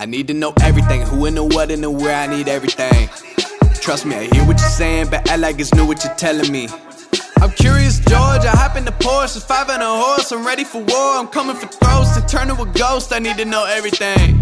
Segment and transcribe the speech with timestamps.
[0.00, 3.10] I need to know everything, who and the what and the where, I need everything.
[3.82, 6.50] Trust me, I hear what you're saying, but act like it's new what you're telling
[6.50, 6.68] me.
[7.36, 8.46] I'm curious, George.
[8.46, 10.32] I hop in the Porsche, it's five and a horse.
[10.32, 11.18] I'm ready for war.
[11.18, 13.12] I'm coming for throats to turn to a ghost.
[13.12, 14.40] I need to know everything.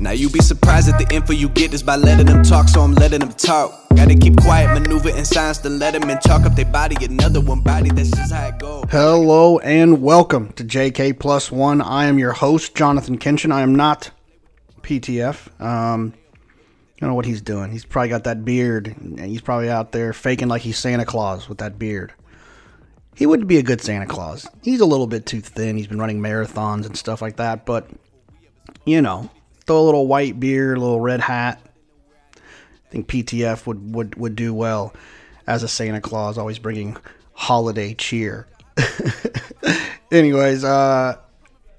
[0.00, 2.80] Now you be surprised at the info you get is by letting them talk, so
[2.80, 3.88] I'm letting them talk.
[3.94, 6.96] Gotta keep quiet, maneuver in silence, then let them in talk up their body.
[7.04, 8.84] Another one body, that's just how it goes.
[8.90, 11.80] Hello and welcome to JK Plus One.
[11.80, 13.52] I am your host, Jonathan Kinchen.
[13.52, 14.10] I am not
[14.86, 15.60] PTF.
[15.60, 17.70] Um, I don't know what he's doing.
[17.70, 21.48] He's probably got that beard, and he's probably out there faking like he's Santa Claus
[21.48, 22.14] with that beard.
[23.14, 24.46] He wouldn't be a good Santa Claus.
[24.62, 25.76] He's a little bit too thin.
[25.76, 27.88] He's been running marathons and stuff like that, but
[28.84, 29.28] you know,
[29.66, 31.60] throw a little white beard, a little red hat.
[32.36, 34.94] I think PTF would would would do well
[35.46, 36.96] as a Santa Claus, always bringing
[37.32, 38.46] holiday cheer.
[40.12, 41.16] Anyways, uh,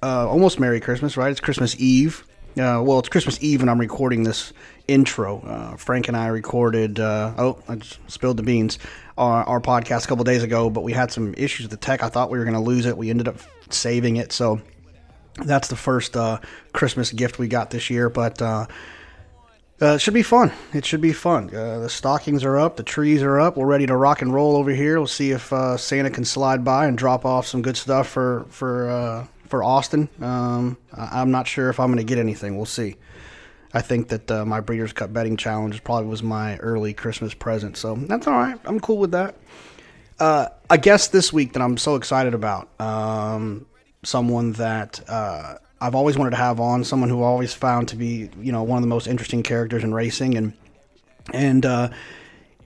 [0.02, 1.30] uh, almost Merry Christmas, right?
[1.30, 2.24] It's Christmas Eve.
[2.58, 4.52] Uh, well, it's Christmas Eve, and I'm recording this
[4.88, 5.40] intro.
[5.40, 6.98] Uh, Frank and I recorded.
[6.98, 8.78] Uh, oh, I just spilled the beans.
[9.16, 12.02] Our, our podcast a couple days ago, but we had some issues with the tech.
[12.02, 12.96] I thought we were going to lose it.
[12.96, 13.36] We ended up
[13.70, 14.60] saving it, so
[15.36, 16.40] that's the first uh,
[16.72, 18.08] Christmas gift we got this year.
[18.08, 18.66] But uh,
[19.80, 20.50] uh, it should be fun.
[20.72, 21.48] It should be fun.
[21.48, 23.56] The stockings are up, the trees are up.
[23.56, 24.98] We're ready to rock and roll over here.
[24.98, 29.28] We'll see if Santa can slide by and drop off some good stuff for for
[29.48, 30.08] for Austin.
[30.20, 32.56] Um, I- I'm not sure if I'm going to get anything.
[32.56, 32.96] We'll see.
[33.74, 37.76] I think that uh, my Breeders' Cup betting challenge probably was my early Christmas present,
[37.76, 38.58] so that's all right.
[38.64, 39.34] I'm cool with that.
[40.18, 42.68] Uh, a guest this week that I'm so excited about.
[42.80, 43.66] Um,
[44.04, 46.82] someone that uh, I've always wanted to have on.
[46.82, 49.84] Someone who I always found to be, you know, one of the most interesting characters
[49.84, 50.54] in racing, and
[51.34, 51.90] and uh,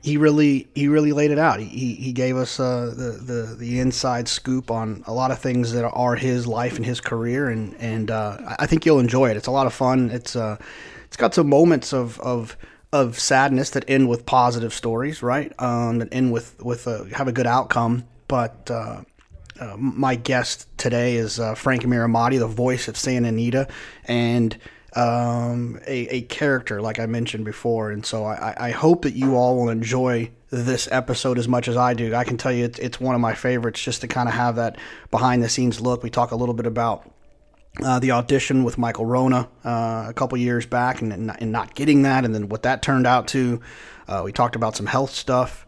[0.03, 1.61] he really he really laid it out.
[1.61, 5.73] He he, gave us uh, the, the the inside scoop on a lot of things
[5.73, 9.37] that are his life and his career, and and uh, I- think you'll enjoy it.
[9.37, 10.11] It's a lot of fun.
[10.11, 10.57] It's uh
[11.05, 12.57] it's got some moments of of
[12.93, 15.53] of sadness that end with positive stories, right?
[15.61, 18.71] Um, that end with with a, have a good outcome, but.
[18.71, 19.03] Uh,
[19.61, 23.69] uh, my guest today is uh, Frank Mirahmadi, the voice of Santa Anita,
[24.07, 24.57] and
[24.95, 27.91] um, a, a character like I mentioned before.
[27.91, 31.77] And so I, I hope that you all will enjoy this episode as much as
[31.77, 32.15] I do.
[32.15, 34.57] I can tell you it's, it's one of my favorites just to kind of have
[34.57, 34.77] that
[35.11, 36.03] behind the scenes look.
[36.03, 37.11] We talk a little bit about
[37.83, 41.53] uh, the audition with Michael Wrona uh, a couple years back and, and, not- and
[41.53, 43.63] not getting that, and then what that turned out to.
[44.07, 45.65] Uh, we talked about some health stuff.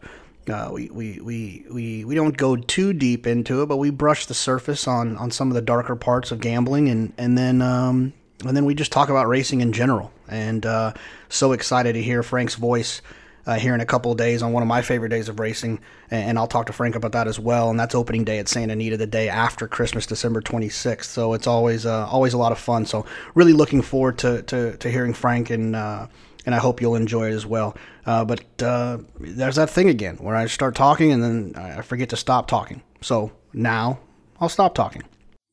[0.47, 4.27] Uh, we, we, we, we, we don't go too deep into it, but we brush
[4.27, 8.13] the surface on, on some of the darker parts of gambling, and and then um,
[8.43, 10.11] and then we just talk about racing in general.
[10.27, 10.93] And uh,
[11.29, 13.01] so excited to hear Frank's voice
[13.45, 15.79] uh, here in a couple of days on one of my favorite days of racing,
[16.09, 17.69] and, and I'll talk to Frank about that as well.
[17.69, 21.03] And that's opening day at Santa Anita, the day after Christmas, December 26th.
[21.03, 22.85] So it's always uh, always a lot of fun.
[22.85, 25.75] So really looking forward to to, to hearing Frank and.
[25.75, 26.07] Uh,
[26.47, 27.75] and I hope you'll enjoy it as well.
[28.05, 32.09] Uh, but uh, there's that thing again where I start talking and then I forget
[32.09, 32.83] to stop talking.
[33.01, 33.97] So now
[34.39, 35.01] I'll stop talking.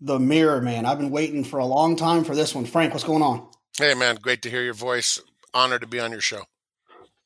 [0.05, 0.85] The Mirror Man.
[0.85, 2.65] I've been waiting for a long time for this one.
[2.65, 3.49] Frank, what's going on?
[3.79, 5.21] Hey, man, great to hear your voice.
[5.55, 6.45] Honored to be on your show.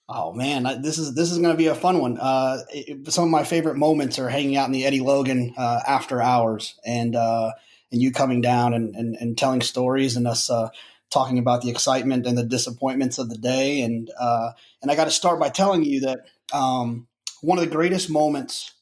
[0.09, 2.17] Oh man, this is this is going to be a fun one.
[2.21, 5.81] Uh, it, some of my favorite moments are hanging out in the Eddie Logan uh,
[5.87, 7.51] after hours, and uh,
[7.91, 10.69] and you coming down and, and, and telling stories, and us uh,
[11.11, 13.81] talking about the excitement and the disappointments of the day.
[13.81, 17.09] And uh, and I got to start by telling you that um,
[17.41, 18.75] one of the greatest moments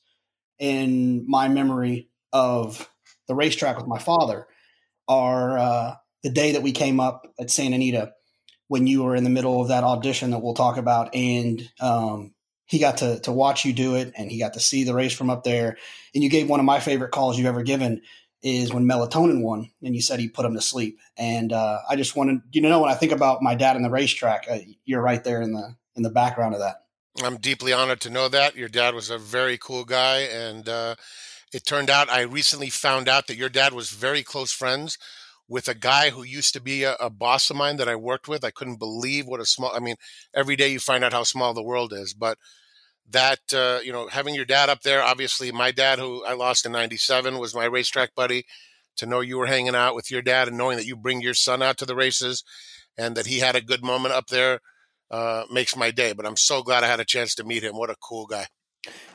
[0.58, 2.90] in my memory of
[3.28, 4.46] the racetrack with my father
[5.08, 8.12] are uh, the day that we came up at Santa Anita
[8.68, 12.34] when you were in the middle of that audition that we'll talk about and um,
[12.66, 15.12] he got to, to watch you do it and he got to see the race
[15.12, 15.76] from up there
[16.14, 18.00] and you gave one of my favorite calls you've ever given
[18.42, 21.96] is when melatonin won and you said he put him to sleep and uh, i
[21.96, 24.58] just wanted you to know when i think about my dad in the racetrack uh,
[24.84, 26.84] you're right there in the in the background of that
[27.22, 28.56] I'm deeply honored to know that.
[28.56, 30.20] Your dad was a very cool guy.
[30.20, 30.96] And uh,
[31.54, 34.98] it turned out, I recently found out that your dad was very close friends
[35.48, 38.28] with a guy who used to be a, a boss of mine that I worked
[38.28, 38.44] with.
[38.44, 39.96] I couldn't believe what a small, I mean,
[40.34, 42.14] every day you find out how small the world is.
[42.14, 42.38] But
[43.10, 46.66] that, uh, you know, having your dad up there, obviously, my dad, who I lost
[46.66, 48.44] in 97, was my racetrack buddy.
[48.98, 51.34] To know you were hanging out with your dad and knowing that you bring your
[51.34, 52.44] son out to the races
[52.96, 54.60] and that he had a good moment up there
[55.10, 56.12] uh, makes my day.
[56.12, 57.76] But I'm so glad I had a chance to meet him.
[57.76, 58.46] What a cool guy.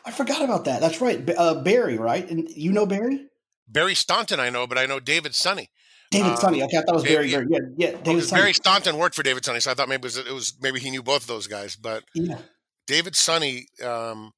[0.06, 3.26] I forgot about that that's right uh, barry right and you know barry
[3.72, 5.70] Barry Staunton, I know, but I know David Sonny.
[6.10, 7.38] david Uh, sunny okay i thought it was Dave- barry yeah.
[7.38, 7.48] Barry.
[7.78, 10.04] yeah yeah david sunny Barry Staunton worked for David Sonny, so I thought maybe it
[10.06, 11.76] was, it was maybe he knew both of those guys.
[11.76, 12.40] But yeah
[12.88, 14.32] David Sonny, um,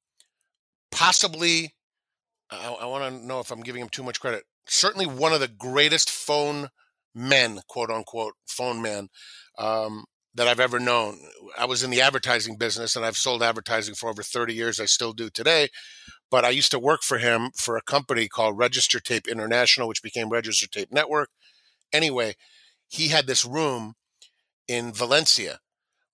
[0.90, 1.74] possibly,
[2.50, 4.44] I, I want to know if I'm giving him too much credit.
[4.66, 6.68] Certainly one of the greatest phone
[7.14, 9.08] men, quote unquote, phone men
[9.58, 11.18] um, that I've ever known.
[11.58, 14.80] I was in the advertising business and I've sold advertising for over 30 years.
[14.80, 15.68] I still do today.
[16.30, 20.02] But I used to work for him for a company called Register Tape International, which
[20.02, 21.28] became Register Tape Network.
[21.92, 22.34] Anyway,
[22.88, 23.94] he had this room
[24.66, 25.58] in Valencia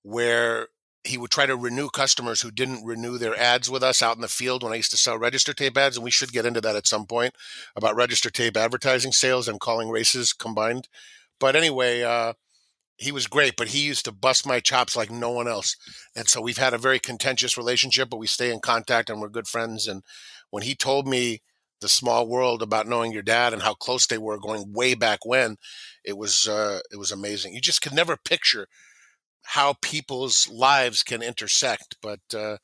[0.03, 0.69] where
[1.05, 4.21] he would try to renew customers who didn't renew their ads with us out in
[4.21, 5.97] the field when I used to sell register tape ads.
[5.97, 7.35] And we should get into that at some point
[7.77, 10.89] about register tape advertising sales and calling races combined.
[11.39, 12.33] But anyway, uh,
[12.99, 15.77] he was great, but he used to bust my chops like no one else.
[16.17, 19.29] And so we've had a very contentious relationship, but we stay in contact and we're
[19.29, 19.87] good friends.
[19.87, 20.03] And
[20.51, 21.41] when he told me
[21.81, 25.21] the small world about knowing your dad and how close they were going way back
[25.25, 25.57] when,
[26.05, 27.55] it was uh, it was amazing.
[27.55, 28.67] You just could never picture
[29.45, 32.57] how people's lives can intersect, but uh,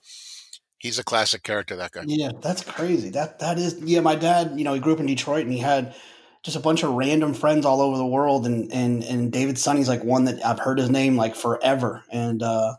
[0.79, 1.77] he's a classic character.
[1.77, 2.03] That guy.
[2.07, 3.11] Yeah, that's crazy.
[3.11, 3.81] That that is.
[3.81, 4.55] Yeah, my dad.
[4.57, 5.95] You know, he grew up in Detroit, and he had
[6.45, 9.89] just a bunch of random friends all over the world, and and and David Sonny's
[9.89, 12.75] like one that I've heard his name like forever, and uh,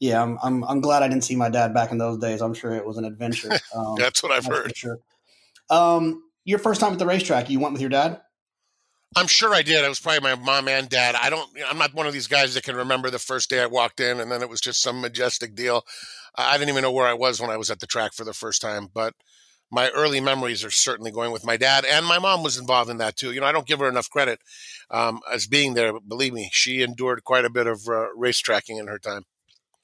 [0.00, 2.40] yeah, I'm, I'm I'm glad I didn't see my dad back in those days.
[2.40, 3.50] I'm sure it was an adventure.
[3.76, 4.76] Um, that's what I've that's heard.
[4.76, 4.98] Sure.
[5.68, 8.20] Um, your first time at the racetrack, you went with your dad.
[9.16, 9.84] I'm sure I did.
[9.84, 11.14] I was probably my mom and dad.
[11.14, 11.48] I don't.
[11.68, 14.18] I'm not one of these guys that can remember the first day I walked in,
[14.18, 15.84] and then it was just some majestic deal.
[16.36, 18.32] I didn't even know where I was when I was at the track for the
[18.32, 19.14] first time, but
[19.70, 22.98] my early memories are certainly going with my dad, and my mom was involved in
[22.98, 23.32] that too.
[23.32, 24.40] You know, I don't give her enough credit
[24.90, 25.92] um, as being there.
[26.00, 29.22] Believe me, she endured quite a bit of uh, race tracking in her time,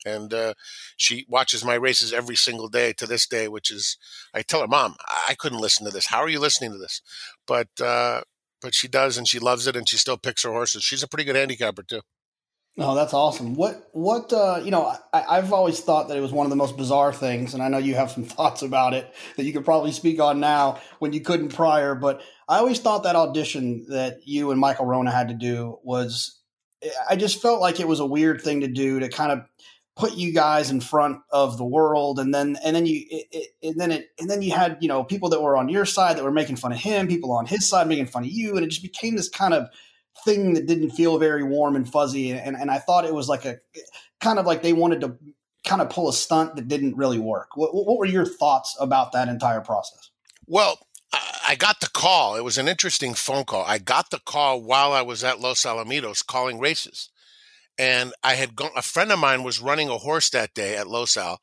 [0.04, 0.54] and uh,
[0.96, 3.48] she watches my races every single day to this day.
[3.48, 3.96] Which is,
[4.34, 4.96] I tell her, Mom,
[5.28, 6.06] I couldn't listen to this.
[6.06, 7.00] How are you listening to this?
[7.46, 8.22] But uh,
[8.60, 10.82] but she does, and she loves it, and she still picks her horses.
[10.82, 12.00] She's a pretty good handicapper too.
[12.78, 13.54] Oh, that's awesome.
[13.54, 14.92] What what uh, you know?
[15.10, 17.68] I, have always thought that it was one of the most bizarre things, and I
[17.68, 21.14] know you have some thoughts about it that you could probably speak on now when
[21.14, 21.94] you couldn't prior.
[21.94, 26.38] But I always thought that audition that you and Michael Wrona had to do was,
[27.08, 29.40] I just felt like it was a weird thing to do to kind of
[29.96, 33.48] put you guys in front of the world, and then and then you it, it,
[33.62, 36.18] and then it and then you had you know people that were on your side
[36.18, 38.66] that were making fun of him, people on his side making fun of you, and
[38.66, 39.70] it just became this kind of
[40.24, 42.32] thing that didn't feel very warm and fuzzy.
[42.32, 43.58] And, and I thought it was like a
[44.20, 45.16] kind of like they wanted to
[45.64, 47.56] kind of pull a stunt that didn't really work.
[47.56, 50.10] What, what were your thoughts about that entire process?
[50.46, 50.78] Well,
[51.48, 52.36] I got the call.
[52.36, 53.64] It was an interesting phone call.
[53.66, 57.10] I got the call while I was at Los Alamitos calling races.
[57.78, 60.88] And I had gone, a friend of mine was running a horse that day at
[60.88, 61.40] Los Al.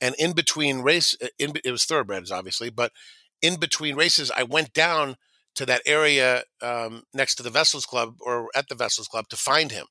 [0.00, 2.92] And in between race, uh, in, it was thoroughbreds, obviously, but
[3.40, 5.16] in between races, I went down
[5.56, 9.36] to that area um, next to the Vessels Club or at the Vessels Club to
[9.36, 9.86] find him.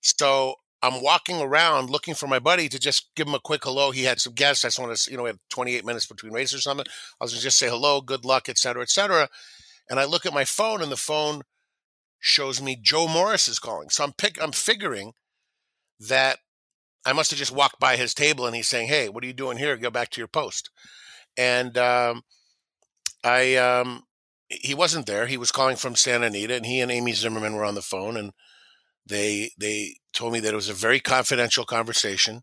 [0.00, 3.90] So I'm walking around looking for my buddy to just give him a quick hello.
[3.90, 4.64] He had some guests.
[4.64, 6.86] I just want to, you know, we had 28 minutes between races or something.
[7.20, 9.28] I was going to just say hello, good luck, et cetera, et cetera.
[9.88, 11.42] And I look at my phone and the phone
[12.18, 13.88] shows me Joe Morris is calling.
[13.88, 15.12] So I'm pick, I'm figuring
[16.00, 16.38] that
[17.04, 19.32] I must have just walked by his table and he's saying, Hey, what are you
[19.32, 19.76] doing here?
[19.76, 20.70] Go back to your post.
[21.38, 22.22] And um,
[23.24, 24.02] I, um,
[24.48, 25.26] he wasn't there.
[25.26, 28.16] He was calling from Santa Anita, and he and Amy Zimmerman were on the phone,
[28.16, 28.32] and
[29.06, 32.42] they they told me that it was a very confidential conversation,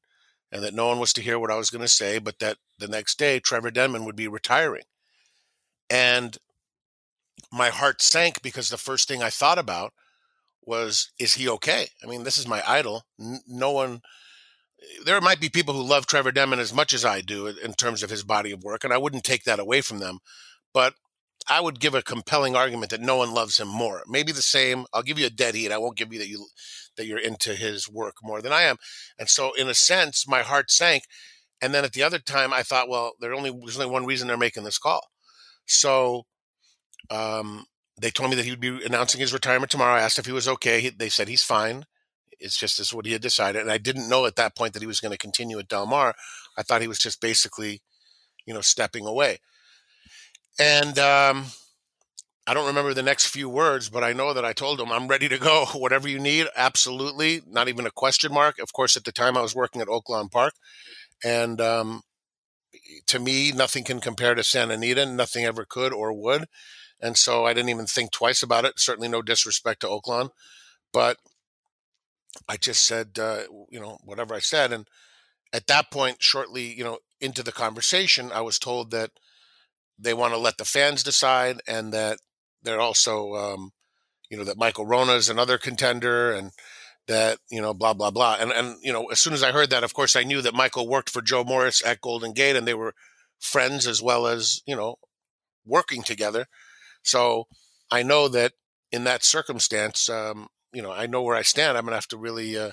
[0.51, 2.57] and that no one was to hear what I was going to say, but that
[2.79, 4.83] the next day Trevor Denman would be retiring,
[5.89, 6.37] and
[7.51, 9.93] my heart sank because the first thing I thought about
[10.65, 11.87] was, is he okay?
[12.03, 13.03] I mean, this is my idol.
[13.47, 14.01] no one.
[15.05, 18.03] There might be people who love Trevor Denman as much as I do in terms
[18.03, 20.19] of his body of work, and I wouldn't take that away from them.
[20.73, 20.95] But
[21.49, 24.03] I would give a compelling argument that no one loves him more.
[24.07, 24.85] Maybe the same.
[24.93, 25.71] I'll give you a dead heat.
[25.71, 26.47] I won't give you that you
[26.95, 28.77] that you're into his work more than I am.
[29.19, 31.03] And so, in a sense, my heart sank.
[31.61, 34.27] And then at the other time, I thought, well, there only there's only one reason
[34.27, 35.01] they're making this call.
[35.65, 36.23] So,
[37.09, 37.65] um,
[37.99, 39.95] they told me that he would be announcing his retirement tomorrow.
[39.95, 40.81] I asked if he was okay.
[40.81, 41.85] He, they said he's fine.
[42.39, 43.61] It's just this is what he had decided.
[43.61, 45.85] And I didn't know at that point that he was going to continue at Del
[45.85, 46.13] Mar.
[46.57, 47.81] I thought he was just basically,
[48.45, 49.39] you know, stepping away.
[50.59, 51.45] And um,
[52.45, 55.07] I don't remember the next few words, but I know that I told him, I'm
[55.07, 55.65] ready to go.
[55.73, 57.41] Whatever you need, absolutely.
[57.47, 58.59] Not even a question mark.
[58.59, 60.53] Of course, at the time I was working at Oaklawn Park.
[61.23, 62.01] And um,
[63.07, 65.05] to me, nothing can compare to Santa Anita.
[65.05, 66.45] Nothing ever could or would.
[66.99, 68.79] And so I didn't even think twice about it.
[68.79, 70.29] Certainly no disrespect to Oaklawn.
[70.91, 71.17] But
[72.47, 74.71] I just said, uh, you know, whatever I said.
[74.71, 74.87] And
[75.51, 79.11] at that point, shortly, you know, into the conversation, I was told that–
[79.97, 82.19] they want to let the fans decide, and that
[82.61, 83.71] they're also, um,
[84.29, 86.51] you know, that Michael Wrona is another contender, and
[87.07, 88.37] that you know, blah blah blah.
[88.39, 90.53] And and you know, as soon as I heard that, of course, I knew that
[90.53, 92.95] Michael worked for Joe Morris at Golden Gate, and they were
[93.39, 94.95] friends as well as you know,
[95.65, 96.47] working together.
[97.03, 97.47] So
[97.91, 98.53] I know that
[98.91, 101.77] in that circumstance, um, you know, I know where I stand.
[101.77, 102.71] I'm to have to really uh,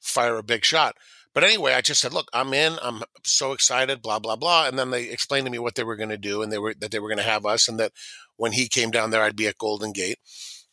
[0.00, 0.96] fire a big shot.
[1.34, 2.78] But anyway, I just said, look, I'm in.
[2.82, 4.66] I'm so excited, blah, blah, blah.
[4.66, 6.74] And then they explained to me what they were going to do and they were
[6.74, 7.92] that they were going to have us and that
[8.36, 10.18] when he came down there, I'd be at Golden Gate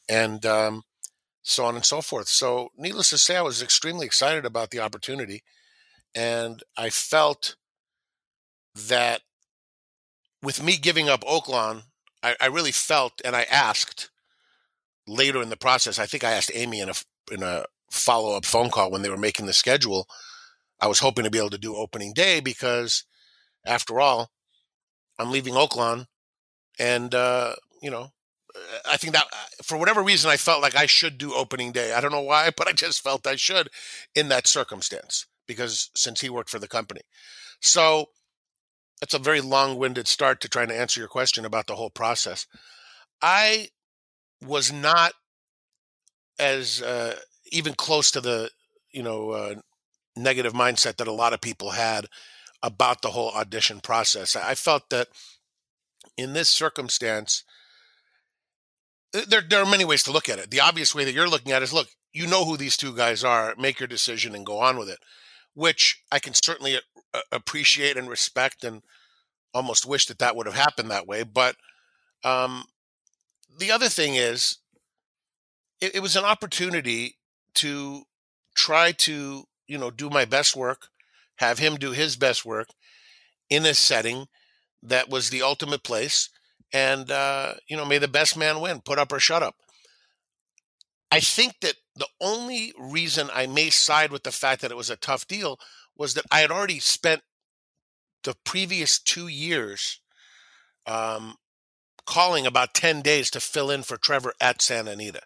[0.08, 0.84] and um,
[1.44, 2.28] so on and so forth.
[2.28, 5.44] So, needless to say, I was extremely excited about the opportunity.
[6.16, 7.56] And I felt
[8.76, 9.22] that
[10.42, 11.84] with me giving up Oaklawn,
[12.24, 14.10] I, I really felt and I asked
[15.08, 16.94] later in the process, I think I asked Amy in a,
[17.32, 20.08] in a follow up phone call when they were making the schedule.
[20.79, 23.03] I was hoping to be able to do opening day because,
[23.65, 24.32] after all,
[25.17, 26.08] I'm leaving Oaklawn,
[26.79, 28.10] and uh, you know,
[28.89, 29.25] I think that
[29.63, 31.94] for whatever reason, I felt like I should do opening day.
[31.94, 33.70] I don't know why, but I just felt I should
[34.13, 37.01] in that circumstance because since he worked for the company,
[37.62, 38.10] so
[39.00, 42.48] that's a very long-winded start to trying to answer your question about the whole process.
[43.22, 43.70] I
[44.41, 45.13] was not
[46.39, 47.15] as uh,
[47.51, 48.50] even close to the
[48.91, 49.55] you know uh,
[50.15, 52.07] negative mindset that a lot of people had
[52.63, 54.36] about the whole audition process.
[54.36, 55.07] I felt that
[56.17, 57.43] in this circumstance,
[59.13, 60.51] there there are many ways to look at it.
[60.51, 62.95] The obvious way that you're looking at it is look, you know who these two
[62.95, 65.00] guys are, make your decision and go on with it,
[65.53, 66.79] which I can certainly
[67.31, 68.81] appreciate and respect and
[69.53, 71.24] almost wish that that would have happened that way.
[71.24, 71.55] But
[72.24, 72.65] um,
[73.57, 74.57] the other thing is,
[75.81, 77.17] it, it was an opportunity
[77.55, 78.03] to
[78.55, 80.88] try to you know do my best work,
[81.38, 82.67] have him do his best work
[83.50, 84.27] in a setting
[84.81, 86.29] that was the ultimate place,
[86.74, 89.55] and uh, you know may the best man win, put up or shut up.
[91.12, 94.89] I think that the only reason I may side with the fact that it was
[94.89, 95.60] a tough deal
[95.95, 97.22] was that I had already spent
[98.24, 100.01] the previous two years
[100.86, 101.36] um,
[102.05, 105.22] calling about 10 days to fill in for Trevor at Santa Anita.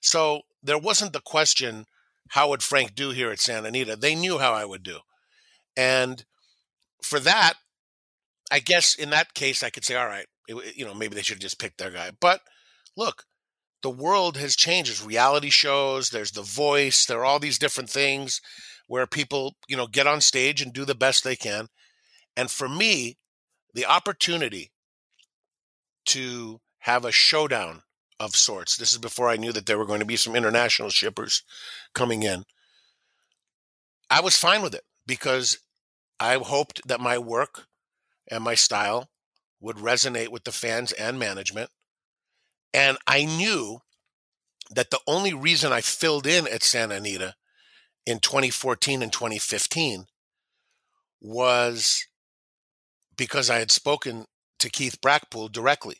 [0.00, 1.86] So there wasn't the question,
[2.30, 3.96] how would Frank do here at Santa Anita?
[3.96, 4.98] They knew how I would do.
[5.76, 6.24] And
[7.02, 7.54] for that,
[8.50, 11.22] I guess in that case, I could say, all right, it, you know, maybe they
[11.22, 12.10] should have just picked their guy.
[12.18, 12.40] But
[12.96, 13.24] look,
[13.82, 14.90] the world has changed.
[14.90, 18.40] There's reality shows, there's The Voice, there are all these different things
[18.86, 21.68] where people, you know, get on stage and do the best they can.
[22.36, 23.18] And for me,
[23.74, 24.72] the opportunity
[26.06, 27.82] to have a showdown
[28.20, 28.76] of sorts.
[28.76, 31.42] This is before I knew that there were going to be some international shippers
[31.94, 32.44] coming in.
[34.10, 35.58] I was fine with it because
[36.18, 37.66] I hoped that my work
[38.30, 39.08] and my style
[39.60, 41.70] would resonate with the fans and management.
[42.74, 43.80] And I knew
[44.70, 47.34] that the only reason I filled in at Santa Anita
[48.06, 50.06] in 2014 and 2015
[51.20, 52.06] was
[53.16, 54.26] because I had spoken
[54.58, 55.96] to Keith Brackpool directly.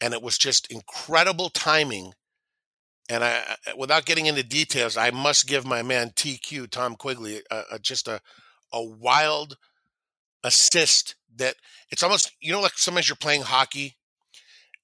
[0.00, 2.12] And it was just incredible timing.
[3.08, 7.62] And I, without getting into details, I must give my man TQ, Tom Quigley, a,
[7.72, 8.20] a, just a,
[8.72, 9.56] a wild
[10.44, 11.56] assist that
[11.90, 13.96] it's almost, you know, like sometimes you're playing hockey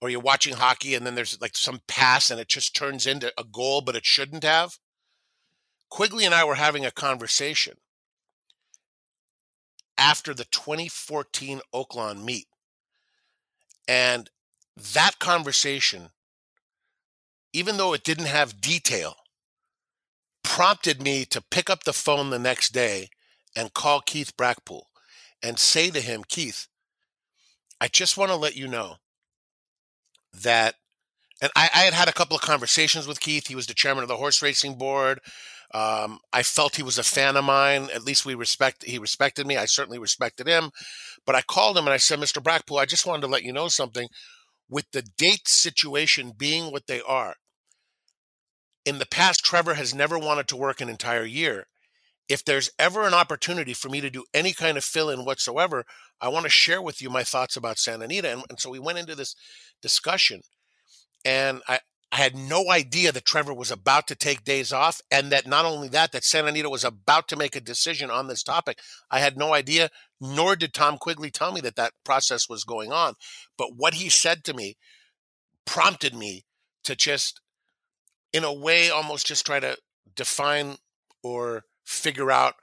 [0.01, 3.33] or you're watching hockey and then there's like some pass and it just turns into
[3.39, 4.79] a goal, but it shouldn't have.
[5.91, 7.77] Quigley and I were having a conversation
[9.97, 12.47] after the 2014 Oaklawn meet.
[13.87, 14.29] And
[14.77, 16.11] that conversation,
[17.53, 19.15] even though it didn't have detail,
[20.43, 23.09] prompted me to pick up the phone the next day
[23.57, 24.83] and call Keith Brackpool
[25.43, 26.67] and say to him, Keith,
[27.81, 28.97] I just want to let you know
[30.43, 30.75] that,
[31.41, 33.49] and I, I, had had a couple of conversations with Keith.
[33.49, 35.21] He was the chairman of the horse racing board.
[35.73, 37.89] Um, I felt he was a fan of mine.
[37.93, 38.85] At least we respect.
[38.85, 39.57] He respected me.
[39.57, 40.71] I certainly respected him.
[41.27, 42.43] But I called him and I said, Mr.
[42.43, 44.09] Brackpool, I just wanted to let you know something.
[44.75, 47.37] With the date situation being what they are,
[48.85, 51.69] in the past, Trevor has never wanted to work an entire year.
[52.29, 55.85] If there's ever an opportunity for me to do any kind of fill in whatsoever,
[56.21, 58.33] I want to share with you my thoughts about Santa Anita.
[58.33, 59.37] And, and so we went into this
[59.81, 60.41] discussion.
[61.25, 61.79] And I,
[62.11, 65.65] I had no idea that Trevor was about to take days off, and that not
[65.65, 68.81] only that, that Santa Anita was about to make a decision on this topic.
[69.09, 69.91] I had no idea,
[70.25, 73.15] nor did Tom Quigley tell me that that process was going on.
[73.59, 74.77] But what he said to me
[75.67, 76.45] prompted me
[76.85, 77.41] to just,
[78.33, 79.77] in a way, almost just try to
[80.15, 80.77] define
[81.23, 82.55] or figure out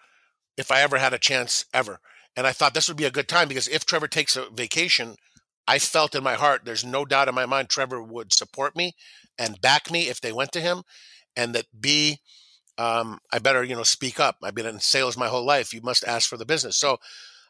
[0.58, 2.00] if I ever had a chance ever.
[2.36, 5.15] And I thought this would be a good time because if Trevor takes a vacation,
[5.68, 8.94] I felt in my heart, there's no doubt in my mind, Trevor would support me
[9.38, 10.84] and back me if they went to him,
[11.36, 12.20] and that B,
[12.77, 14.38] um, I better you know speak up.
[14.44, 15.74] I've been in sales my whole life.
[15.74, 16.77] You must ask for the business.
[16.77, 16.98] So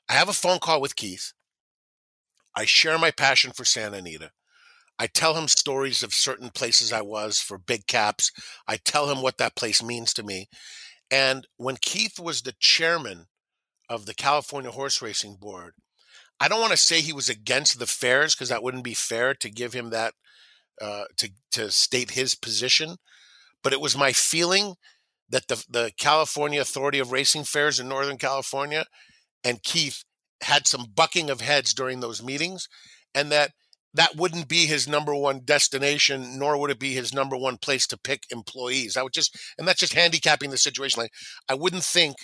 [0.10, 1.34] I have a phone call with Keith.
[2.56, 4.32] I share my passion for Santa Anita.
[5.00, 8.32] I tell him stories of certain places I was for big caps.
[8.68, 10.48] I tell him what that place means to me.
[11.10, 13.28] And when Keith was the chairman
[13.90, 15.74] of the California Horse Racing Board,
[16.40, 19.34] I don't want to say he was against the fairs because that wouldn't be fair
[19.36, 20.14] to give him that
[20.82, 22.98] uh, to to state his position.
[23.64, 24.76] But it was my feeling
[25.30, 28.86] that the the California Authority of Racing Fairs in Northern California
[29.44, 30.04] and Keith
[30.42, 32.68] had some bucking of heads during those meetings,
[33.14, 33.52] and that
[33.94, 37.86] that wouldn't be his number one destination, nor would it be his number one place
[37.88, 38.96] to pick employees.
[38.96, 41.02] I would just, and that's just handicapping the situation.
[41.02, 41.12] Like,
[41.50, 42.16] I wouldn't think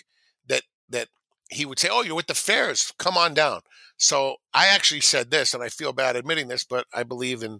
[0.47, 1.09] that that
[1.49, 2.93] he would say, "Oh, you're with the fairs.
[2.97, 3.61] Come on down."
[3.97, 7.59] So I actually said this, and I feel bad admitting this, but I believe in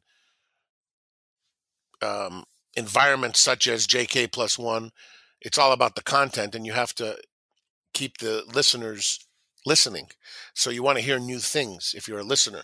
[2.01, 2.43] um,
[2.75, 4.91] environments such as JK plus one.
[5.41, 7.17] It's all about the content, and you have to
[7.93, 9.26] keep the listeners
[9.67, 10.07] listening.
[10.55, 12.63] So you want to hear new things if you're a listener.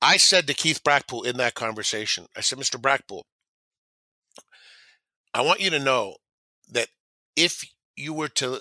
[0.00, 2.80] I said to Keith Brackpool in that conversation, I said, Mr.
[2.80, 3.22] Brackpool,
[5.34, 6.16] I want you to know
[6.70, 6.88] that
[7.36, 7.64] if
[7.96, 8.60] you were to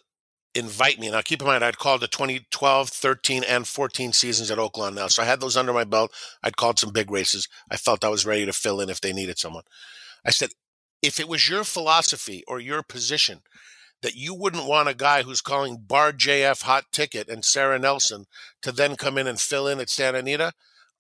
[0.53, 4.57] invite me, now keep in mind, I'd called the 2012, 13, and 14 seasons at
[4.57, 5.07] Oaklawn now.
[5.07, 6.11] So I had those under my belt.
[6.43, 7.47] I'd called some big races.
[7.69, 9.63] I felt I was ready to fill in if they needed someone.
[10.25, 10.49] I said,
[11.01, 13.41] if it was your philosophy or your position
[14.01, 18.25] that you wouldn't want a guy who's calling Bar JF Hot Ticket and Sarah Nelson
[18.62, 20.53] to then come in and fill in at Santa Anita,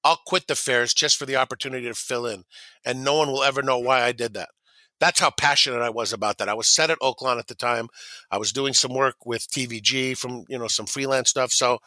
[0.03, 2.43] I'll quit the fairs just for the opportunity to fill in.
[2.85, 4.49] And no one will ever know why I did that.
[4.99, 6.49] That's how passionate I was about that.
[6.49, 7.89] I was set at Oaklawn at the time.
[8.29, 11.51] I was doing some work with TVG from, you know, some freelance stuff.
[11.51, 11.79] So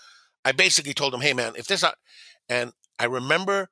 [0.44, 1.92] I basically told him, hey, man, if this, uh,
[2.49, 3.68] and I remember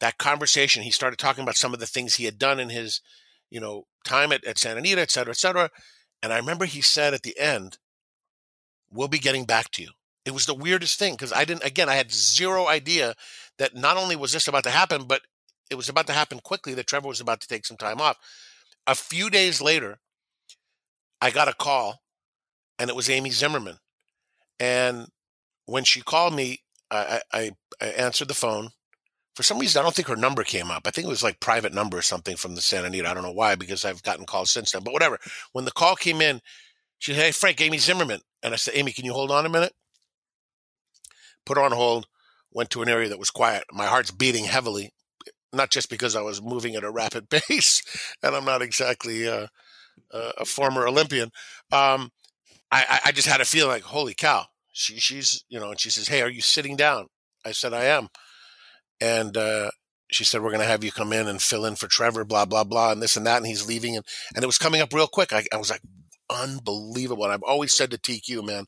[0.00, 0.82] that conversation.
[0.82, 3.00] He started talking about some of the things he had done in his,
[3.50, 5.70] you know, time at, at Santa Anita, et cetera, et cetera.
[6.22, 7.78] And I remember he said at the end,
[8.90, 9.90] we'll be getting back to you.
[10.24, 13.14] It was the weirdest thing because I didn't, again, I had zero idea
[13.58, 15.22] that not only was this about to happen, but
[15.70, 18.18] it was about to happen quickly that Trevor was about to take some time off.
[18.86, 20.00] A few days later,
[21.20, 22.02] I got a call
[22.78, 23.78] and it was Amy Zimmerman.
[24.60, 25.08] And
[25.66, 27.50] when she called me, I, I,
[27.80, 28.70] I answered the phone.
[29.38, 30.82] For some reason, I don't think her number came up.
[30.84, 33.08] I think it was like private number or something from the Santa Anita.
[33.08, 34.82] I don't know why, because I've gotten calls since then.
[34.82, 35.20] But whatever.
[35.52, 36.40] When the call came in,
[36.98, 38.18] she said, Hey, Frank, Amy Zimmerman.
[38.42, 39.74] And I said, Amy, can you hold on a minute?
[41.46, 42.08] Put her on hold,
[42.50, 43.62] went to an area that was quiet.
[43.70, 44.90] My heart's beating heavily,
[45.52, 47.80] not just because I was moving at a rapid pace,
[48.24, 49.46] and I'm not exactly uh,
[50.10, 51.30] a former Olympian.
[51.70, 52.10] Um,
[52.72, 55.90] I, I just had a feeling like, holy cow, she, she's, you know, and she
[55.90, 57.06] says, Hey, are you sitting down?
[57.46, 58.08] I said, I am.
[59.00, 59.70] And uh,
[60.10, 62.44] she said, We're going to have you come in and fill in for Trevor, blah,
[62.44, 63.38] blah, blah, and this and that.
[63.38, 63.96] And he's leaving.
[63.96, 65.32] And, and it was coming up real quick.
[65.32, 65.82] I, I was like,
[66.30, 67.24] unbelievable.
[67.24, 68.66] And I've always said to TQ, man,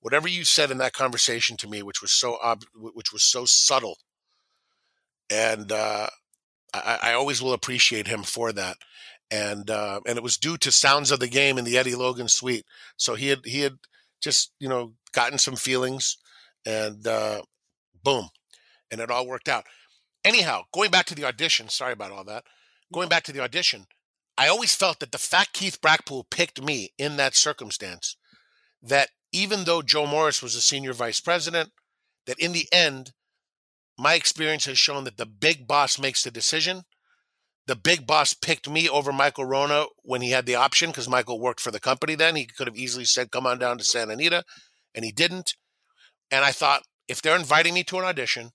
[0.00, 3.44] whatever you said in that conversation to me, which was so ob- which was so
[3.44, 3.98] subtle,
[5.30, 6.08] and uh,
[6.74, 8.76] I, I, always will appreciate him for that.
[9.30, 12.28] And uh, and it was due to sounds of the game in the Eddie Logan
[12.28, 12.64] suite.
[12.96, 13.78] So he had he had
[14.20, 16.16] just you know gotten some feelings,
[16.66, 17.42] and uh,
[18.02, 18.28] boom,
[18.90, 19.64] and it all worked out.
[20.24, 21.68] Anyhow, going back to the audition.
[21.68, 22.44] Sorry about all that.
[22.92, 23.86] Going back to the audition,
[24.36, 28.16] I always felt that the fact Keith Brackpool picked me in that circumstance,
[28.82, 31.70] that even though Joe Morris was a senior vice president,
[32.26, 33.12] that in the end,
[33.98, 36.82] my experience has shown that the big boss makes the decision.
[37.66, 41.40] The big boss picked me over Michael Wrona when he had the option because Michael
[41.40, 42.34] worked for the company then.
[42.34, 44.42] He could have easily said, come on down to Santa Anita,
[44.94, 45.54] and he didn't.
[46.30, 48.50] And I thought, if they're inviting me to an audition,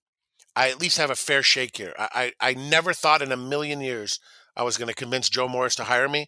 [0.55, 1.93] I at least have a fair shake here.
[1.97, 4.19] I, I, I never thought in a million years
[4.55, 6.27] I was going to convince Joe Morris to hire me,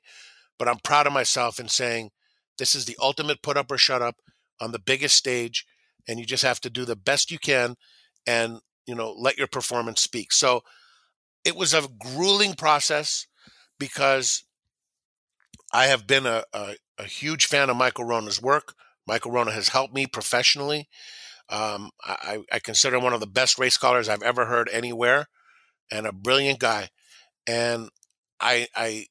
[0.60, 2.12] but I'm proud of myself in saying
[2.58, 4.16] this is the ultimate put up or shut up
[4.60, 5.66] on the biggest stage,
[6.08, 7.76] and you just have to do the best you can
[8.26, 10.32] and you know let your performance speak.
[10.32, 10.62] So
[11.46, 13.28] it was a grueling process
[13.80, 14.44] because
[15.72, 18.74] I have been a, a, a huge fan of Michael Wrona's work.
[19.08, 20.90] Michael Wrona has helped me professionally.
[21.50, 25.28] Um, I, I, consider him one of the best race callers I've ever heard anywhere,
[25.90, 26.90] and a brilliant guy.
[27.48, 27.90] And
[28.42, 29.06] I, I,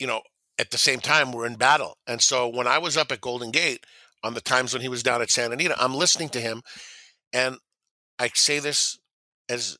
[0.00, 0.22] you know,
[0.58, 1.96] at the same time, we're in battle.
[2.08, 3.86] And so when I was up at Golden Gate,
[4.24, 5.76] on the times when he was down at Santa Anita.
[5.78, 6.62] I'm listening to him,
[7.32, 7.58] and
[8.18, 8.98] I say this
[9.48, 9.76] as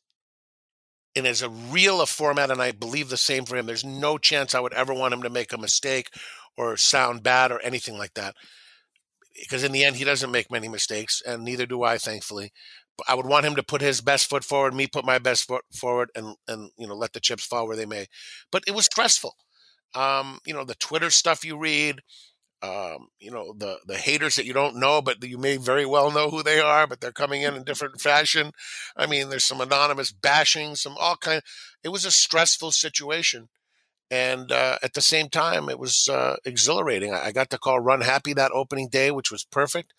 [1.16, 3.66] and as a real a format, and I believe the same for him.
[3.66, 6.08] There's no chance I would ever want him to make a mistake
[6.56, 8.34] or sound bad or anything like that,
[9.34, 12.52] because in the end, he doesn't make many mistakes, and neither do I, thankfully.
[12.96, 15.46] But I would want him to put his best foot forward, me put my best
[15.46, 18.06] foot forward, and and you know let the chips fall where they may.
[18.52, 19.34] But it was stressful.
[19.94, 22.00] Um, you know the Twitter stuff you read,
[22.64, 26.10] um, you know the the haters that you don't know, but you may very well
[26.10, 28.52] know who they are, but they're coming in in different fashion.
[28.96, 31.42] I mean, there's some anonymous bashing, some all kind.
[31.82, 33.48] It was a stressful situation,
[34.14, 37.12] and uh, at the same time, it was uh, exhilarating.
[37.12, 39.92] I, got to call Run Happy that opening day, which was perfect.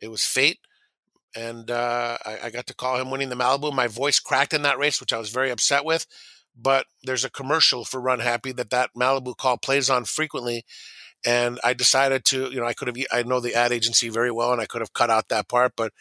[0.00, 0.58] It was fate,
[1.36, 3.70] and uh, I, I got to call him winning the Malibu.
[3.74, 6.06] My voice cracked in that race, which I was very upset with.
[6.56, 10.64] But there's a commercial for Run Happy that that Malibu call plays on frequently
[11.26, 14.30] and I decided to, you know, I could have, I know the ad agency very
[14.30, 15.92] well and I could have cut out that part, but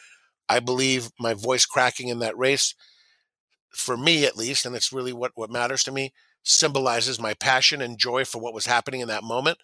[0.48, 2.76] I believe my voice cracking in that race,
[3.72, 6.14] for me at least, and it's really what, what matters to me,
[6.48, 9.58] symbolizes my passion and joy for what was happening in that moment,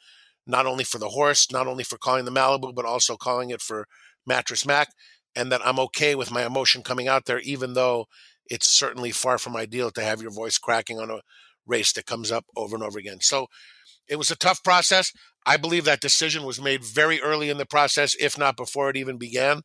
[0.45, 3.61] not only for the horse, not only for calling the Malibu, but also calling it
[3.61, 3.87] for
[4.25, 4.89] Mattress Mac,
[5.35, 8.05] and that I'm okay with my emotion coming out there, even though
[8.47, 11.21] it's certainly far from ideal to have your voice cracking on a
[11.65, 13.19] race that comes up over and over again.
[13.21, 13.47] So
[14.07, 15.11] it was a tough process.
[15.45, 18.97] I believe that decision was made very early in the process, if not before it
[18.97, 19.61] even began.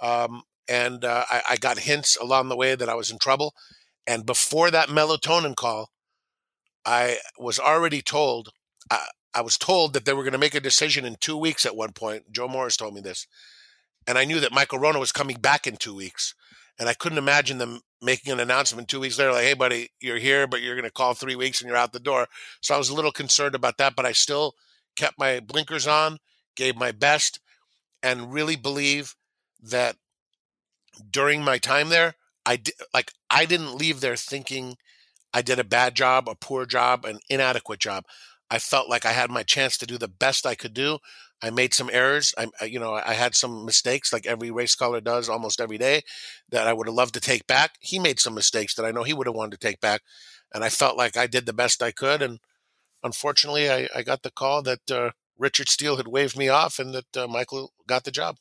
[0.00, 3.54] Um, and uh, I, I, got hints along the way that I was in trouble.
[4.06, 5.90] And before that melatonin call,
[6.84, 8.50] I was already told.
[8.90, 11.64] I, I was told that they were going to make a decision in two weeks.
[11.64, 13.26] At one point, Joe Morris told me this,
[14.06, 16.34] and I knew that Michael Wrona was coming back in two weeks,
[16.78, 20.18] and I couldn't imagine them making an announcement two weeks later, like, "Hey, buddy, you're
[20.18, 22.26] here, but you're going to call three weeks and you're out the door."
[22.60, 24.54] So I was a little concerned about that, but I still
[24.96, 26.18] kept my blinkers on,
[26.56, 27.40] gave my best,
[28.02, 29.14] and really believe
[29.62, 29.96] that
[31.10, 32.14] during my time there,
[32.44, 32.62] I
[32.92, 34.76] like I didn't leave there thinking
[35.32, 38.04] I did a bad job, a poor job, an inadequate job.
[38.50, 40.98] I felt like I had my chance to do the best I could do.
[41.42, 42.34] I made some errors.
[42.36, 46.02] I, you know, I had some mistakes, like every race caller does almost every day,
[46.50, 47.76] that I would have loved to take back.
[47.80, 50.02] He made some mistakes that I know he would have wanted to take back,
[50.52, 52.22] and I felt like I did the best I could.
[52.22, 52.40] And
[53.02, 56.94] unfortunately, I, I got the call that uh, Richard Steele had waved me off and
[56.94, 58.36] that uh, Michael got the job.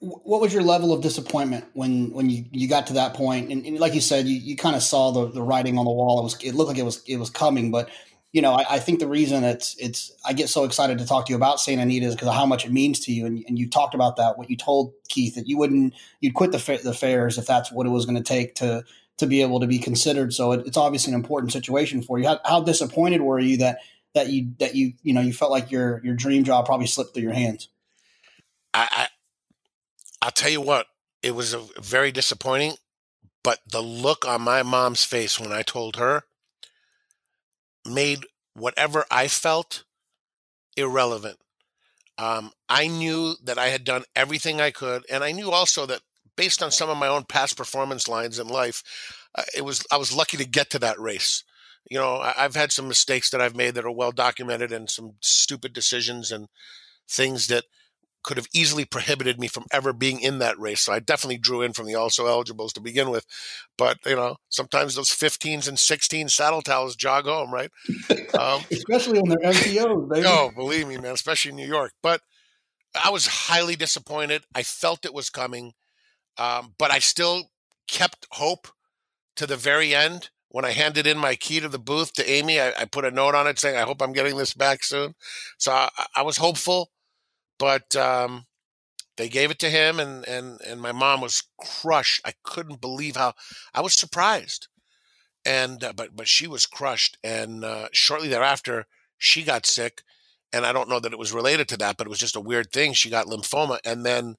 [0.00, 3.50] What was your level of disappointment when when you, you got to that point?
[3.50, 5.90] And, and like you said, you, you kind of saw the, the writing on the
[5.90, 6.18] wall.
[6.20, 7.88] It was it looked like it was it was coming, but
[8.34, 11.26] you know, I, I, think the reason it's it's I get so excited to talk
[11.26, 13.44] to you about Santa Anita is because of how much it means to you, and,
[13.46, 14.36] and you talked about that.
[14.36, 17.86] What you told Keith that you wouldn't you'd quit the the fairs if that's what
[17.86, 18.82] it was going to take to
[19.18, 20.34] to be able to be considered.
[20.34, 22.26] So it, it's obviously an important situation for you.
[22.26, 23.78] How, how, disappointed were you that
[24.14, 27.14] that you that you you know you felt like your your dream job probably slipped
[27.14, 27.68] through your hands?
[28.74, 29.08] I
[30.24, 30.86] I'll tell you what,
[31.22, 32.76] it was a very disappointing.
[33.42, 36.22] But the look on my mom's face when I told her
[37.86, 39.84] made whatever I felt
[40.78, 41.36] irrelevant.
[42.16, 46.00] Um, I knew that I had done everything I could, and I knew also that
[46.36, 48.82] based on some of my own past performance lines in life,
[49.34, 51.44] uh, it was I was lucky to get to that race.
[51.90, 54.88] You know, I, have had some mistakes that I've made that are well documented, and
[54.88, 56.48] some stupid decisions and
[57.06, 57.64] things that
[58.24, 60.80] could have easily prohibited me from ever being in that race.
[60.80, 63.26] So I definitely drew in from the also eligibles to begin with.
[63.78, 67.70] But you know, sometimes those 15s and 16 saddle towels jog home, right?
[68.38, 70.22] Um, especially when they're MTOs, baby.
[70.22, 71.92] No, believe me, man, especially in New York.
[72.02, 72.22] But
[73.02, 74.44] I was highly disappointed.
[74.54, 75.72] I felt it was coming.
[76.38, 77.50] Um, but I still
[77.88, 78.68] kept hope
[79.36, 80.30] to the very end.
[80.48, 83.10] When I handed in my key to the booth to Amy, I, I put a
[83.10, 85.14] note on it saying, I hope I'm getting this back soon.
[85.58, 86.90] So I, I was hopeful,
[87.58, 88.46] but um,
[89.16, 92.20] they gave it to him, and, and, and my mom was crushed.
[92.24, 93.34] I couldn't believe how
[93.72, 94.68] I was surprised.
[95.46, 98.86] And uh, but but she was crushed, and uh, shortly thereafter
[99.18, 100.02] she got sick,
[100.54, 102.40] and I don't know that it was related to that, but it was just a
[102.40, 102.94] weird thing.
[102.94, 104.36] She got lymphoma, and then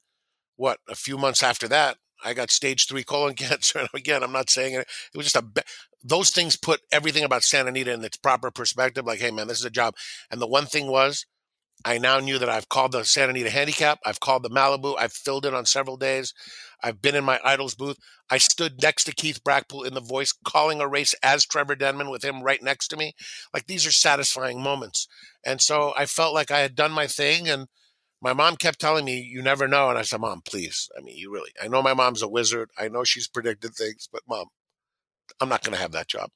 [0.55, 4.31] what a few months after that i got stage three colon cancer and again i'm
[4.31, 5.63] not saying it it was just a
[6.03, 9.59] those things put everything about santa anita in its proper perspective like hey man this
[9.59, 9.95] is a job
[10.31, 11.25] and the one thing was
[11.85, 15.13] i now knew that i've called the santa anita handicap i've called the malibu i've
[15.13, 16.33] filled in on several days
[16.83, 17.97] i've been in my idols booth
[18.29, 22.09] i stood next to keith brackpool in the voice calling a race as trevor denman
[22.09, 23.13] with him right next to me
[23.53, 25.07] like these are satisfying moments
[25.45, 27.67] and so i felt like i had done my thing and
[28.21, 30.89] my mom kept telling me, "You never know," and I said, "Mom, please.
[30.97, 31.51] I mean, you really.
[31.61, 32.71] I know my mom's a wizard.
[32.77, 34.47] I know she's predicted things, but mom,
[35.39, 36.31] I'm not going to have that job."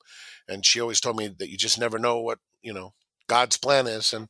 [0.47, 2.93] And she always told me that you just never know what you know
[3.27, 4.29] God's plan is, and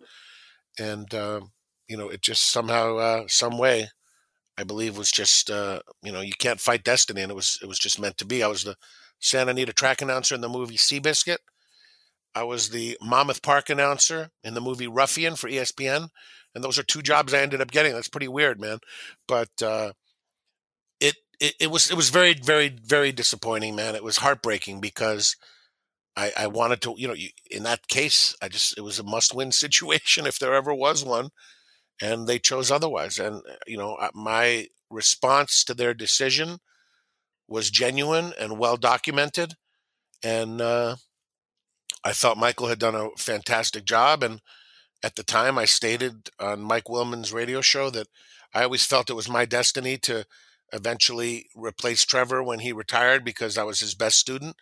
[0.77, 1.41] and uh,
[1.87, 3.89] you know it just somehow, uh, some way,
[4.57, 7.67] I believe was just uh, you know you can't fight destiny, and it was it
[7.67, 8.43] was just meant to be.
[8.43, 8.75] I was the
[9.19, 11.37] Santa Anita track announcer in the movie Seabiscuit.
[12.35, 16.09] I was the Monmouth Park announcer in the movie Ruffian for ESPN
[16.55, 17.93] and those are two jobs I ended up getting.
[17.93, 18.79] That's pretty weird, man.
[19.27, 19.93] But uh,
[20.99, 23.95] it, it it was it was very very very disappointing, man.
[23.95, 25.35] It was heartbreaking because
[26.15, 27.15] I, I wanted to, you know,
[27.49, 31.03] in that case, I just, it was a must win situation if there ever was
[31.03, 31.29] one.
[32.01, 33.19] And they chose otherwise.
[33.19, 36.59] And, uh, you know, uh, my response to their decision
[37.47, 39.55] was genuine and well documented.
[40.23, 40.95] And uh,
[42.03, 44.23] I felt Michael had done a fantastic job.
[44.23, 44.39] And
[45.03, 48.07] at the time, I stated on Mike Willman's radio show that
[48.53, 50.25] I always felt it was my destiny to
[50.71, 54.55] eventually replace Trevor when he retired because I was his best student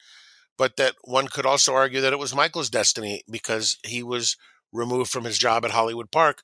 [0.57, 4.35] but that one could also argue that it was Michael's destiny because he was
[4.71, 6.41] removed from his job at Hollywood Park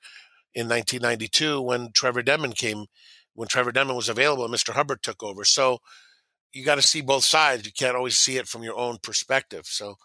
[0.54, 2.86] in 1992 when Trevor Denman came,
[3.34, 4.74] when Trevor Denman was available Mr.
[4.74, 5.44] Hubbard took over.
[5.44, 5.80] So
[6.54, 7.66] you got to see both sides.
[7.66, 9.66] You can't always see it from your own perspective.
[9.66, 9.96] So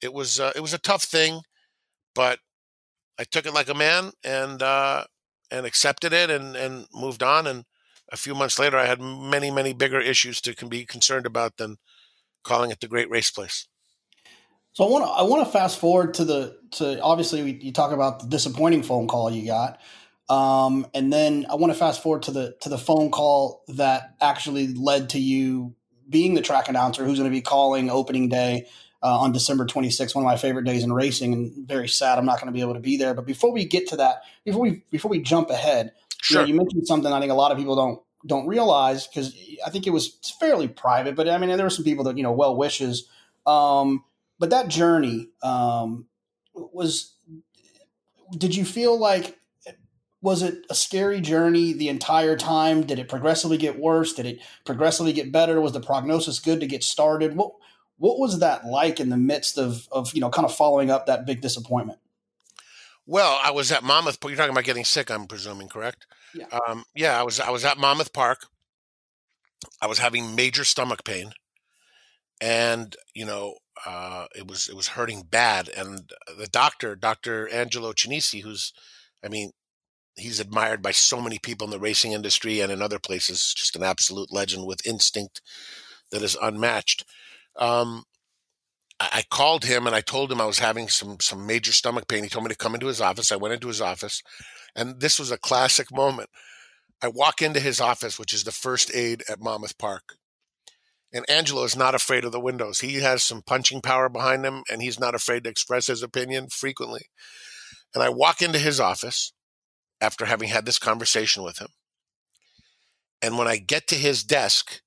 [0.00, 1.42] it was uh, it was a tough thing,
[2.14, 2.40] but
[3.18, 5.04] I took it like a man and uh,
[5.50, 7.46] and accepted it and and moved on.
[7.46, 7.64] And
[8.10, 11.76] a few months later, I had many many bigger issues to be concerned about than
[12.42, 13.66] calling it the Great Race Place.
[14.72, 17.72] So I want to I want to fast forward to the to obviously we, you
[17.72, 19.80] talk about the disappointing phone call you got,
[20.30, 24.14] um, and then I want to fast forward to the to the phone call that
[24.20, 25.74] actually led to you
[26.08, 28.66] being the track announcer who's going to be calling opening day
[29.02, 32.24] uh, on December 26th, one of my favorite days in racing, and very sad I'm
[32.24, 33.14] not going to be able to be there.
[33.14, 36.40] But before we get to that, before we before we jump ahead, sure.
[36.40, 39.36] you, know, you mentioned something I think a lot of people don't don't realize because
[39.66, 42.22] I think it was fairly private, but I mean, there were some people that, you
[42.22, 43.08] know, well wishes.
[43.46, 44.04] Um,
[44.38, 46.06] but that journey um,
[46.54, 47.14] was,
[48.36, 49.38] did you feel like,
[50.20, 52.84] was it a scary journey the entire time?
[52.84, 54.12] Did it progressively get worse?
[54.12, 55.60] Did it progressively get better?
[55.60, 57.34] Was the prognosis good to get started?
[57.34, 57.52] What,
[57.98, 61.06] what was that like in the midst of, of, you know, kind of following up
[61.06, 61.98] that big disappointment?
[63.06, 64.18] Well, I was at Monmouth.
[64.24, 66.06] You're talking about getting sick, I'm presuming, correct?
[66.34, 66.46] Yeah.
[66.68, 67.40] Um, yeah, I was.
[67.40, 68.46] I was at Monmouth Park.
[69.80, 71.32] I was having major stomach pain,
[72.40, 75.68] and you know, uh, it was it was hurting bad.
[75.68, 78.72] And the doctor, Doctor Angelo Chinnici, who's,
[79.24, 79.50] I mean,
[80.16, 83.52] he's admired by so many people in the racing industry and in other places.
[83.56, 85.42] Just an absolute legend with instinct
[86.10, 87.04] that is unmatched.
[87.56, 88.04] Um,
[89.12, 92.22] I called him and I told him I was having some some major stomach pain.
[92.22, 93.32] He told me to come into his office.
[93.32, 94.22] I went into his office,
[94.76, 96.30] and this was a classic moment.
[97.02, 100.16] I walk into his office, which is the first aid at Monmouth Park.
[101.12, 102.80] And Angelo is not afraid of the windows.
[102.80, 106.48] He has some punching power behind him, and he's not afraid to express his opinion
[106.48, 107.02] frequently.
[107.94, 109.32] And I walk into his office
[110.00, 111.68] after having had this conversation with him.
[113.20, 114.80] And when I get to his desk,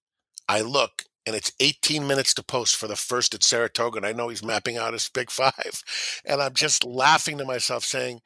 [0.48, 3.98] I look and it's 18 minutes to post for the first at Saratoga.
[3.98, 5.84] And I know he's mapping out his Big Five.
[6.26, 8.20] And I'm just laughing to myself saying,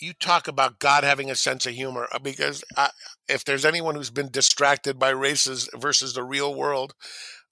[0.00, 2.90] you talk about God having a sense of humor uh, because I,
[3.28, 6.94] if there's anyone who's been distracted by races versus the real world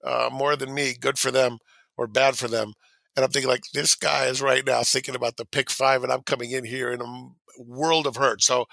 [0.03, 1.57] uh, more than me, good for them
[1.97, 2.73] or bad for them.
[3.15, 6.11] And I'm thinking like this guy is right now thinking about the pick five, and
[6.11, 7.27] I'm coming in here in a
[7.59, 8.41] world of hurt.
[8.41, 8.65] So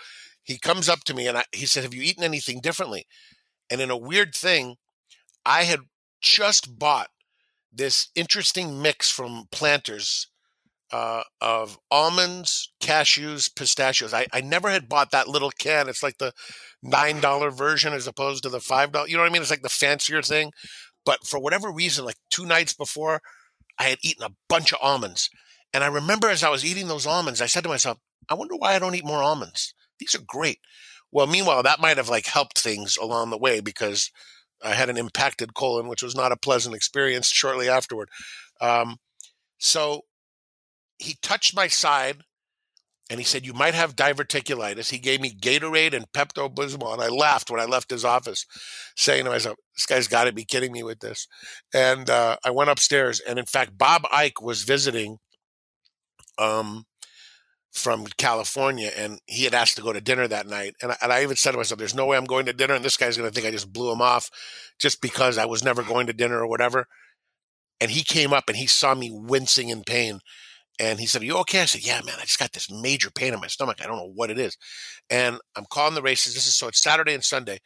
[0.43, 3.07] he comes up to me and I, he said, "Have you eaten anything differently?"
[3.71, 4.77] And in a weird thing,
[5.45, 5.81] I had
[6.21, 7.09] just bought
[7.73, 10.29] this interesting mix from Planters
[10.93, 14.13] uh, of almonds, cashews, pistachios.
[14.13, 15.89] I, I never had bought that little can.
[15.89, 16.33] It's like the
[16.83, 19.09] nine dollar version as opposed to the five dollar.
[19.09, 19.43] You know what I mean?
[19.43, 20.53] It's like the fancier thing.
[21.05, 23.21] But for whatever reason, like two nights before,
[23.79, 25.31] I had eaten a bunch of almonds,
[25.73, 27.99] and I remember as I was eating those almonds, I said to myself,
[28.29, 29.75] "I wonder why I don't eat more almonds.
[29.99, 30.59] These are great."
[31.13, 34.11] Well, meanwhile, that might have like helped things along the way because
[34.63, 38.09] I had an impacted colon, which was not a pleasant experience shortly afterward.
[38.61, 38.97] Um,
[39.59, 40.03] so
[40.99, 42.19] he touched my side
[43.11, 44.91] and he said, You might have diverticulitis.
[44.91, 46.93] He gave me Gatorade and Pepto Bismol.
[46.93, 48.47] And I laughed when I left his office,
[48.97, 51.27] saying to myself, This guy's got to be kidding me with this.
[51.75, 53.21] And uh, I went upstairs.
[53.21, 55.19] And in fact, Bob Ike was visiting
[56.39, 56.85] um,
[57.73, 60.75] from California and he had asked to go to dinner that night.
[60.83, 62.75] And I, and I even said to myself, There's no way I'm going to dinner.
[62.75, 64.31] And this guy's going to think I just blew him off
[64.79, 66.87] just because I was never going to dinner or whatever.
[67.81, 70.21] And he came up and he saw me wincing in pain
[70.81, 71.63] and he said, Are you okay?
[71.63, 73.79] I said, Yeah, man, I just got this major pain in my stomach.
[73.81, 74.57] I don't know what it is.
[75.09, 76.35] And I'm calling the races.
[76.35, 77.59] This is so it's Saturday and Sunday.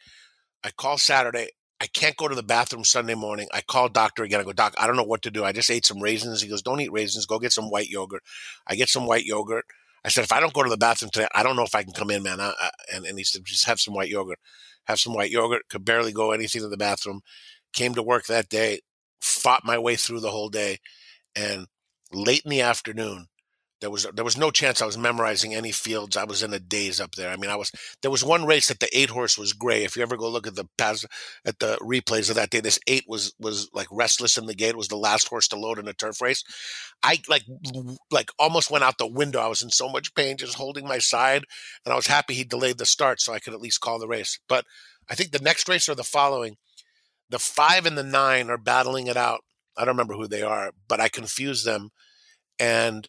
[0.63, 1.49] I call Saturday.
[1.81, 3.47] I can't go to the bathroom Sunday morning.
[3.53, 4.39] I call doctor again.
[4.39, 5.43] I go, Doc, I don't know what to do.
[5.43, 6.41] I just ate some raisins.
[6.41, 7.25] He goes, Don't eat raisins.
[7.25, 8.23] Go get some white yogurt.
[8.67, 9.65] I get some white yogurt.
[10.05, 11.83] I said, If I don't go to the bathroom today, I don't know if I
[11.83, 12.39] can come in, man.
[12.39, 14.39] I, I, and, and he said, Just have some white yogurt.
[14.85, 15.63] Have some white yogurt.
[15.69, 17.21] Could barely go anything to the bathroom.
[17.73, 18.81] Came to work that day,
[19.21, 20.77] fought my way through the whole day.
[21.35, 21.67] And
[22.13, 23.27] late in the afternoon,
[23.81, 26.15] There was there was no chance I was memorizing any fields.
[26.15, 27.29] I was in a daze up there.
[27.29, 29.83] I mean, I was there was one race that the eight horse was gray.
[29.83, 31.05] If you ever go look at the past
[31.45, 34.69] at the replays of that day, this eight was was like restless in the gate.
[34.69, 36.43] It was the last horse to load in a turf race.
[37.03, 37.43] I like
[38.11, 39.39] like almost went out the window.
[39.39, 41.43] I was in so much pain just holding my side,
[41.85, 44.07] and I was happy he delayed the start so I could at least call the
[44.07, 44.39] race.
[44.47, 44.63] But
[45.09, 46.55] I think the next race or the following,
[47.29, 49.41] the five and the nine are battling it out.
[49.77, 51.89] I don't remember who they are, but I confuse them
[52.59, 53.07] and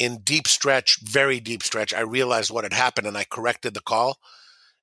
[0.00, 3.82] in deep stretch, very deep stretch, I realized what had happened and I corrected the
[3.82, 4.18] call.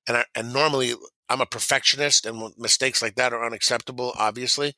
[0.06, 0.94] And I, and normally
[1.28, 4.74] I'm a perfectionist and mistakes like that are unacceptable, obviously.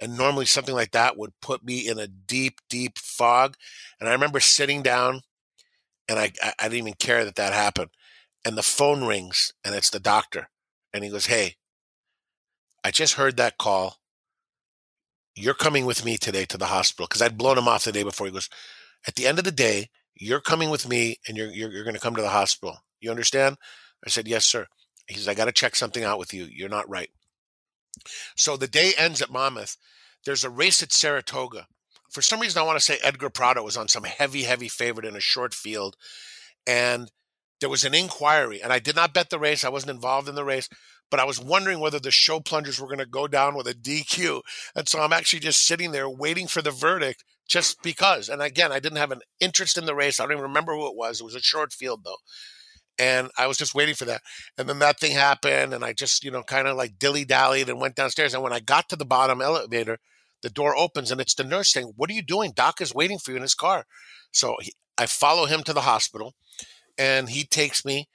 [0.00, 3.56] And normally something like that would put me in a deep, deep fog.
[4.00, 5.20] And I remember sitting down
[6.08, 7.90] and I, I, I didn't even care that that happened.
[8.44, 10.48] And the phone rings and it's the doctor.
[10.92, 11.54] And he goes, Hey,
[12.82, 13.98] I just heard that call.
[15.36, 18.02] You're coming with me today to the hospital because I'd blown him off the day
[18.02, 18.26] before.
[18.26, 18.50] He goes,
[19.06, 21.94] at the end of the day, you're coming with me and you're, you're, you're going
[21.94, 22.78] to come to the hospital.
[23.00, 23.56] You understand?
[24.06, 24.66] I said, yes, sir.
[25.08, 26.46] He says, I got to check something out with you.
[26.50, 27.10] You're not right.
[28.36, 29.76] So the day ends at Monmouth.
[30.24, 31.66] There's a race at Saratoga.
[32.10, 35.06] For some reason, I want to say Edgar Prado was on some heavy, heavy favorite
[35.06, 35.96] in a short field.
[36.66, 37.10] And
[37.60, 39.64] there was an inquiry, and I did not bet the race.
[39.64, 40.68] I wasn't involved in the race,
[41.10, 43.74] but I was wondering whether the show plungers were going to go down with a
[43.74, 44.40] DQ.
[44.74, 48.28] And so I'm actually just sitting there waiting for the verdict just because.
[48.28, 50.18] And again, I didn't have an interest in the race.
[50.18, 51.20] I don't even remember who it was.
[51.20, 52.16] It was a short field though.
[52.98, 54.22] And I was just waiting for that.
[54.56, 55.74] And then that thing happened.
[55.74, 58.34] And I just, you know, kind of like dilly dallied and went downstairs.
[58.34, 59.98] And when I got to the bottom elevator,
[60.42, 62.52] the door opens and it's the nurse saying, What are you doing?
[62.54, 63.84] Doc is waiting for you in his car.
[64.30, 66.34] So he, I follow him to the hospital
[66.98, 68.08] and he takes me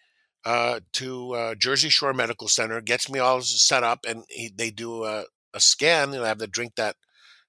[0.45, 4.71] uh, to uh, Jersey Shore Medical Center, gets me all set up, and he, they
[4.71, 6.13] do a, a scan.
[6.13, 6.95] You know, I have to drink that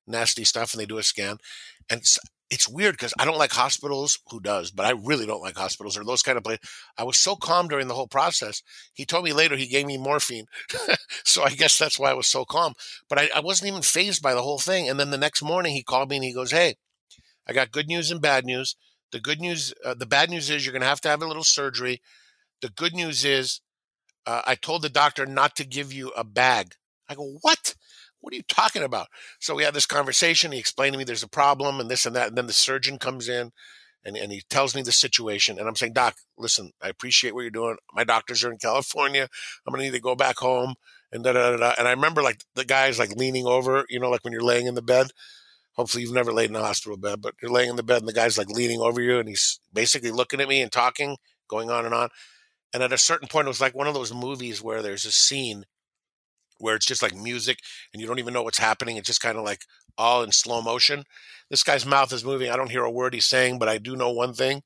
[0.06, 1.38] nasty stuff and they do a scan.
[1.88, 2.18] And it's,
[2.50, 4.18] it's weird because I don't like hospitals.
[4.30, 4.72] Who does?
[4.72, 6.68] But I really don't like hospitals or those kind of places.
[6.98, 8.62] I was so calm during the whole process.
[8.92, 10.46] He told me later he gave me morphine.
[11.24, 12.74] so I guess that's why I was so calm.
[13.08, 14.88] But I, I wasn't even fazed by the whole thing.
[14.88, 16.74] And then the next morning he called me and he goes, Hey,
[17.46, 18.76] I got good news and bad news.
[19.12, 21.26] The good news, uh, the bad news is you're going to have to have a
[21.26, 22.00] little surgery.
[22.62, 23.60] The good news is
[24.26, 26.74] uh, I told the doctor not to give you a bag.
[27.08, 27.74] I go, What?
[28.20, 29.08] What are you talking about?
[29.38, 30.52] So we had this conversation.
[30.52, 32.28] He explained to me there's a problem and this and that.
[32.28, 33.50] And then the surgeon comes in
[34.04, 35.58] and, and he tells me the situation.
[35.58, 37.76] And I'm saying, Doc, listen, I appreciate what you're doing.
[37.94, 39.26] My doctors are in California.
[39.66, 40.74] I'm going to need to go back home.
[41.12, 41.74] And da, da, da, da.
[41.78, 44.66] And I remember like the guy's like leaning over, you know, like when you're laying
[44.66, 45.08] in the bed.
[45.74, 48.08] Hopefully you've never laid in a hospital bed, but you're laying in the bed and
[48.08, 51.16] the guy's like leaning over you and he's basically looking at me and talking,
[51.48, 52.10] going on and on.
[52.72, 55.12] And at a certain point, it was like one of those movies where there's a
[55.12, 55.64] scene
[56.58, 57.58] where it's just like music
[57.92, 58.96] and you don't even know what's happening.
[58.96, 59.62] It's just kind of like
[59.98, 61.04] all in slow motion.
[61.48, 62.50] This guy's mouth is moving.
[62.50, 64.62] I don't hear a word he's saying, but I do know one thing.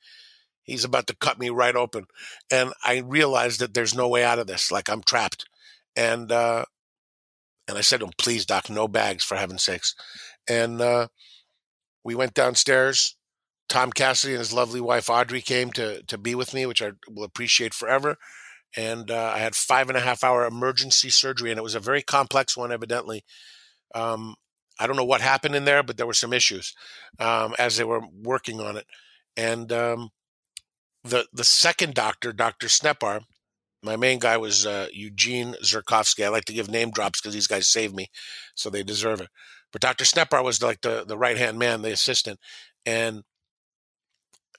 [0.62, 2.06] He's about to cut me right open.
[2.50, 4.72] And I realized that there's no way out of this.
[4.72, 5.46] Like I'm trapped.
[5.96, 6.64] And uh
[7.66, 9.94] and I said to him, please, Doc, no bags for heaven's sakes.
[10.48, 11.08] And uh
[12.02, 13.16] we went downstairs.
[13.68, 16.92] Tom Cassidy and his lovely wife Audrey came to to be with me, which I
[17.08, 18.16] will appreciate forever
[18.76, 21.80] and uh, I had five and a half hour emergency surgery, and it was a
[21.80, 23.24] very complex one, evidently.
[23.94, 24.34] Um,
[24.78, 26.74] I don't know what happened in there, but there were some issues
[27.20, 28.86] um, as they were working on it.
[29.36, 30.10] And um,
[31.04, 33.20] the the second doctor, Doctor Snepar,
[33.82, 36.24] my main guy was uh, Eugene Zurkovsky.
[36.24, 38.08] I like to give name drops because these guys saved me,
[38.54, 39.28] so they deserve it.
[39.72, 42.40] But Doctor Snepar was like the the right hand man, the assistant,
[42.84, 43.22] and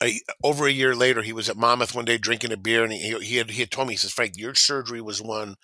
[0.03, 2.91] a, over a year later, he was at Monmouth one day drinking a beer, and
[2.91, 5.55] he he had he had told me he says Frank, your surgery was one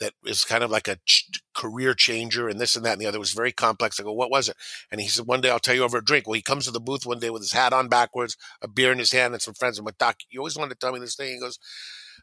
[0.00, 3.06] that is kind of like a ch- career changer, and this and that and the
[3.06, 3.98] other it was very complex.
[3.98, 4.56] I go, what was it?
[4.90, 6.26] And he said, one day I'll tell you over a drink.
[6.26, 8.92] Well, he comes to the booth one day with his hat on backwards, a beer
[8.92, 9.78] in his hand, and some friends.
[9.78, 11.34] I'm like, Doc, you always wanted to tell me this thing.
[11.34, 11.58] He goes,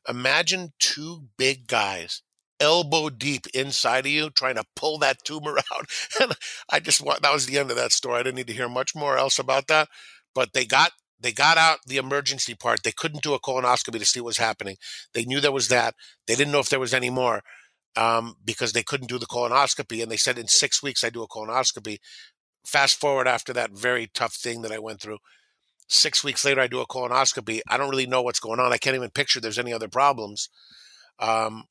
[0.07, 2.21] imagine two big guys
[2.59, 5.85] elbow deep inside of you trying to pull that tumor out.
[6.21, 6.33] And
[6.69, 8.19] I just want that was the end of that story.
[8.19, 9.89] I didn't need to hear much more else about that.
[10.33, 12.83] But they got they got out the emergency part.
[12.83, 14.77] They couldn't do a colonoscopy to see what was happening.
[15.13, 15.95] They knew there was that.
[16.27, 17.41] They didn't know if there was any more
[17.95, 20.01] um, because they couldn't do the colonoscopy.
[20.01, 21.99] And they said in six weeks I do a colonoscopy.
[22.65, 25.17] Fast forward after that very tough thing that I went through.
[25.87, 27.59] Six weeks later, I do a colonoscopy.
[27.67, 28.71] I don't really know what's going on.
[28.71, 30.47] I can't even picture there's any other problems.
[31.19, 31.65] Um,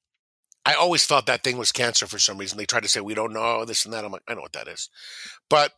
[0.66, 2.58] I always thought that thing was cancer for some reason.
[2.58, 4.04] They tried to say we don't know this and that.
[4.04, 4.90] I'm like, I know what that is,
[5.48, 5.72] but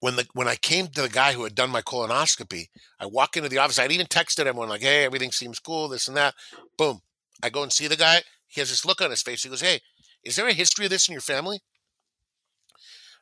[0.00, 2.68] when the when I came to the guy who had done my colonoscopy,
[2.98, 3.78] I walk into the office.
[3.78, 6.34] I'd even texted everyone like, "Hey, everything seems cool, this and that."
[6.76, 7.00] Boom.
[7.42, 8.22] I go and see the guy.
[8.46, 9.42] He has this look on his face.
[9.42, 9.80] He goes, "Hey,
[10.24, 11.60] is there a history of this in your family?"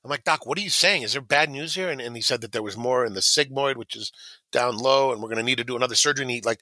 [0.07, 1.03] I'm like, Doc, what are you saying?
[1.03, 1.91] Is there bad news here?
[1.91, 4.13] And, and he said that there was more in the sigmoid, which is
[4.53, 6.23] down low, and we're going to need to do another surgery.
[6.23, 6.61] And he like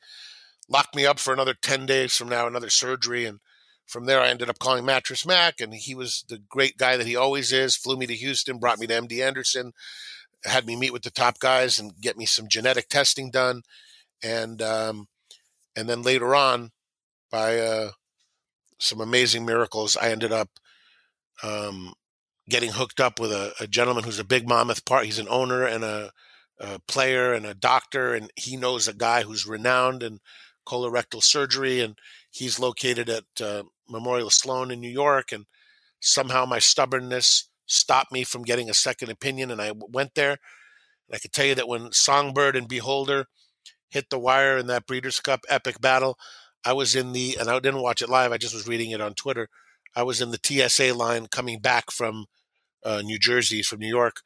[0.67, 3.27] locked me up for another 10 days from now, another surgery.
[3.27, 3.41] And
[3.87, 7.07] from there, I ended up calling Mattress Mac, and he was the great guy that
[7.07, 7.77] he always is.
[7.77, 9.73] Flew me to Houston, brought me to MD Anderson,
[10.45, 13.63] had me meet with the top guys and get me some genetic testing done.
[14.23, 15.09] And, um,
[15.77, 16.71] and then later on,
[17.31, 17.91] by uh,
[18.79, 20.49] some amazing miracles, I ended up
[21.43, 21.93] um,
[22.49, 25.05] getting hooked up with a, a, gentleman who's a big Monmouth part.
[25.05, 26.11] He's an owner and a,
[26.61, 30.21] a, player and a doctor, and he knows a guy who's renowned in
[30.67, 31.99] colorectal surgery, and
[32.31, 35.33] he's located at uh, Memorial Sloan in New York.
[35.33, 35.47] And
[36.01, 40.33] somehow my stubbornness stopped me from getting a second opinion, and I went there.
[41.09, 43.27] And I can tell you that when Songbird and Beholder
[43.89, 46.19] hit the wire in that Breeders' Cup epic battle,
[46.65, 48.33] I was in the, and I didn't watch it live.
[48.33, 49.49] I just was reading it on Twitter.
[49.95, 52.27] I was in the TSA line coming back from
[52.85, 54.17] uh, New Jersey, from New York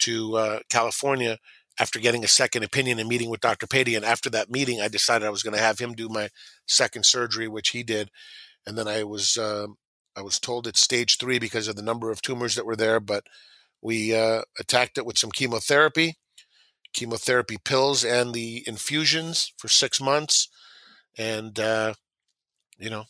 [0.00, 1.38] to uh, California
[1.78, 3.66] after getting a second opinion and meeting with Dr.
[3.66, 3.96] Paty.
[3.96, 6.28] And after that meeting, I decided I was going to have him do my
[6.66, 8.10] second surgery, which he did.
[8.66, 9.68] And then I was uh,
[10.16, 13.00] I was told it's stage three because of the number of tumors that were there,
[13.00, 13.24] but
[13.82, 16.16] we uh, attacked it with some chemotherapy,
[16.92, 20.48] chemotherapy pills, and the infusions for six months.
[21.18, 21.94] And uh,
[22.78, 23.04] you know,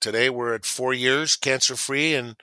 [0.00, 2.36] today we're at four years cancer free and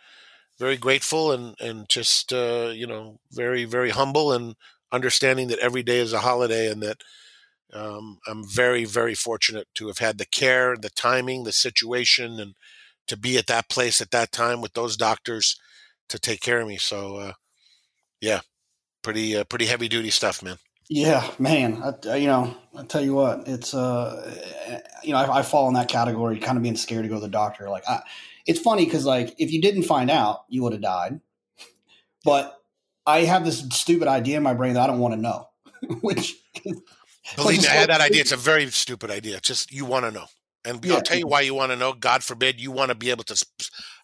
[0.60, 4.56] very grateful and and just uh, you know very very humble and
[4.92, 6.98] understanding that every day is a holiday and that
[7.74, 12.56] um, I'm very very fortunate to have had the care, the timing, the situation, and
[13.08, 15.60] to be at that place at that time with those doctors
[16.10, 16.78] to take care of me.
[16.78, 17.34] So uh,
[18.20, 18.42] yeah,
[19.02, 20.58] pretty uh, pretty heavy duty stuff, man.
[20.90, 21.82] Yeah, man.
[21.82, 25.74] I, you know, I tell you what, it's uh, you know, I, I, fall in
[25.76, 27.70] that category, kind of being scared to go to the doctor.
[27.70, 28.02] Like, I,
[28.46, 31.22] it's funny because like if you didn't find out, you would have died.
[32.26, 32.58] But
[33.06, 35.50] I have this stupid idea in my brain that I don't want to know,
[36.02, 36.38] which.
[37.36, 38.22] Believe me, I had that idea.
[38.22, 39.38] It's a very stupid idea.
[39.38, 40.26] It's just you want to know,
[40.66, 40.96] and yeah.
[40.96, 41.94] I'll tell you why you want to know.
[41.94, 43.46] God forbid you want to be able to.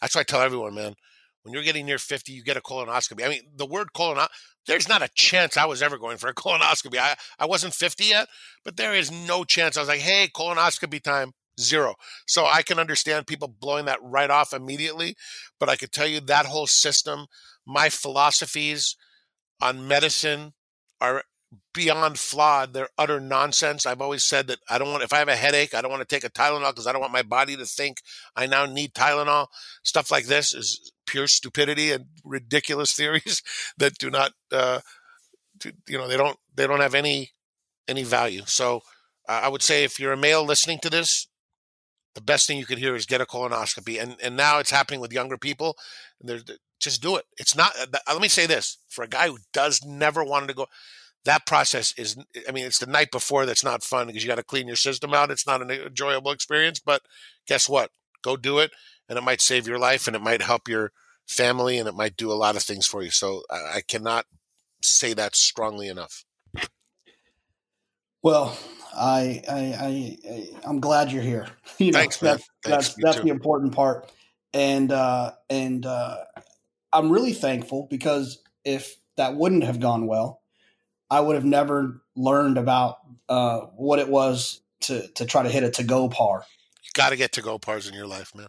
[0.01, 0.95] That's why I tell everyone, man.
[1.43, 3.25] When you're getting near 50, you get a colonoscopy.
[3.25, 4.27] I mean, the word colonoscopy,
[4.67, 6.97] there's not a chance I was ever going for a colonoscopy.
[6.97, 8.27] I, I wasn't 50 yet,
[8.65, 9.77] but there is no chance.
[9.77, 11.95] I was like, hey, colonoscopy time, zero.
[12.27, 15.15] So I can understand people blowing that right off immediately.
[15.59, 17.27] But I could tell you that whole system,
[17.65, 18.97] my philosophies
[19.61, 20.53] on medicine
[20.99, 21.23] are
[21.73, 22.73] beyond flawed.
[22.73, 23.85] They're utter nonsense.
[23.85, 26.07] I've always said that I don't want, if I have a headache, I don't want
[26.07, 28.01] to take a Tylenol because I don't want my body to think
[28.35, 29.47] I now need Tylenol.
[29.83, 33.41] Stuff like this is pure stupidity and ridiculous theories
[33.77, 34.81] that do not, uh,
[35.87, 37.31] you know, they don't, they don't have any,
[37.87, 38.43] any value.
[38.45, 38.81] So
[39.27, 41.27] uh, I would say if you're a male listening to this,
[42.15, 44.01] the best thing you could hear is get a colonoscopy.
[44.01, 45.77] And, and now it's happening with younger people.
[46.19, 46.39] They're,
[46.79, 47.25] just do it.
[47.37, 50.53] It's not, uh, let me say this for a guy who does never want to
[50.53, 50.67] go,
[51.27, 52.17] that process is
[52.47, 54.77] i mean it's the night before that's not fun because you got to clean your
[54.77, 55.29] system out.
[55.29, 57.01] It's not an enjoyable experience but
[57.47, 57.91] guess what?
[58.23, 58.71] Go do it
[59.07, 60.91] and it might save your life and it might help your
[61.27, 63.11] family and it might do a lot of things for you.
[63.11, 64.25] So i, cannot
[64.81, 66.23] say that strongly enough.
[68.23, 68.57] Well
[68.95, 71.47] I, I i i'm glad you're here.
[71.77, 74.09] You know Thanks, that's that's, that's the important part.
[74.53, 76.23] And uh and uh
[76.93, 80.41] i'm really thankful because if that wouldn't have gone well
[81.09, 82.97] I would have never learned about
[83.29, 86.43] uh, what it was to to try to hit a to go par.
[86.83, 88.47] You got to get to go pars in your life, man.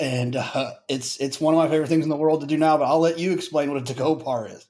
[0.00, 2.78] And uh, it's it's one of my favorite things in the world to do now.
[2.78, 4.66] But I'll let you explain what a to go par is.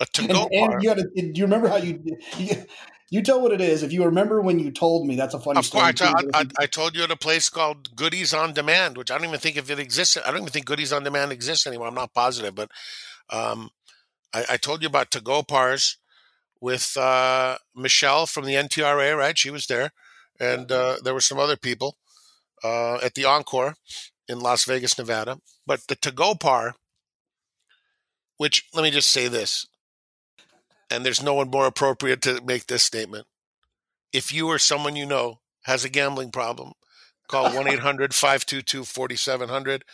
[0.00, 0.74] A to go par.
[0.74, 2.02] And you to, do you remember how you,
[2.38, 2.64] you
[3.10, 3.82] you tell what it is.
[3.82, 5.92] If you remember when you told me, that's a funny of story.
[5.92, 9.18] Course, I, I, I, told you at a place called Goodies on Demand, which I
[9.18, 10.16] don't even think if it exists.
[10.16, 11.88] I don't even think Goodies on Demand exists anymore.
[11.88, 12.70] I'm not positive, but
[13.28, 13.70] um,
[14.32, 15.96] I, I, told you about to go pars
[16.60, 19.36] with uh, Michelle from the NTRA, right?
[19.36, 19.92] She was there,
[20.38, 21.96] and uh, there were some other people
[22.62, 23.76] uh, at the Encore
[24.28, 25.38] in Las Vegas, Nevada.
[25.66, 26.74] But the to go par,
[28.36, 29.66] which let me just say this,
[30.90, 33.26] and there's no one more appropriate to make this statement.
[34.12, 36.72] If you or someone you know has a gambling problem,
[37.28, 39.84] call 1 800 522 4700.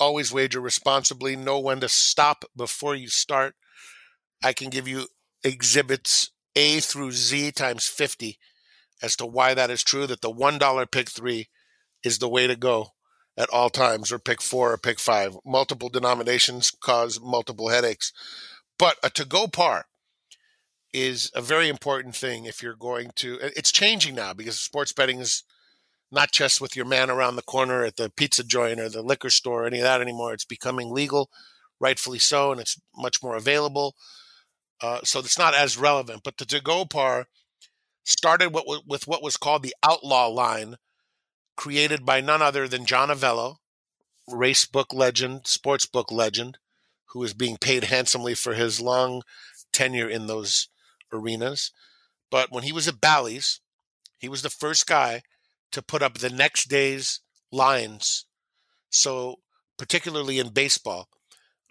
[0.00, 1.34] Always wager responsibly.
[1.34, 3.54] Know when to stop before you start.
[4.44, 5.08] I can give you
[5.44, 8.38] exhibits A through Z times 50
[9.02, 11.48] as to why that is true, that the $1 pick three
[12.02, 12.88] is the way to go
[13.36, 15.36] at all times, or pick four or pick five.
[15.46, 18.12] Multiple denominations cause multiple headaches.
[18.78, 19.86] But a to go par
[20.92, 23.38] is a very important thing if you're going to.
[23.40, 25.44] It's changing now because sports betting is
[26.10, 29.30] not just with your man around the corner at the pizza joint or the liquor
[29.30, 30.32] store, or any of that anymore.
[30.32, 31.30] It's becoming legal
[31.80, 33.94] rightfully so, and it's much more available.
[34.80, 36.22] Uh, so it's not as relevant.
[36.24, 37.26] But the to go par
[38.04, 40.76] started what, with what was called the outlaw line,
[41.56, 43.56] created by none other than John Avello,
[44.28, 46.58] race book legend, sports book legend,
[47.06, 49.22] who is being paid handsomely for his long
[49.72, 50.68] tenure in those
[51.12, 51.72] arenas.
[52.30, 53.60] But when he was at Bally's,
[54.18, 55.22] he was the first guy
[55.72, 57.20] to put up the next day's
[57.50, 58.24] lines.
[58.90, 59.36] So,
[59.76, 61.08] particularly in baseball,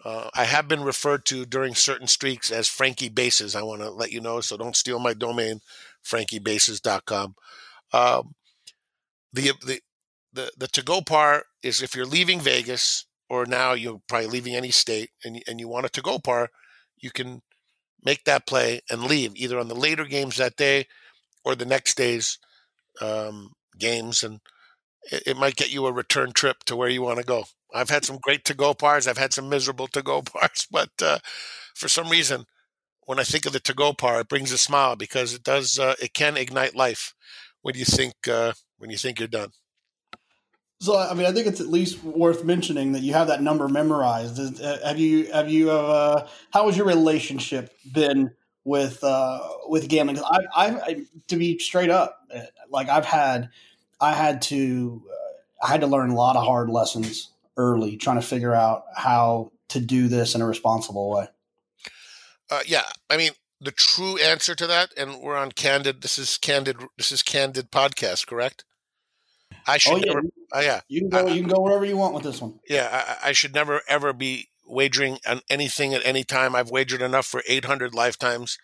[0.04, 3.56] uh, I have been referred to during certain streaks as Frankie Bases.
[3.56, 5.60] I want to let you know, so don't steal my domain,
[6.04, 7.34] frankiebases.com.
[7.92, 8.34] Um,
[9.32, 9.80] the, the,
[10.32, 14.54] the, the to go par is if you're leaving Vegas or now you're probably leaving
[14.54, 16.50] any state and, and you want a to go par,
[16.96, 17.42] you can
[18.04, 20.86] make that play and leave either on the later games that day
[21.44, 22.38] or the next day's
[23.00, 24.22] um, games.
[24.22, 24.40] And
[25.10, 27.44] it, it might get you a return trip to where you want to go.
[27.74, 29.06] I've had some great to go pars.
[29.06, 31.18] I've had some miserable to go pars, but uh,
[31.74, 32.44] for some reason,
[33.06, 35.78] when I think of the to go par, it brings a smile because it does.
[35.78, 37.14] Uh, it can ignite life
[37.62, 39.50] when you think uh, when you think you're done.
[40.80, 43.66] So, I mean, I think it's at least worth mentioning that you have that number
[43.66, 44.62] memorized.
[44.62, 48.30] Uh, have you have you uh, how has your relationship been
[48.64, 50.22] with uh, with gambling?
[50.22, 53.50] I, I, to be straight up, uh, like I've had,
[54.00, 58.20] I had to, uh, I had to learn a lot of hard lessons early, trying
[58.20, 61.26] to figure out how to do this in a responsible way.
[62.50, 66.00] Uh, yeah, I mean, the true answer to that, and we're on Candid.
[66.00, 66.78] This is Candid.
[66.96, 68.64] This is Candid podcast, correct?
[69.66, 70.04] I should oh, yeah.
[70.06, 70.20] never.
[70.54, 71.26] Uh, yeah, you can go.
[71.26, 72.58] I, you can go wherever you want with this one.
[72.68, 72.88] Yeah,
[73.22, 76.54] I, I, should never ever be wagering on anything at any time.
[76.54, 78.58] I've wagered enough for 800 lifetimes.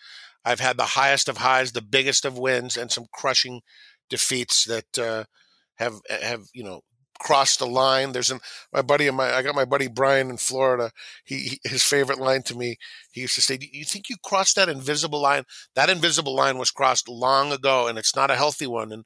[0.44, 3.60] I've had the highest of highs, the biggest of wins, and some crushing
[4.08, 5.24] defeats that uh,
[5.76, 6.82] have have you know
[7.18, 8.12] crossed the line.
[8.12, 8.40] There's an
[8.72, 10.90] my buddy and my I got my buddy Brian in Florida.
[11.24, 12.76] He, he, his favorite line to me.
[13.12, 15.44] He used to say, "Do you think you crossed that invisible line?
[15.74, 19.04] That invisible line was crossed long ago, and it's not a healthy one." And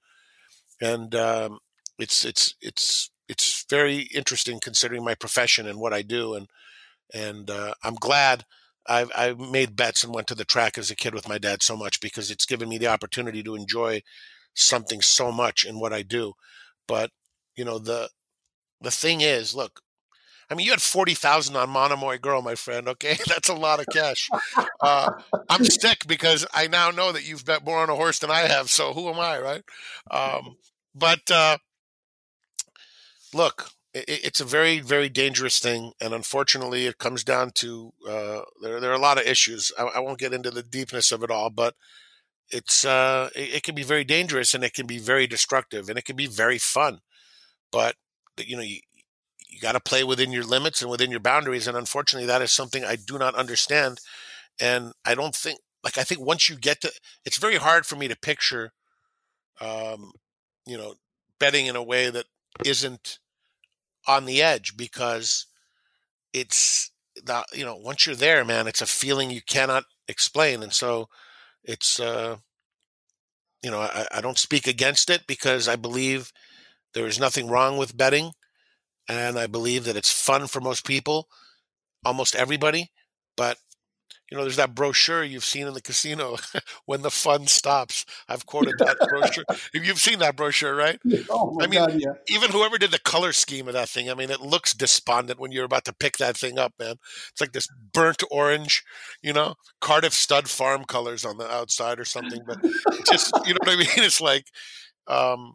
[0.80, 1.58] and um,
[1.98, 6.48] it's it's it's it's very interesting considering my profession and what I do, and
[7.12, 8.44] and uh, I'm glad
[8.88, 11.62] I've, i made bets and went to the track as a kid with my dad
[11.62, 14.02] so much because it's given me the opportunity to enjoy
[14.54, 16.32] something so much in what I do.
[16.86, 17.10] But
[17.58, 18.08] you know the
[18.80, 19.80] the thing is, look,
[20.48, 22.88] I mean, you had forty thousand on Monomoy Girl, my friend.
[22.88, 24.30] Okay, that's a lot of cash.
[24.80, 25.10] Uh,
[25.50, 28.42] I'm sick because I now know that you've bet more on a horse than I
[28.42, 28.70] have.
[28.70, 29.64] So who am I, right?
[30.10, 30.56] Um,
[30.94, 31.58] but uh,
[33.34, 38.42] look, it, it's a very, very dangerous thing, and unfortunately, it comes down to uh,
[38.62, 38.80] there.
[38.80, 39.72] There are a lot of issues.
[39.78, 41.74] I, I, won't get into the deepness of it all, but
[42.50, 45.98] it's uh, it, it, can be very dangerous, and it can be very destructive, and
[45.98, 47.00] it can be very fun.
[47.72, 47.96] But
[48.38, 48.80] you know, you
[49.48, 52.50] you got to play within your limits and within your boundaries, and unfortunately, that is
[52.52, 54.00] something I do not understand,
[54.60, 55.60] and I don't think.
[55.84, 56.92] Like I think once you get to,
[57.24, 58.72] it's very hard for me to picture,
[59.60, 60.12] um,
[60.66, 60.94] you know,
[61.38, 62.26] betting in a way that
[62.64, 63.18] isn't
[64.06, 65.46] on the edge because
[66.32, 66.90] it's
[67.26, 71.08] not you know once you're there man it's a feeling you cannot explain and so
[71.64, 72.36] it's uh
[73.62, 76.32] you know I, I don't speak against it because i believe
[76.94, 78.32] there is nothing wrong with betting
[79.08, 81.28] and i believe that it's fun for most people
[82.04, 82.90] almost everybody
[83.36, 83.58] but
[84.30, 86.36] you know, there's that brochure you've seen in the casino
[86.84, 88.04] when the fun stops.
[88.28, 89.44] I've quoted that brochure.
[89.72, 91.00] You've seen that brochure, right?
[91.30, 92.12] Oh I mean, God, yeah.
[92.28, 95.50] even whoever did the color scheme of that thing, I mean, it looks despondent when
[95.50, 96.96] you're about to pick that thing up, man.
[97.30, 98.84] It's like this burnt orange,
[99.22, 102.42] you know, Cardiff Stud Farm colors on the outside or something.
[102.46, 102.62] But
[103.10, 103.88] just, you know what I mean?
[103.96, 104.44] It's like,
[105.06, 105.54] um,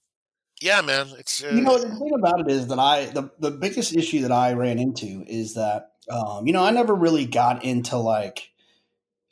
[0.62, 1.08] yeah, man.
[1.18, 4.22] It's uh, you know the thing about it is that I the the biggest issue
[4.22, 8.52] that I ran into is that um, you know I never really got into like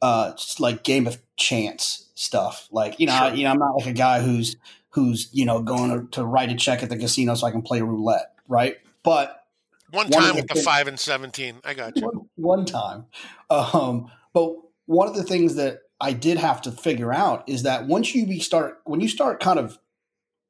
[0.02, 2.68] uh just like game of chance stuff.
[2.72, 3.28] Like you know, sure.
[3.28, 4.56] I, you know, I'm not like a guy who's
[4.90, 7.62] who's you know going to, to, write a check at the casino so I can
[7.62, 8.78] play roulette, right?
[9.04, 9.46] But
[9.92, 12.04] one time one with the, five and seventeen, I got you.
[12.04, 13.06] One, one time,
[13.50, 14.56] um, but
[14.86, 18.40] one of the things that I did have to figure out is that once you
[18.40, 19.78] start when you start kind of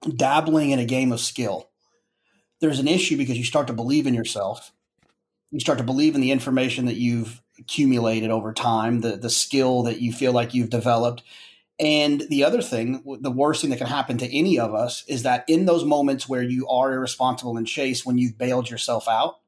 [0.02, 1.70] dabbling in a game of skill,
[2.60, 4.72] there's an issue because you start to believe in yourself.
[5.52, 9.84] You start to believe in the information that you've accumulated over time, the the skill
[9.84, 11.24] that you feel like you've developed.
[11.80, 15.24] And the other thing, the worst thing that can happen to any of us is
[15.24, 19.40] that in those moments where you are irresponsible and chase, when you've bailed yourself out,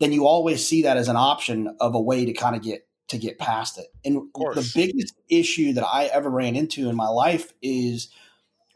[0.00, 2.88] then you always see that as an option of a way to kind of get
[3.08, 3.86] to get past it.
[4.04, 8.08] And the biggest issue that I ever ran into in my life is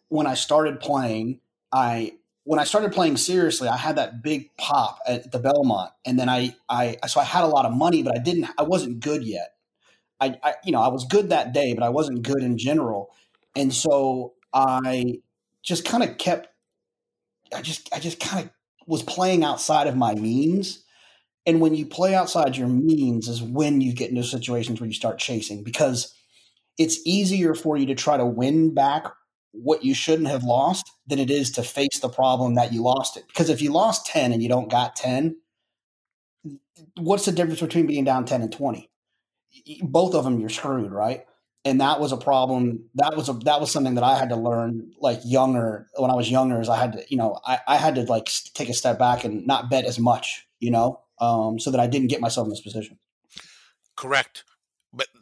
[0.09, 1.41] when I started playing,
[1.73, 2.13] I
[2.47, 6.29] when I started playing seriously, I had that big pop at the Belmont, and then
[6.29, 9.25] I, I, so I had a lot of money, but I didn't, I wasn't good
[9.25, 9.55] yet.
[10.21, 13.11] I, I, you know, I was good that day, but I wasn't good in general,
[13.57, 15.23] and so I
[15.65, 16.47] just kind of kept,
[17.53, 18.51] I just, I just kind of
[18.87, 20.85] was playing outside of my means,
[21.47, 24.95] and when you play outside your means is when you get into situations where you
[24.95, 26.15] start chasing because
[26.79, 29.07] it's easier for you to try to win back
[29.63, 33.17] what you shouldn't have lost than it is to face the problem that you lost
[33.17, 33.27] it.
[33.27, 35.37] Because if you lost 10 and you don't got 10,
[36.97, 38.91] what's the difference between being down 10 and 20?
[39.83, 41.25] Both of them you're screwed, right?
[41.65, 42.85] And that was a problem.
[42.95, 46.15] That was a that was something that I had to learn like younger when I
[46.15, 48.75] was younger is I had to, you know, I, I had to like take a
[48.75, 52.21] step back and not bet as much, you know, um, so that I didn't get
[52.21, 52.99] myself in this position.
[53.97, 54.45] Correct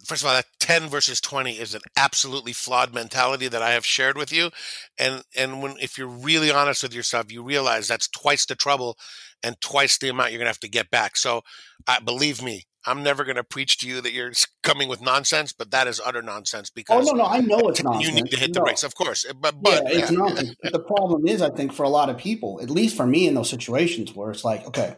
[0.04, 3.86] first of all, that 10 versus 20 is an absolutely flawed mentality that I have
[3.86, 4.50] shared with you.
[4.98, 8.96] And and when if you're really honest with yourself, you realize that's twice the trouble
[9.42, 11.16] and twice the amount you're gonna have to get back.
[11.16, 11.42] So
[11.86, 14.32] uh, believe me, I'm never going to preach to you that you're
[14.62, 17.82] coming with nonsense, but that is utter nonsense because oh no no I know it's
[17.82, 18.06] nonsense.
[18.08, 18.64] You need to hit the no.
[18.64, 19.24] brakes, of course.
[19.40, 20.18] But, but yeah, it's yeah.
[20.18, 20.54] nonsense.
[20.62, 23.34] the problem is, I think for a lot of people, at least for me in
[23.34, 24.96] those situations where it's like, okay,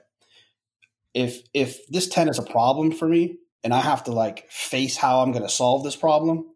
[1.15, 4.97] if if this ten is a problem for me, and I have to like face
[4.97, 6.47] how I'm going to solve this problem,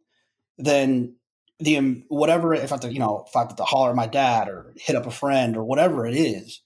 [0.58, 1.16] then
[1.58, 3.96] the um, whatever if I have to you know if I have to holler at
[3.96, 6.60] my dad or hit up a friend or whatever it is,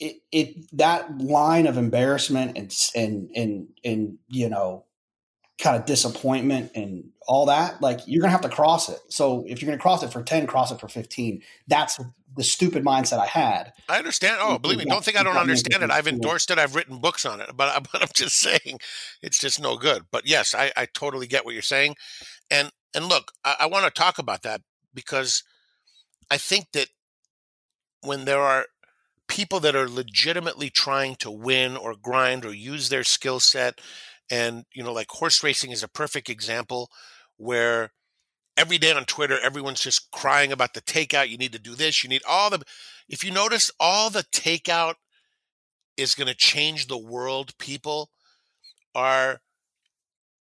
[0.00, 4.85] it it that line of embarrassment and and and and you know
[5.58, 9.62] kind of disappointment and all that like you're gonna have to cross it so if
[9.62, 11.98] you're gonna cross it for 10 cross it for 15 that's
[12.36, 13.72] the stupid mindset I had.
[13.88, 14.36] I understand.
[14.40, 15.90] Oh, believe me, don't think I don't understand it.
[15.90, 16.58] I've endorsed it.
[16.58, 18.78] I've written books on it, but, but I'm just saying
[19.22, 20.04] it's just no good.
[20.10, 21.96] But yes, I, I totally get what you're saying.
[22.50, 24.60] And, and look, I, I want to talk about that
[24.94, 25.42] because
[26.30, 26.88] I think that
[28.02, 28.66] when there are
[29.28, 33.80] people that are legitimately trying to win or grind or use their skill set,
[34.30, 36.90] and, you know, like horse racing is a perfect example
[37.36, 37.90] where
[38.56, 41.28] every day on Twitter, everyone's just crying about the takeout.
[41.28, 42.02] You need to do this.
[42.02, 42.62] You need all the.
[43.08, 44.94] If you notice, all the takeout
[45.96, 47.56] is going to change the world.
[47.58, 48.10] People
[48.94, 49.40] are,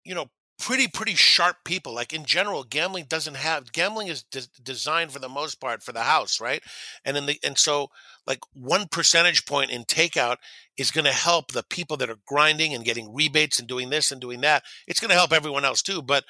[0.04, 1.94] you know, pretty pretty sharp people.
[1.94, 5.92] Like in general, gambling doesn't have gambling is de- designed for the most part for
[5.92, 6.62] the house, right?
[7.04, 7.88] And in the and so
[8.26, 10.36] like one percentage point in takeout
[10.76, 14.10] is going to help the people that are grinding and getting rebates and doing this
[14.10, 14.62] and doing that.
[14.86, 16.24] It's going to help everyone else too, but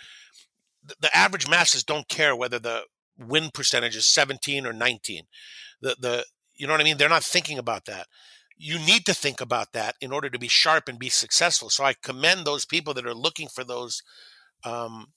[1.00, 2.82] the average masses don't care whether the
[3.18, 5.24] win percentage is 17 or 19.
[5.80, 6.98] The the you know what I mean?
[6.98, 8.06] They're not thinking about that.
[8.64, 11.68] You need to think about that in order to be sharp and be successful.
[11.68, 14.02] So I commend those people that are looking for those
[14.64, 15.08] um,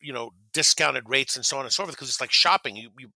[0.00, 2.76] you know discounted rates and so on and so forth because it's like shopping.
[2.76, 3.10] You, you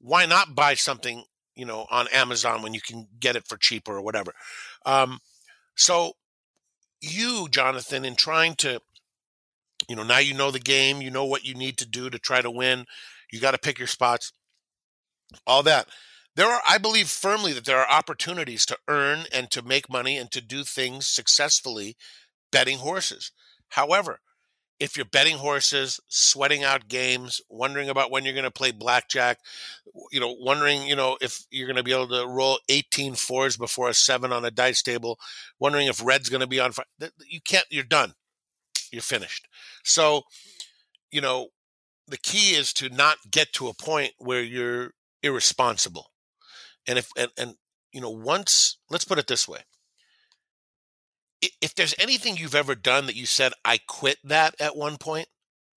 [0.00, 1.24] why not buy something
[1.54, 4.32] you know on Amazon when you can get it for cheaper or whatever.
[4.86, 5.20] Um,
[5.74, 6.12] so
[7.00, 8.80] you, Jonathan, in trying to
[9.88, 12.18] you know, now you know the game, you know what you need to do to
[12.18, 12.86] try to win.
[13.32, 14.32] You got to pick your spots.
[15.46, 15.88] All that.
[16.36, 20.16] There are I believe firmly that there are opportunities to earn and to make money
[20.16, 21.96] and to do things successfully
[22.52, 23.32] betting horses.
[23.70, 24.20] However,
[24.78, 29.38] if you're betting horses, sweating out games, wondering about when you're going to play blackjack,
[30.12, 33.56] you know, wondering, you know, if you're going to be able to roll 18 fours
[33.56, 35.18] before a seven on a dice table,
[35.58, 36.84] wondering if red's going to be on fire,
[37.26, 38.12] you can't, you're done
[38.92, 39.48] you're finished.
[39.84, 40.22] So,
[41.10, 41.48] you know,
[42.08, 46.10] the key is to not get to a point where you're irresponsible.
[46.86, 47.54] And if and, and
[47.92, 49.60] you know, once let's put it this way.
[51.60, 55.28] If there's anything you've ever done that you said I quit that at one point,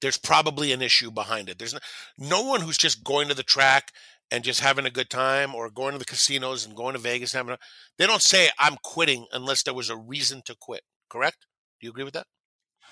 [0.02, 1.60] there's probably an issue behind it.
[1.60, 1.80] There's no,
[2.18, 3.92] no one who's just going to the track
[4.32, 7.34] and just having a good time or going to the casinos and going to Vegas
[7.34, 7.58] having a,
[7.98, 10.82] they don't say I'm quitting unless there was a reason to quit.
[11.10, 11.46] Correct?
[11.80, 12.28] Do you agree with that?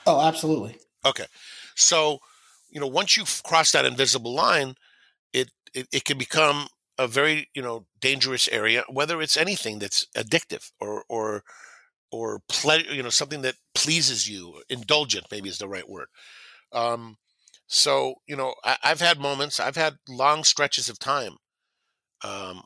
[0.05, 0.78] Oh, absolutely.
[1.05, 1.26] Okay.
[1.76, 2.20] So,
[2.70, 4.76] you know, once you cross that invisible line,
[5.34, 6.68] it, it, it can become
[6.98, 11.43] a very, you know, dangerous area, whether it's anything that's addictive or, or,
[12.12, 16.08] or pleasure you know, something that pleases you, indulgent maybe is the right word.
[16.72, 17.18] Um,
[17.68, 21.38] so, you know, I, have had moments, I've had long stretches of time,
[22.24, 22.64] um,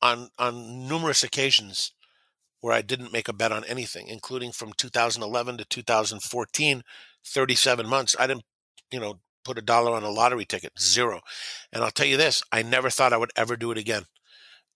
[0.00, 1.92] on, on numerous occasions
[2.60, 6.82] where I didn't make a bet on anything, including from 2011 to 2014,
[7.26, 8.16] 37 months.
[8.18, 8.44] I didn't,
[8.90, 11.20] you know, put a dollar on a lottery ticket, zero.
[11.72, 14.04] And I'll tell you this, I never thought I would ever do it again.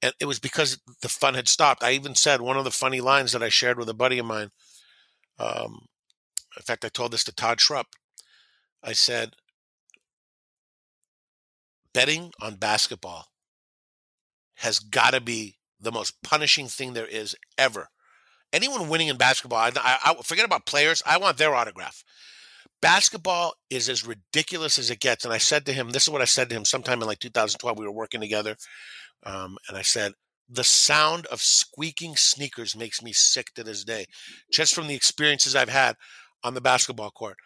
[0.01, 1.83] And it was because the fun had stopped.
[1.83, 4.27] I even said one of the funny lines that I shared with a buddy of
[4.27, 4.51] mine.
[5.39, 5.87] Um,
[6.57, 7.87] in fact, I told this to Todd Schrupp.
[8.83, 9.35] I said,
[11.93, 13.27] betting on basketball
[14.57, 17.89] has got to be the most punishing thing there is ever.
[18.53, 21.03] Anyone winning in basketball, I, I, I forget about players.
[21.05, 22.03] I want their autograph.
[22.81, 25.24] Basketball is as ridiculous as it gets.
[25.24, 27.18] And I said to him, this is what I said to him sometime in like
[27.18, 27.79] 2012.
[27.79, 28.57] We were working together.
[29.24, 30.12] Um, and I said,
[30.49, 34.07] the sound of squeaking sneakers makes me sick to this day,
[34.51, 35.97] just from the experiences I've had
[36.43, 37.37] on the basketball court.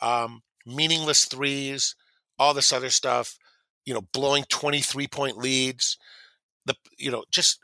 [0.00, 1.96] Um, meaningless threes,
[2.38, 3.36] all this other stuff,
[3.84, 5.98] you know, blowing 23 point leads,
[6.66, 7.58] the, you know, just,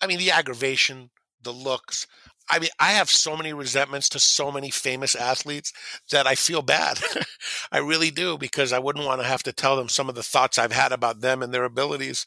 [0.00, 1.10] I mean, the aggravation,
[1.42, 2.06] the looks.
[2.50, 5.72] I mean, I have so many resentments to so many famous athletes
[6.10, 7.00] that I feel bad.
[7.72, 10.22] I really do because I wouldn't want to have to tell them some of the
[10.22, 12.26] thoughts I've had about them and their abilities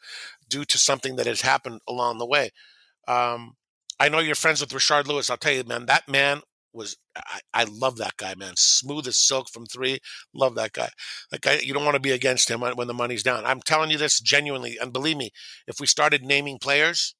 [0.49, 2.51] due to something that has happened along the way.
[3.07, 3.55] Um,
[3.99, 5.29] I know you're friends with Rashard Lewis.
[5.29, 6.41] I'll tell you, man, that man
[6.73, 8.53] was I, I, love that guy, man.
[8.55, 9.99] Smooth as silk from three.
[10.33, 10.89] Love that guy.
[11.41, 13.45] Guy, you don't want to be against him when the money's down.
[13.45, 15.31] I'm telling you this genuinely, and believe me,
[15.67, 17.15] if we started naming players,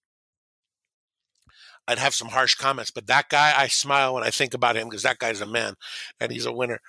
[1.88, 2.92] I'd have some harsh comments.
[2.92, 5.76] But that guy, I smile when I think about him because that guy's a man
[6.20, 6.80] and he's a winner.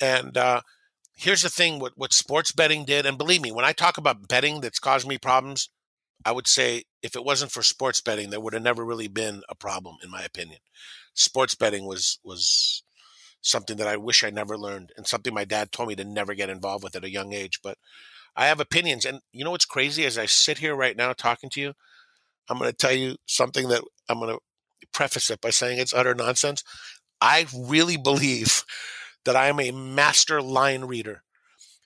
[0.00, 0.60] And uh,
[1.16, 4.28] here's the thing: what what sports betting did, and believe me, when I talk about
[4.28, 5.70] betting that's caused me problems,
[6.24, 9.42] I would say if it wasn't for sports betting, there would have never really been
[9.48, 10.58] a problem, in my opinion
[11.14, 12.82] sports betting was was
[13.40, 16.34] something that I wish I never learned and something my dad told me to never
[16.34, 17.58] get involved with at a young age.
[17.62, 17.76] But
[18.36, 19.04] I have opinions.
[19.04, 20.06] And you know what's crazy?
[20.06, 21.72] As I sit here right now talking to you,
[22.48, 24.40] I'm going to tell you something that I'm going to
[24.92, 26.62] preface it by saying it's utter nonsense.
[27.20, 28.64] I really believe
[29.24, 31.22] that I am a master line reader,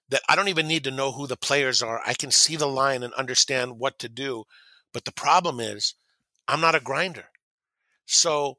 [0.08, 2.00] that I don't even need to know who the players are.
[2.06, 4.44] I can see the line and understand what to do.
[4.92, 5.94] But the problem is,
[6.48, 7.26] I'm not a grinder.
[8.06, 8.56] So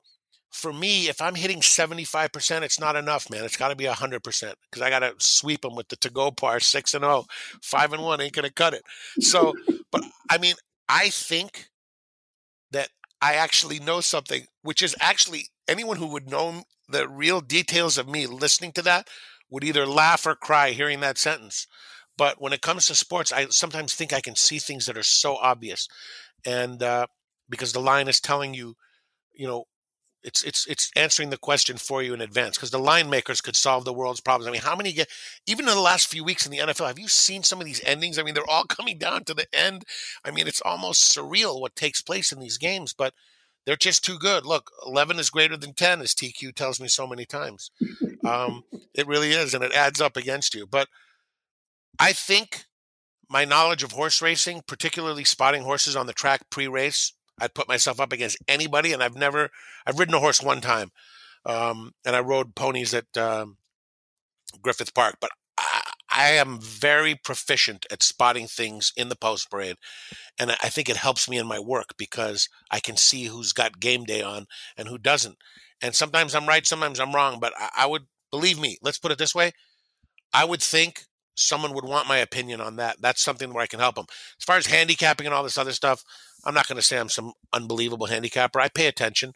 [0.52, 3.44] for me, if I'm hitting 75%, it's not enough, man.
[3.44, 6.32] It's got to be 100% because I got to sweep them with the to go
[6.32, 7.26] par 6 and 0.
[7.62, 8.84] 5 and 1 ain't going to cut it.
[9.20, 9.54] So,
[9.92, 10.56] but I mean,
[10.90, 11.70] I think
[12.72, 12.90] that
[13.22, 18.08] I actually know something, which is actually anyone who would know the real details of
[18.08, 19.08] me listening to that
[19.50, 21.68] would either laugh or cry hearing that sentence.
[22.18, 25.04] But when it comes to sports, I sometimes think I can see things that are
[25.04, 25.88] so obvious.
[26.46, 27.08] And uh,
[27.50, 28.76] because the line is telling you,
[29.34, 29.66] you know,
[30.28, 33.56] it's it's it's answering the question for you in advance because the line makers could
[33.56, 34.46] solve the world's problems.
[34.46, 35.08] I mean, how many get
[35.48, 36.88] even in the last few weeks in the NFL?
[36.88, 38.20] Have you seen some of these endings?
[38.20, 39.86] I mean, they're all coming down to the end.
[40.26, 43.14] I mean, it's almost surreal what takes place in these games, but
[43.66, 44.46] they're just too good.
[44.46, 47.72] Look, eleven is greater than ten, as TQ tells me so many times.
[48.26, 50.68] Um, it really is, and it adds up against you.
[50.68, 50.90] But
[51.98, 52.66] I think
[53.30, 58.00] my knowledge of horse racing, particularly spotting horses on the track pre-race, I'd put myself
[58.00, 59.50] up against anybody, and I've never
[59.86, 60.92] I've ridden a horse one time,
[61.46, 63.58] um, and I rode ponies at um,
[64.62, 69.76] Griffith Park, but I, I, am very proficient at spotting things in the post parade,
[70.40, 73.80] and I think it helps me in my work because I can see who's got
[73.80, 75.38] game day on and who doesn't.
[75.82, 78.78] And sometimes I'm right, sometimes I'm wrong, but I, I would believe me.
[78.82, 79.52] Let's put it this way:
[80.34, 81.04] I would think
[81.38, 82.98] someone would want my opinion on that.
[83.00, 84.08] That's something where I can help them.
[84.40, 86.04] As far as handicapping and all this other stuff,
[86.48, 88.62] I'm not going to say I'm some unbelievable handicapper.
[88.62, 89.34] I pay attention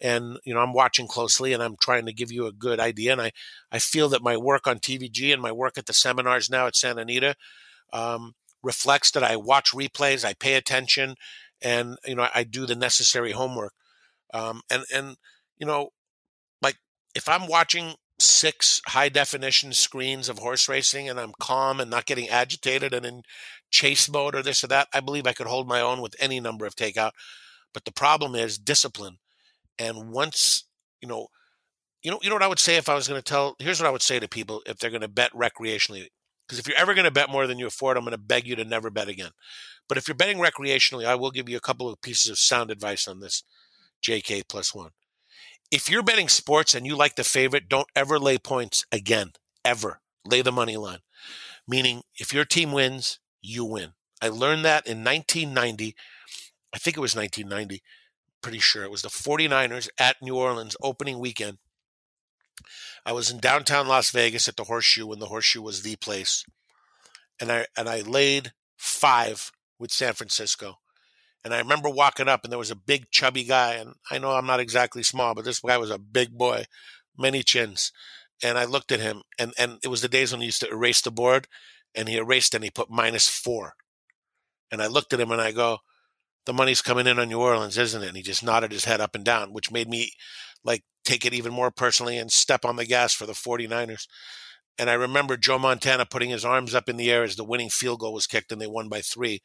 [0.00, 3.12] and, you know, I'm watching closely and I'm trying to give you a good idea.
[3.12, 3.32] And I,
[3.70, 6.74] I feel that my work on TVG and my work at the seminars now at
[6.74, 7.34] Santa Anita
[7.92, 11.16] um, reflects that I watch replays, I pay attention,
[11.60, 13.74] and, you know, I do the necessary homework.
[14.32, 15.16] Um, and, and,
[15.58, 15.90] you know,
[16.62, 16.76] like
[17.14, 22.06] if I'm watching six high definition screens of horse racing and I'm calm and not
[22.06, 23.22] getting agitated and in
[23.74, 26.38] chase mode or this or that, I believe I could hold my own with any
[26.38, 27.10] number of takeout.
[27.72, 29.18] But the problem is discipline.
[29.78, 30.64] And once,
[31.02, 31.26] you know,
[32.00, 33.80] you know, you know what I would say if I was going to tell, here's
[33.80, 36.06] what I would say to people if they're going to bet recreationally.
[36.46, 38.46] Because if you're ever going to bet more than you afford, I'm going to beg
[38.46, 39.30] you to never bet again.
[39.88, 42.70] But if you're betting recreationally, I will give you a couple of pieces of sound
[42.70, 43.42] advice on this
[44.06, 44.90] JK plus one.
[45.70, 49.32] If you're betting sports and you like the favorite, don't ever lay points again,
[49.64, 50.00] ever.
[50.24, 51.00] Lay the money line.
[51.66, 53.92] Meaning, if your team wins, you win.
[54.22, 55.94] I learned that in 1990.
[56.72, 57.82] I think it was 1990.
[58.42, 61.58] Pretty sure it was the 49ers at New Orleans opening weekend.
[63.04, 66.44] I was in downtown Las Vegas at the Horseshoe when the Horseshoe was the place.
[67.40, 70.78] And I and I laid 5 with San Francisco.
[71.44, 73.74] And I remember walking up, and there was a big, chubby guy.
[73.74, 76.64] And I know I'm not exactly small, but this guy was a big boy,
[77.18, 77.92] many chins.
[78.42, 80.70] And I looked at him, and, and it was the days when he used to
[80.70, 81.46] erase the board,
[81.94, 83.74] and he erased and he put minus four.
[84.70, 85.78] And I looked at him and I go,
[86.46, 88.08] The money's coming in on New Orleans, isn't it?
[88.08, 90.12] And he just nodded his head up and down, which made me
[90.64, 94.06] like take it even more personally and step on the gas for the 49ers.
[94.78, 97.70] And I remember Joe Montana putting his arms up in the air as the winning
[97.70, 99.40] field goal was kicked and they won by three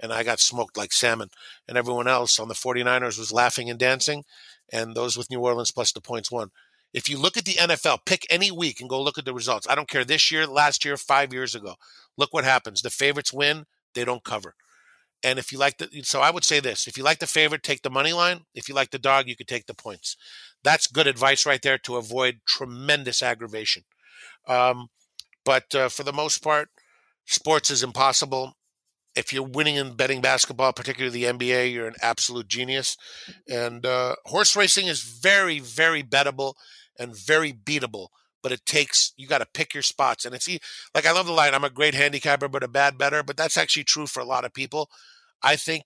[0.00, 1.30] and I got smoked like salmon.
[1.68, 4.24] And everyone else on the 49ers was laughing and dancing,
[4.72, 6.50] and those with New Orleans plus the points won.
[6.94, 9.66] If you look at the NFL, pick any week and go look at the results.
[9.68, 11.74] I don't care this year, last year, five years ago.
[12.16, 12.80] Look what happens.
[12.80, 14.54] The favorites win, they don't cover.
[15.24, 17.62] And if you like the, so I would say this: if you like the favorite,
[17.62, 18.42] take the money line.
[18.54, 20.16] If you like the dog, you could take the points.
[20.62, 23.84] That's good advice right there to avoid tremendous aggravation.
[24.46, 24.88] Um,
[25.44, 26.68] but uh, for the most part,
[27.24, 28.56] sports is impossible.
[29.16, 32.96] If you're winning in betting basketball, particularly the NBA, you're an absolute genius.
[33.48, 36.54] And uh, horse racing is very, very bettable
[36.98, 38.08] and very beatable.
[38.42, 40.48] But it takes you got to pick your spots, and it's
[40.94, 41.54] like I love the line.
[41.54, 43.22] I'm a great handicapper, but a bad bettor.
[43.22, 44.90] But that's actually true for a lot of people.
[45.42, 45.84] I think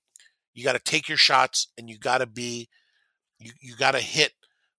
[0.55, 2.69] you got to take your shots, and you got to be,
[3.39, 4.33] you you got to hit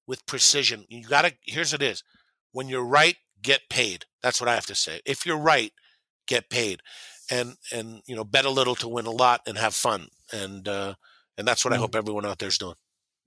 [0.08, 0.86] with precision.
[0.90, 1.34] You got to.
[1.46, 2.04] Here's what it is:
[2.52, 4.04] when you're right, get paid.
[4.22, 5.00] That's what I have to say.
[5.06, 5.72] If you're right,
[6.28, 6.82] get paid,
[7.32, 10.68] and and you know bet a little to win a lot and have fun, and
[10.68, 10.96] uh,
[11.38, 11.74] and that's what.
[11.74, 12.76] I hope everyone out there's doing.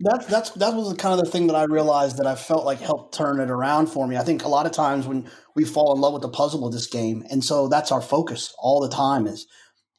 [0.01, 2.81] That's that's that was kind of the thing that I realized that I felt like
[2.81, 4.17] helped turn it around for me.
[4.17, 6.73] I think a lot of times when we fall in love with the puzzle of
[6.73, 9.47] this game, and so that's our focus all the time is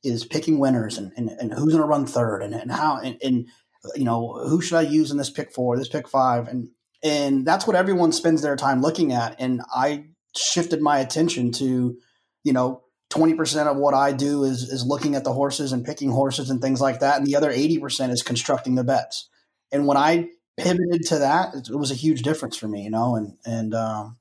[0.04, 3.18] is picking winners and, and, and who's going to run third and, and how and,
[3.24, 3.48] and
[3.96, 6.68] you know who should I use in this pick four, this pick five, and
[7.04, 9.36] and that's what everyone spends their time looking at.
[9.38, 11.98] And I shifted my attention to,
[12.44, 12.82] you know,
[13.12, 16.62] 20% of what I do is, is looking at the horses and picking horses and
[16.62, 17.18] things like that.
[17.18, 19.30] And the other 80% is constructing the bets.
[19.74, 23.16] And when I pivoted to that, it, was a huge difference for me, you know,
[23.16, 24.18] and, and, um,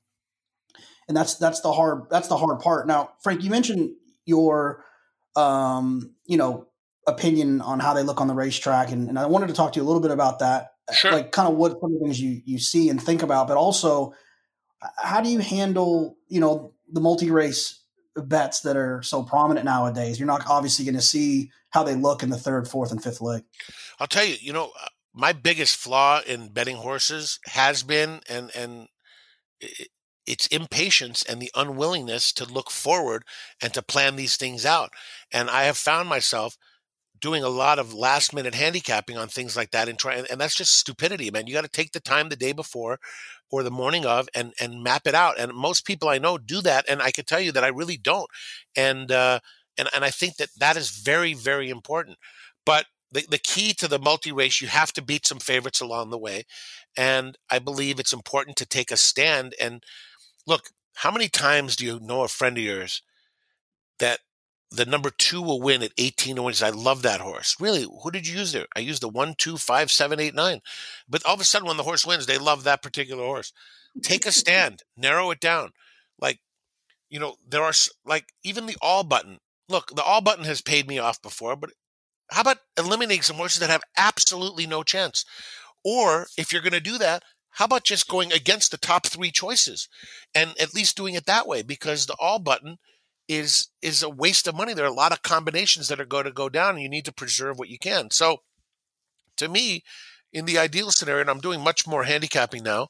[1.07, 2.87] and that's, that's the hard, that's the hard part.
[2.87, 3.91] Now, Frank, you mentioned
[4.25, 4.83] your,
[5.35, 6.67] um, you know,
[7.07, 8.91] opinion on how they look on the racetrack.
[8.91, 11.11] And, and I wanted to talk to you a little bit about that sure.
[11.11, 13.57] like kind of what some of the things you you see and think about, but
[13.57, 14.13] also
[14.97, 17.79] how do you handle you know the multi race
[18.15, 20.19] bets that are so prominent nowadays?
[20.19, 23.21] You're not obviously going to see how they look in the third, fourth, and fifth
[23.21, 23.43] leg.
[23.99, 24.71] I'll tell you, you know,
[25.13, 28.87] my biggest flaw in betting horses has been and and.
[30.25, 33.23] it's impatience and the unwillingness to look forward
[33.61, 34.91] and to plan these things out.
[35.31, 36.57] And I have found myself
[37.19, 40.55] doing a lot of last minute handicapping on things like that and try and, that's
[40.55, 42.99] just stupidity man you got to take the time the day before
[43.51, 46.61] or the morning of and and map it out and most people i know do
[46.61, 48.29] that and i can tell you that i really don't
[48.75, 49.39] and uh
[49.77, 52.17] and, and i think that that is very very important
[52.65, 56.17] but the, the key to the multi-race you have to beat some favorites along the
[56.17, 56.43] way
[56.97, 59.83] and i believe it's important to take a stand and
[60.45, 63.01] look how many times do you know a friend of yours
[63.99, 64.19] that
[64.73, 66.63] the number two will win at 18 wins.
[66.63, 67.55] I love that horse.
[67.59, 68.65] Really, who did you use there?
[68.75, 70.61] I used the one, two, five, seven, eight, nine.
[71.07, 73.53] But all of a sudden, when the horse wins, they love that particular horse.
[74.01, 75.73] Take a stand, narrow it down.
[76.19, 76.39] Like,
[77.09, 79.37] you know, there are like even the all button.
[79.69, 81.69] Look, the all button has paid me off before, but
[82.33, 85.25] how about eliminating some horses that have absolutely no chance?
[85.83, 89.31] Or if you're going to do that, how about just going against the top three
[89.31, 89.87] choices
[90.33, 91.61] and at least doing it that way?
[91.61, 92.77] Because the all button
[93.27, 94.73] is is a waste of money.
[94.73, 97.05] There are a lot of combinations that are going to go down, and you need
[97.05, 98.11] to preserve what you can.
[98.11, 98.37] So,
[99.37, 99.83] to me,
[100.31, 102.89] in the ideal scenario, and I'm doing much more handicapping now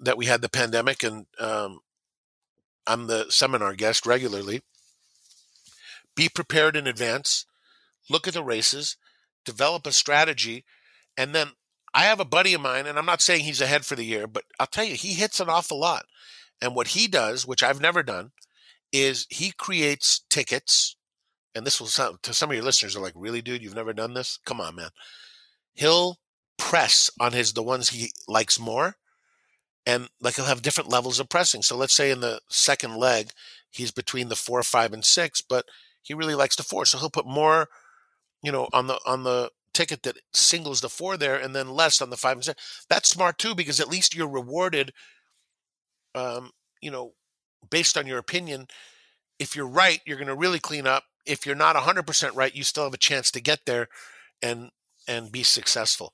[0.00, 1.80] that we had the pandemic, and um,
[2.86, 4.62] I'm the seminar guest regularly.
[6.14, 7.46] Be prepared in advance.
[8.10, 8.96] Look at the races,
[9.44, 10.64] develop a strategy,
[11.16, 11.52] and then
[11.94, 14.26] I have a buddy of mine, and I'm not saying he's ahead for the year,
[14.26, 16.06] but I'll tell you, he hits an awful lot.
[16.60, 18.32] And what he does, which I've never done,
[18.92, 20.96] is he creates tickets,
[21.54, 23.92] and this will sound to some of your listeners are like, really, dude, you've never
[23.92, 24.38] done this?
[24.44, 24.90] Come on, man.
[25.74, 26.18] He'll
[26.58, 28.96] press on his the ones he likes more,
[29.84, 31.62] and like he'll have different levels of pressing.
[31.62, 33.30] So let's say in the second leg,
[33.70, 35.66] he's between the four, five, and six, but
[36.02, 37.68] he really likes the four, so he'll put more,
[38.42, 42.00] you know, on the on the ticket that singles the four there, and then less
[42.00, 42.84] on the five and six.
[42.88, 44.92] That's smart too because at least you're rewarded.
[46.14, 47.12] Um, you know,
[47.70, 48.66] based on your opinion,
[49.38, 51.04] if you're right, you're going to really clean up.
[51.24, 53.88] If you're not 100% right, you still have a chance to get there
[54.42, 54.70] and
[55.08, 56.12] and be successful.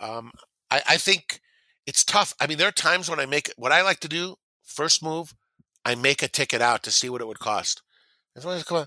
[0.00, 0.32] Um,
[0.70, 1.40] I, I think
[1.86, 2.34] it's tough.
[2.40, 4.36] I mean, there are times when I make what I like to do.
[4.62, 5.34] First move,
[5.84, 7.82] I make a ticket out to see what it would cost.
[8.36, 8.86] It's come on,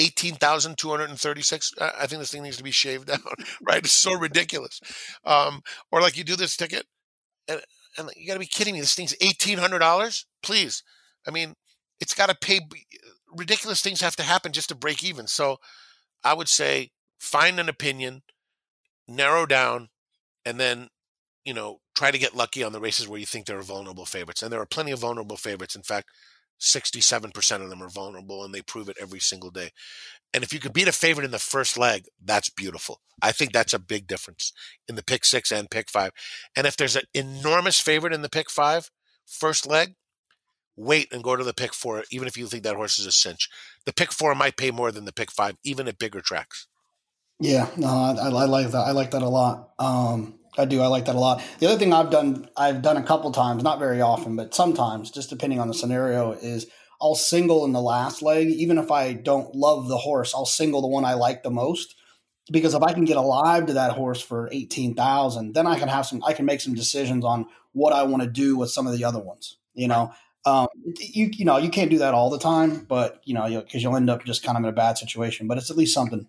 [0.00, 1.72] like eighteen thousand two hundred and thirty-six.
[1.80, 3.20] I think this thing needs to be shaved down.
[3.62, 3.78] Right?
[3.78, 4.80] It's so ridiculous.
[5.24, 6.86] Um, or like you do this ticket,
[7.48, 7.60] and,
[7.98, 8.80] and you got to be kidding me.
[8.80, 10.26] This thing's eighteen hundred dollars.
[10.42, 10.82] Please,
[11.26, 11.54] I mean,
[12.00, 12.60] it's got to pay.
[13.36, 15.26] Ridiculous things have to happen just to break even.
[15.26, 15.58] So
[16.24, 18.22] I would say find an opinion,
[19.06, 19.88] narrow down,
[20.44, 20.88] and then
[21.44, 24.06] you know try to get lucky on the races where you think there are vulnerable
[24.06, 24.42] favorites.
[24.42, 25.76] And there are plenty of vulnerable favorites.
[25.76, 26.08] In fact,
[26.60, 29.70] 67% of them are vulnerable and they prove it every single day.
[30.32, 33.00] And if you could beat a favorite in the first leg, that's beautiful.
[33.20, 34.52] I think that's a big difference
[34.88, 36.12] in the pick six and pick five.
[36.56, 38.90] And if there's an enormous favorite in the pick five,
[39.26, 39.94] first leg,
[40.76, 43.12] wait and go to the pick four, even if you think that horse is a
[43.12, 43.48] cinch.
[43.86, 46.66] The pick four might pay more than the pick five, even at bigger tracks.
[47.40, 48.86] Yeah, no, I, I like that.
[48.86, 49.70] I like that a lot.
[49.78, 50.80] Um, I do.
[50.80, 51.42] I like that a lot.
[51.58, 55.10] The other thing I've done, I've done a couple times, not very often, but sometimes,
[55.10, 56.66] just depending on the scenario, is
[57.00, 60.34] I'll single in the last leg, even if I don't love the horse.
[60.34, 61.94] I'll single the one I like the most
[62.50, 65.88] because if I can get alive to that horse for eighteen thousand, then I can
[65.88, 66.22] have some.
[66.24, 69.04] I can make some decisions on what I want to do with some of the
[69.04, 69.56] other ones.
[69.74, 70.12] You know,
[70.44, 73.82] um, you you know you can't do that all the time, but you know because
[73.82, 75.46] you, will end up just kind of in a bad situation.
[75.46, 76.26] But it's at least something.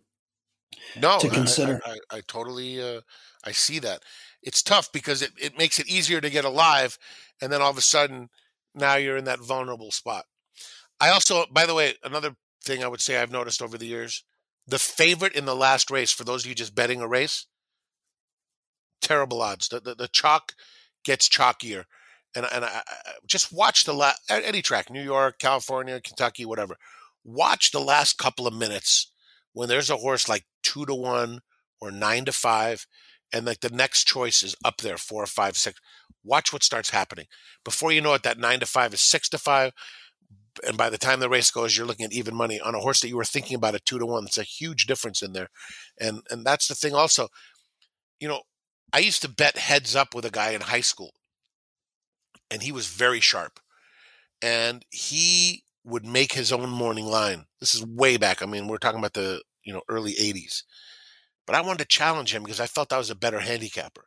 [1.01, 1.81] No, to consider.
[1.85, 3.01] I, I, I totally uh,
[3.43, 4.03] I see that.
[4.43, 6.97] It's tough because it, it makes it easier to get alive,
[7.41, 8.29] and then all of a sudden
[8.73, 10.25] now you're in that vulnerable spot.
[10.99, 14.23] I also, by the way, another thing I would say I've noticed over the years
[14.67, 17.47] the favorite in the last race, for those of you just betting a race,
[19.01, 19.67] terrible odds.
[19.67, 20.53] The, the, the chalk
[21.03, 21.85] gets chalkier.
[22.35, 26.77] And, and I, I just watch the last, any track, New York, California, Kentucky, whatever.
[27.23, 29.11] Watch the last couple of minutes
[29.53, 31.41] when there's a horse like two to one
[31.81, 32.85] or nine to five,
[33.33, 35.79] and like the next choice is up there, four or five, six.
[36.23, 37.25] Watch what starts happening.
[37.65, 39.71] Before you know it, that nine to five is six to five
[40.65, 42.99] and by the time the race goes, you're looking at even money on a horse
[43.01, 44.25] that you were thinking about at two to one.
[44.25, 45.47] It's a huge difference in there,
[45.99, 46.93] and and that's the thing.
[46.93, 47.29] Also,
[48.19, 48.41] you know,
[48.93, 51.13] I used to bet heads up with a guy in high school,
[52.49, 53.59] and he was very sharp,
[54.41, 57.45] and he would make his own morning line.
[57.59, 58.41] This is way back.
[58.41, 60.63] I mean, we're talking about the you know early '80s,
[61.51, 64.05] but I wanted to challenge him because I felt I was a better handicapper.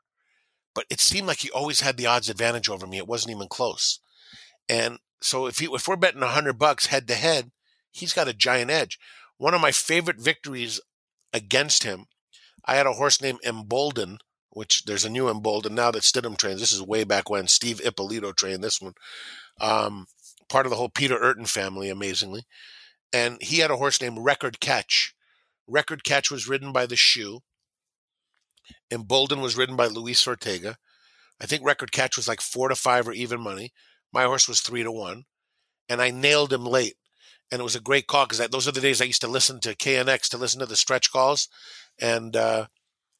[0.74, 2.96] But it seemed like he always had the odds advantage over me.
[2.96, 4.00] It wasn't even close.
[4.66, 7.50] And so if he, if we're betting a hundred bucks head to head,
[7.92, 8.98] he's got a giant edge.
[9.36, 10.80] One of my favorite victories
[11.34, 12.06] against him,
[12.64, 16.60] I had a horse named Embolden, which there's a new Embolden now that Stidham trains.
[16.60, 18.94] This is way back when Steve Ippolito trained this one.
[19.60, 20.06] Um,
[20.48, 22.44] part of the whole Peter Eurton family, amazingly.
[23.12, 25.13] And he had a horse named Record Catch.
[25.66, 27.40] Record Catch was ridden by the shoe.
[28.90, 30.76] Embolden was ridden by Luis Ortega.
[31.40, 33.72] I think Record Catch was like four to five or even money.
[34.12, 35.24] My horse was three to one,
[35.88, 36.94] and I nailed him late.
[37.50, 39.60] And it was a great call because those are the days I used to listen
[39.60, 41.48] to KNX to listen to the stretch calls,
[42.00, 42.66] and uh,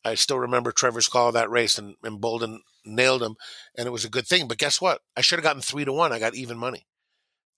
[0.05, 3.37] I still remember Trevor's call of that race, and, and Bolden nailed him,
[3.77, 4.49] and it was a good thing.
[4.49, 5.01] But guess what?
[5.17, 6.13] I should have gotten three to one.
[6.13, 6.87] I got even money,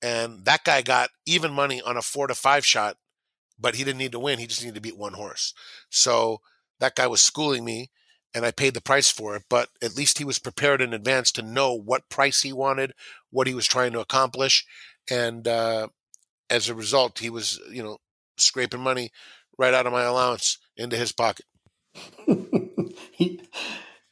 [0.02, 2.96] and that guy got even money on a four to five shot,
[3.58, 4.38] but he didn't need to win.
[4.38, 5.54] He just needed to beat one horse.
[5.90, 6.40] So
[6.80, 7.90] that guy was schooling me,
[8.34, 11.32] and I paid the price for it, but at least he was prepared in advance
[11.32, 12.92] to know what price he wanted,
[13.30, 14.66] what he was trying to accomplish,
[15.10, 15.88] and uh,
[16.50, 17.98] as a result, he was, you know,
[18.36, 19.10] scraping money
[19.58, 21.46] right out of my allowance into his pocket.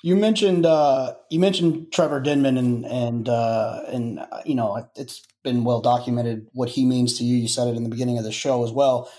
[0.02, 5.22] you mentioned uh, you mentioned Trevor Denman and and uh, and uh, you know it's
[5.42, 7.36] been well documented what he means to you.
[7.36, 9.10] You said it in the beginning of the show as well.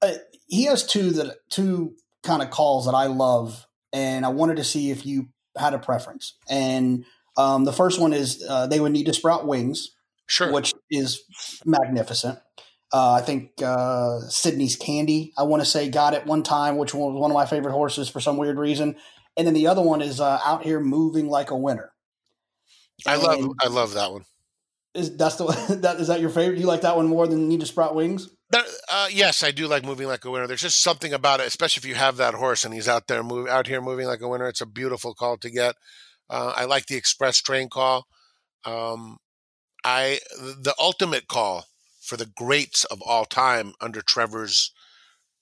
[0.00, 0.14] Uh,
[0.46, 4.64] he has two that two kind of calls that I love and I wanted to
[4.64, 6.36] see if you had a preference.
[6.48, 7.04] And
[7.36, 9.90] um, the first one is uh, they would need to sprout wings,
[10.26, 11.22] sure, which is
[11.64, 12.38] magnificent.
[12.92, 16.94] Uh, I think uh, Sidney's Candy, I want to say, got it one time, which
[16.94, 18.96] was one of my favorite horses for some weird reason.
[19.36, 21.92] And then the other one is uh, out here moving like a winner.
[23.06, 24.24] I and love, I love that one.
[24.94, 25.44] Is that's the
[25.82, 26.58] that is that your favorite?
[26.58, 28.28] You like that one more than Need to Sprout Wings?
[28.90, 30.46] Uh, yes, I do like moving like a winner.
[30.46, 33.22] There's just something about it, especially if you have that horse and he's out there
[33.22, 34.48] move out here moving like a winner.
[34.48, 35.74] It's a beautiful call to get.
[36.30, 38.06] Uh, I like the express train call.
[38.64, 39.18] Um,
[39.84, 41.66] I the ultimate call
[42.00, 44.72] for the greats of all time under Trevor's,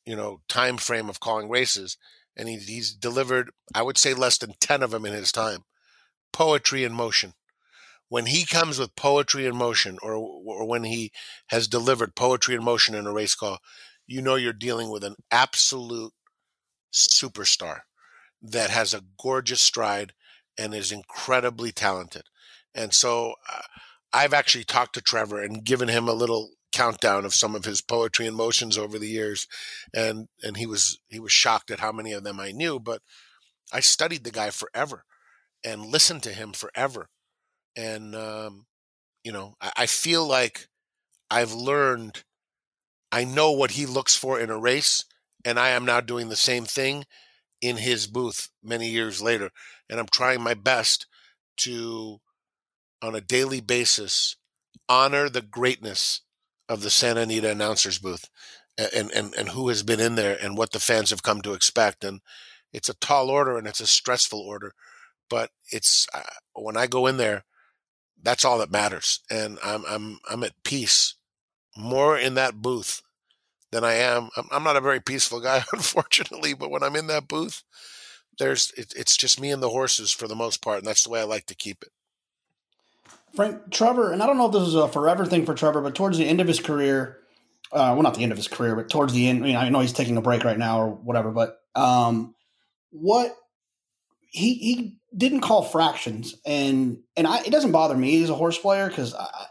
[0.04, 1.96] you know, time frame of calling races,
[2.36, 3.50] and he, he's delivered.
[3.74, 5.60] I would say less than ten of them in his time.
[6.32, 7.34] Poetry in motion
[8.08, 11.10] when he comes with poetry in motion or, or when he
[11.48, 13.58] has delivered poetry in motion in a race call,
[14.06, 16.12] you know you're dealing with an absolute
[16.92, 17.80] superstar
[18.40, 20.12] that has a gorgeous stride
[20.58, 22.22] and is incredibly talented.
[22.74, 23.62] And so uh,
[24.12, 27.80] I've actually talked to Trevor and given him a little countdown of some of his
[27.80, 29.46] poetry and motions over the years
[29.94, 33.00] and and he was he was shocked at how many of them I knew but
[33.72, 35.04] I studied the guy forever
[35.64, 37.08] and listened to him forever
[37.76, 38.66] and um,
[39.24, 40.68] you know I, I feel like
[41.30, 42.24] I've learned
[43.12, 45.04] I know what he looks for in a race,
[45.44, 47.04] and I am now doing the same thing
[47.62, 49.50] in his booth many years later,
[49.88, 51.06] and I'm trying my best
[51.58, 52.20] to
[53.02, 54.36] on a daily basis
[54.88, 56.22] honor the greatness
[56.68, 58.28] of the Santa Anita announcers booth
[58.78, 61.52] and, and, and who has been in there and what the fans have come to
[61.52, 62.04] expect.
[62.04, 62.20] And
[62.72, 64.72] it's a tall order and it's a stressful order,
[65.30, 66.22] but it's uh,
[66.54, 67.44] when I go in there,
[68.26, 69.20] that's all that matters.
[69.30, 71.14] And I'm, I'm, I'm at peace
[71.76, 73.00] more in that booth
[73.70, 74.30] than I am.
[74.36, 77.62] I'm, I'm not a very peaceful guy, unfortunately, but when I'm in that booth,
[78.38, 80.78] there's, it, it's just me and the horses for the most part.
[80.78, 81.92] And that's the way I like to keep it.
[83.34, 85.94] Frank Trevor, and I don't know if this is a forever thing for Trevor, but
[85.94, 87.18] towards the end of his career,
[87.70, 89.68] uh, well, not the end of his career, but towards the end, I, mean, I
[89.68, 92.34] know he's taking a break right now or whatever, but um,
[92.90, 93.36] what
[94.30, 98.58] he he didn't call fractions, and and I, it doesn't bother me as a horse
[98.58, 99.46] player because I,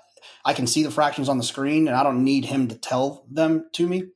[0.45, 3.25] I can see the fractions on the screen, and I don't need him to tell
[3.31, 4.07] them to me.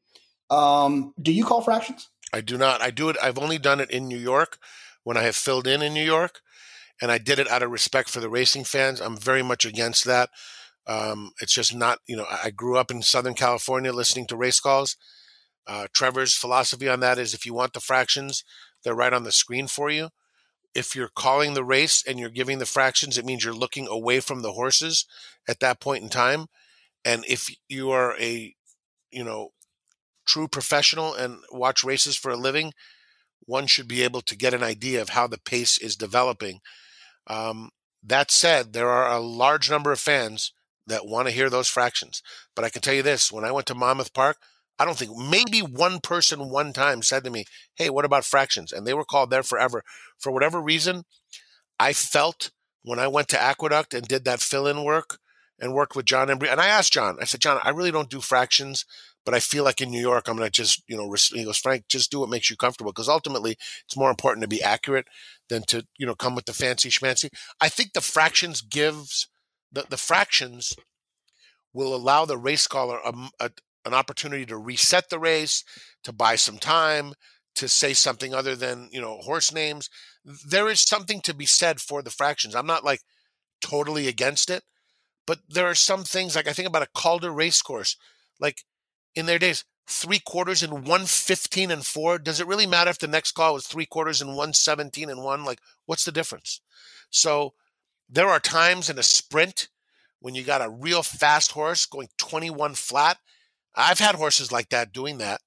[0.49, 2.09] Um, do you call fractions?
[2.33, 2.81] I do not.
[2.81, 3.17] I do it.
[3.21, 4.57] I've only done it in New York
[5.03, 6.41] when I have filled in in New York
[7.01, 8.99] and I did it out of respect for the racing fans.
[8.99, 10.29] I'm very much against that.
[10.87, 14.59] Um, it's just not, you know, I grew up in Southern California listening to race
[14.59, 14.97] calls.
[15.67, 18.43] Uh, Trevor's philosophy on that is if you want the fractions,
[18.83, 20.09] they're right on the screen for you.
[20.75, 24.19] If you're calling the race and you're giving the fractions, it means you're looking away
[24.19, 25.05] from the horses
[25.47, 26.47] at that point in time.
[27.03, 28.55] And if you are a,
[29.11, 29.49] you know,
[30.27, 32.73] true professional and watch races for a living,
[33.45, 36.59] one should be able to get an idea of how the pace is developing
[37.27, 37.69] um,
[38.03, 40.53] that said, there are a large number of fans
[40.87, 42.23] that want to hear those fractions.
[42.55, 44.37] But I can tell you this when I went to Monmouth Park,
[44.79, 48.71] I don't think maybe one person one time said to me, Hey, what about fractions?
[48.71, 49.83] And they were called there forever.
[50.17, 51.03] For whatever reason,
[51.79, 52.51] I felt
[52.83, 55.19] when I went to Aqueduct and did that fill in work
[55.59, 56.51] and worked with John Embry.
[56.51, 58.85] And I asked John, I said, John, I really don't do fractions,
[59.25, 61.57] but I feel like in New York, I'm going to just, you know, he goes,
[61.57, 62.91] Frank, just do what makes you comfortable.
[62.91, 65.07] Because ultimately, it's more important to be accurate
[65.49, 67.29] than to, you know, come with the fancy schmancy.
[67.59, 69.27] I think the fractions gives,
[69.71, 70.73] the, the fractions
[71.73, 73.51] will allow the race caller a, a,
[73.85, 75.63] an opportunity to reset the race,
[76.03, 77.13] to buy some time,
[77.55, 79.89] to say something other than, you know, horse names.
[80.23, 82.55] There is something to be said for the fractions.
[82.55, 83.01] I'm not like
[83.61, 84.63] totally against it,
[85.25, 87.95] but there are some things like I think about a Calder race course.
[88.39, 88.63] Like
[89.15, 92.19] in their days, three quarters and one fifteen and four.
[92.19, 95.23] Does it really matter if the next call was three quarters and one seventeen and
[95.23, 95.43] one?
[95.43, 96.61] Like, what's the difference?
[97.09, 97.53] So
[98.07, 99.67] there are times in a sprint
[100.19, 103.17] when you got a real fast horse going 21 flat.
[103.79, 105.41] I've had horses like that doing that.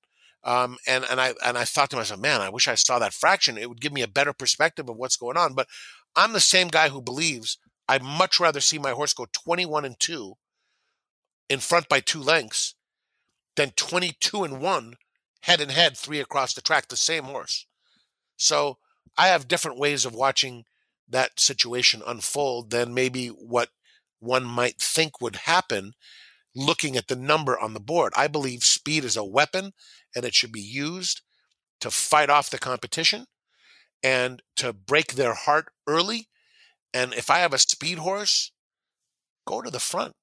[0.44, 3.12] Um, and, and I and I thought to myself, man, I wish I saw that
[3.12, 3.56] fraction.
[3.56, 5.54] It would give me a better perspective of what's going on.
[5.54, 5.68] But
[6.16, 7.58] I'm the same guy who believes
[7.88, 10.34] I'd much rather see my horse go 21 and 2
[11.48, 12.74] in front by two lengths
[13.56, 14.94] than 22 and 1
[15.42, 17.66] head and head, three across the track, the same horse.
[18.36, 18.78] So
[19.16, 20.64] I have different ways of watching
[21.08, 23.68] that situation unfold than maybe what
[24.20, 25.92] one might think would happen
[26.54, 28.12] looking at the number on the board.
[28.16, 29.72] I believe speed is a weapon
[30.14, 31.22] and it should be used
[31.80, 33.26] to fight off the competition
[34.02, 36.28] and to break their heart early.
[36.92, 38.52] And if I have a speed horse,
[39.46, 40.14] go to the front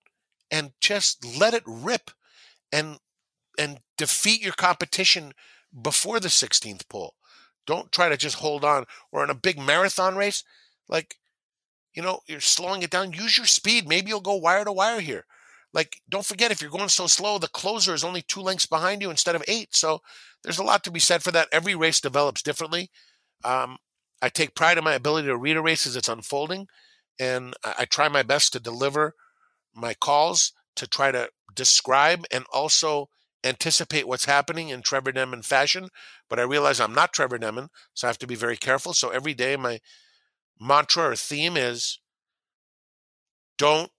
[0.51, 2.11] and just let it rip
[2.71, 2.99] and
[3.57, 5.33] and defeat your competition
[5.81, 7.15] before the 16th pull.
[7.67, 8.85] Don't try to just hold on.
[9.11, 10.43] Or in a big marathon race,
[10.87, 11.15] like,
[11.93, 13.11] you know, you're slowing it down.
[13.11, 13.87] Use your speed.
[13.87, 15.25] Maybe you'll go wire to wire here.
[15.73, 19.01] Like, don't forget, if you're going so slow, the closer is only two lengths behind
[19.01, 19.75] you instead of eight.
[19.75, 20.01] So
[20.43, 21.47] there's a lot to be said for that.
[21.51, 22.89] Every race develops differently.
[23.43, 23.77] Um,
[24.21, 26.67] I take pride in my ability to read a race as it's unfolding,
[27.19, 29.13] and I, I try my best to deliver
[29.73, 33.09] my calls to try to describe and also
[33.43, 35.89] anticipate what's happening in Trevor Denman fashion,
[36.29, 38.93] but I realize I'm not Trevor Denman, so I have to be very careful.
[38.93, 39.79] So every day, my
[40.59, 41.99] mantra or theme is
[43.57, 43.91] don't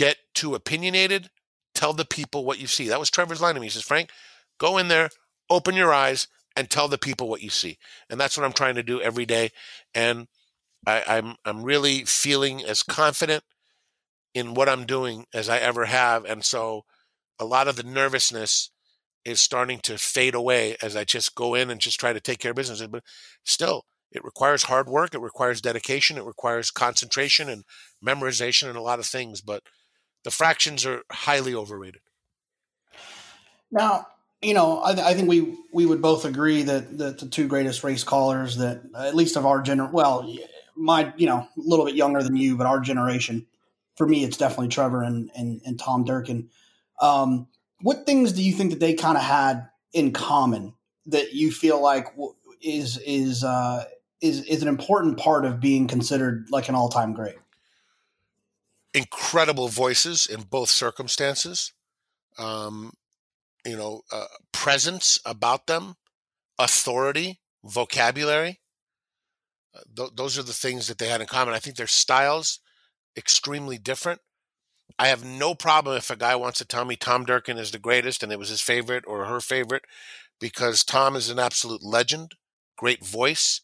[0.00, 1.28] get too opinionated.
[1.74, 2.88] Tell the people what you see.
[2.88, 3.66] That was Trevor's line to me.
[3.66, 4.08] He says, Frank,
[4.58, 5.10] go in there,
[5.50, 7.76] open your eyes, and tell the people what you see.
[8.08, 9.50] And that's what I'm trying to do every day.
[9.94, 10.26] And
[10.86, 13.44] I, I'm I'm really feeling as confident
[14.32, 16.24] in what I'm doing as I ever have.
[16.24, 16.84] And so
[17.38, 18.70] a lot of the nervousness
[19.26, 22.38] is starting to fade away as I just go in and just try to take
[22.38, 22.84] care of business.
[22.86, 23.04] But
[23.44, 27.64] still, it requires hard work, it requires dedication, it requires concentration and
[28.02, 29.42] memorization and a lot of things.
[29.42, 29.62] But
[30.24, 32.02] the fractions are highly overrated.
[33.70, 34.06] Now,
[34.42, 37.84] you know, I, I think we we would both agree that, that the two greatest
[37.84, 40.34] race callers that at least of our generation, well,
[40.76, 43.46] my you know a little bit younger than you, but our generation,
[43.96, 46.48] for me, it's definitely Trevor and and, and Tom Durkin.
[47.00, 47.48] Um,
[47.82, 50.74] what things do you think that they kind of had in common
[51.06, 52.14] that you feel like
[52.62, 53.84] is is uh,
[54.20, 57.36] is is an important part of being considered like an all time great?
[58.94, 61.72] Incredible voices in both circumstances.
[62.38, 62.92] Um,
[63.64, 65.96] you know, uh, presence about them,
[66.58, 68.60] authority, vocabulary.
[69.74, 71.54] Uh, th- those are the things that they had in common.
[71.54, 72.60] I think their styles
[73.16, 74.20] extremely different.
[74.98, 77.78] I have no problem if a guy wants to tell me Tom Durkin is the
[77.78, 79.84] greatest and it was his favorite or her favorite,
[80.40, 82.32] because Tom is an absolute legend,
[82.76, 83.60] great voice,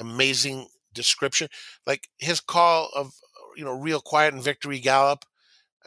[0.00, 1.48] amazing description.
[1.86, 3.12] Like his call of
[3.56, 5.24] you know real quiet and victory gallop.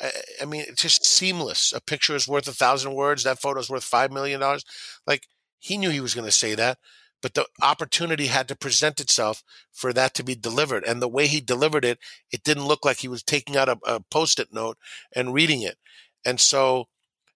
[0.02, 1.74] I, I mean, it's just seamless.
[1.74, 3.24] A picture is worth a thousand words.
[3.24, 4.66] That photo is worth five million dollars.
[5.06, 5.28] Like
[5.60, 6.78] he knew he was going to say that,
[7.22, 10.84] but the opportunity had to present itself for that to be delivered.
[10.86, 12.00] And the way he delivered it,
[12.32, 14.78] it didn't look like he was taking out a, a post-it note
[15.16, 15.78] and reading it.
[16.26, 16.88] And so,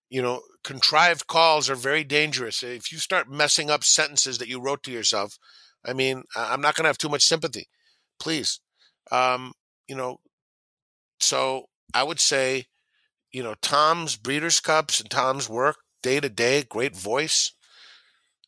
[0.09, 2.63] you know, contrived calls are very dangerous.
[2.63, 5.37] If you start messing up sentences that you wrote to yourself,
[5.85, 7.67] I mean, I'm not going to have too much sympathy.
[8.19, 8.61] Please,
[9.11, 9.53] um,
[9.87, 10.17] you know.
[11.19, 12.65] So I would say,
[13.31, 17.53] you know, Tom's Breeders' Cups and Tom's work day to day, great voice.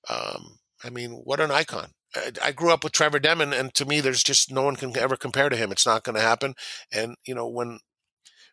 [0.10, 1.92] Um, I mean, what an icon.
[2.16, 4.96] I, I grew up with Trevor Denman, and to me, there's just no one can
[4.98, 5.72] ever compare to him.
[5.72, 6.54] It's not going to happen.
[6.92, 7.80] And you know, when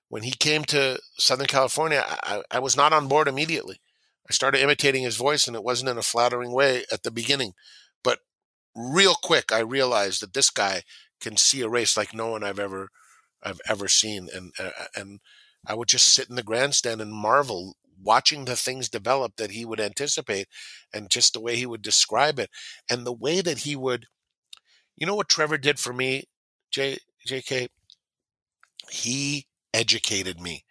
[0.09, 3.81] when he came to Southern California, I, I was not on board immediately.
[4.29, 7.53] I started imitating his voice, and it wasn't in a flattering way at the beginning.
[8.05, 8.21] But
[8.75, 10.83] real quick, I realized that this guy
[11.23, 12.89] can see a race like no one I've ever
[13.43, 15.21] I've ever seen, and uh, and
[15.67, 19.65] I would just sit in the grandstand and marvel watching the things develop that he
[19.65, 20.49] would anticipate
[20.93, 22.51] and just the way he would describe it
[22.91, 24.07] and the way that he would
[24.97, 26.25] you know what Trevor did for me
[26.71, 27.69] J JK
[28.91, 30.65] he educated me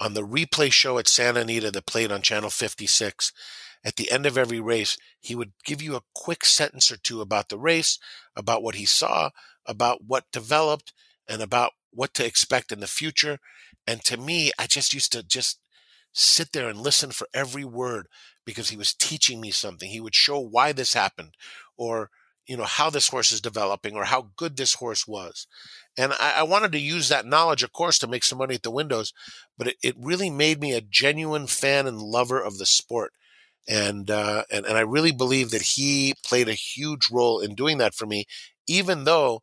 [0.00, 3.32] on the replay show at Santa Anita that played on channel 56
[3.84, 7.20] at the end of every race he would give you a quick sentence or two
[7.20, 7.98] about the race
[8.34, 9.30] about what he saw
[9.66, 10.92] about what developed
[11.28, 13.38] and about what to expect in the future
[13.86, 15.60] and to me I just used to just
[16.12, 18.08] sit there and listen for every word
[18.44, 19.88] because he was teaching me something.
[19.88, 21.34] He would show why this happened
[21.76, 22.10] or,
[22.46, 25.46] you know, how this horse is developing or how good this horse was.
[25.96, 28.62] And I, I wanted to use that knowledge, of course, to make some money at
[28.62, 29.12] the windows,
[29.56, 33.12] but it, it really made me a genuine fan and lover of the sport.
[33.68, 37.78] And, uh, and, and I really believe that he played a huge role in doing
[37.78, 38.24] that for me,
[38.66, 39.42] even though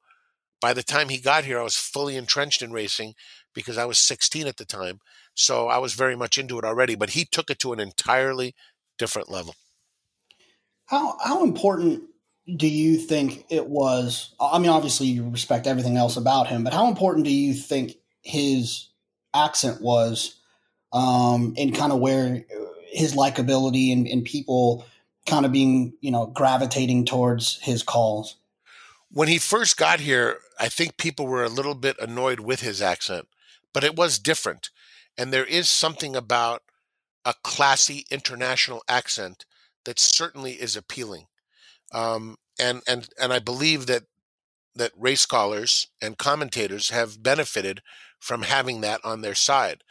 [0.61, 3.13] by the time he got here, I was fully entrenched in racing
[3.53, 4.99] because I was 16 at the time.
[5.33, 8.55] So I was very much into it already, but he took it to an entirely
[8.97, 9.55] different level.
[10.87, 12.03] How how important
[12.55, 14.33] do you think it was?
[14.39, 17.97] I mean, obviously you respect everything else about him, but how important do you think
[18.21, 18.89] his
[19.33, 20.39] accent was,
[20.93, 22.45] um, and kind of where
[22.87, 24.85] his likability and, and people
[25.25, 28.37] kind of being you know gravitating towards his calls?
[29.09, 32.81] When he first got here, I think people were a little bit annoyed with his
[32.81, 33.27] accent,
[33.73, 34.69] but it was different.
[35.17, 36.63] And there is something about
[37.25, 39.45] a classy international accent
[39.85, 41.27] that certainly is appealing.
[41.93, 44.03] Um, and and and I believe that
[44.75, 47.81] that race callers and commentators have benefited
[48.19, 49.83] from having that on their side.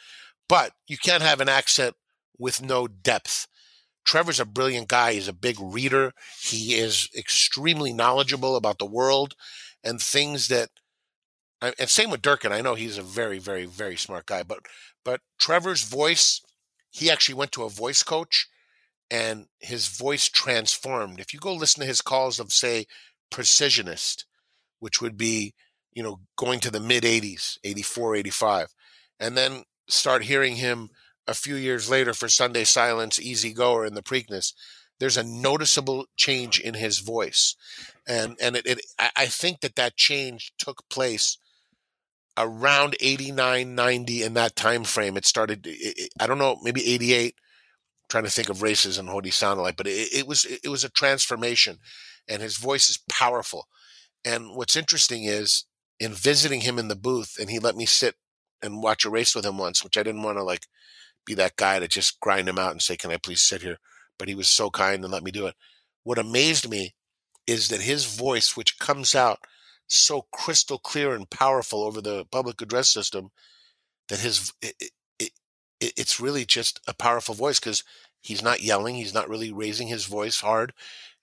[0.48, 1.96] But you can't have an accent
[2.38, 3.48] with no depth.
[4.06, 5.12] Trevor's a brilliant guy.
[5.12, 6.12] He's a big reader.
[6.40, 9.34] He is extremely knowledgeable about the world
[9.82, 10.70] and things that
[11.62, 12.52] and same with Durkin.
[12.52, 14.60] I know he's a very, very, very smart guy, but
[15.04, 16.42] but Trevor's voice,
[16.90, 18.48] he actually went to a voice coach,
[19.10, 21.18] and his voice transformed.
[21.18, 22.86] If you go listen to his calls of say
[23.30, 24.24] precisionist,
[24.80, 25.54] which would be
[25.94, 28.74] you know going to the mid 80s, 84, 85,
[29.18, 30.90] and then start hearing him
[31.26, 34.52] a few years later for Sunday Silence, Easy Goer, in the Preakness,
[34.98, 37.54] there's a noticeable change in his voice,
[38.08, 41.38] and and it, it I think that that change took place
[42.38, 47.34] around 89 90 in that time frame it started it, i don't know maybe 88
[47.34, 50.44] I'm trying to think of races and what he sounded like but it, it was
[50.44, 51.78] it was a transformation
[52.28, 53.68] and his voice is powerful.
[54.24, 55.64] And what's interesting is
[56.00, 58.16] in visiting him in the booth and he let me sit
[58.62, 60.66] and watch a race with him once which i didn't want to like
[61.26, 63.78] be that guy to just grind him out and say can i please sit here?
[64.18, 65.54] But he was so kind and let me do it.
[66.04, 66.94] What amazed me
[67.46, 69.40] is that his voice which comes out
[69.86, 73.30] so crystal clear and powerful over the public address system
[74.08, 74.90] that his it, it,
[75.80, 77.84] it, it's really just a powerful voice because
[78.22, 80.72] he's not yelling he's not really raising his voice hard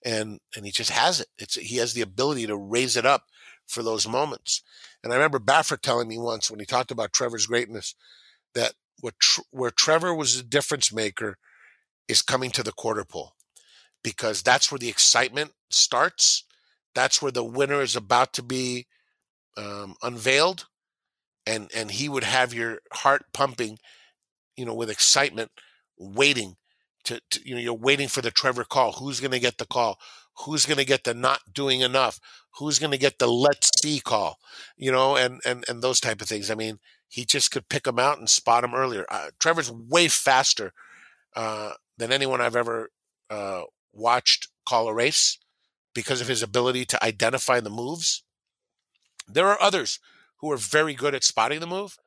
[0.04, 1.28] and and he just has it.
[1.38, 3.24] It's he has the ability to raise it up
[3.66, 4.62] for those moments.
[5.02, 7.94] And i remember baffert telling me once when he talked about trevor's greatness
[8.54, 9.14] that what
[9.50, 11.36] where trevor was a difference maker
[12.08, 13.32] is coming to the quarter pole
[14.02, 16.44] because that's where the excitement starts
[16.94, 18.86] that's where the winner is about to be
[19.56, 20.66] um, unveiled.
[21.46, 23.78] and and he would have your heart pumping,
[24.56, 25.50] you know, with excitement,
[25.98, 26.56] waiting
[27.04, 28.92] to, to you know you're waiting for the Trevor call.
[28.92, 29.98] Who's going to get the call?
[30.44, 32.18] Who's going to get the not doing enough?
[32.58, 34.38] Who's going to get the let's see call?
[34.76, 36.50] You know, and and and those type of things.
[36.50, 36.78] I mean,
[37.14, 39.06] he just could pick them out and spot them earlier.
[39.08, 40.72] Uh, Trevor's way faster
[41.36, 42.90] uh, than anyone I've ever
[43.30, 43.62] uh,
[43.92, 45.38] watched call a race
[45.94, 48.24] because of his ability to identify the moves.
[49.28, 50.00] There are others
[50.38, 51.98] who are very good at spotting the move,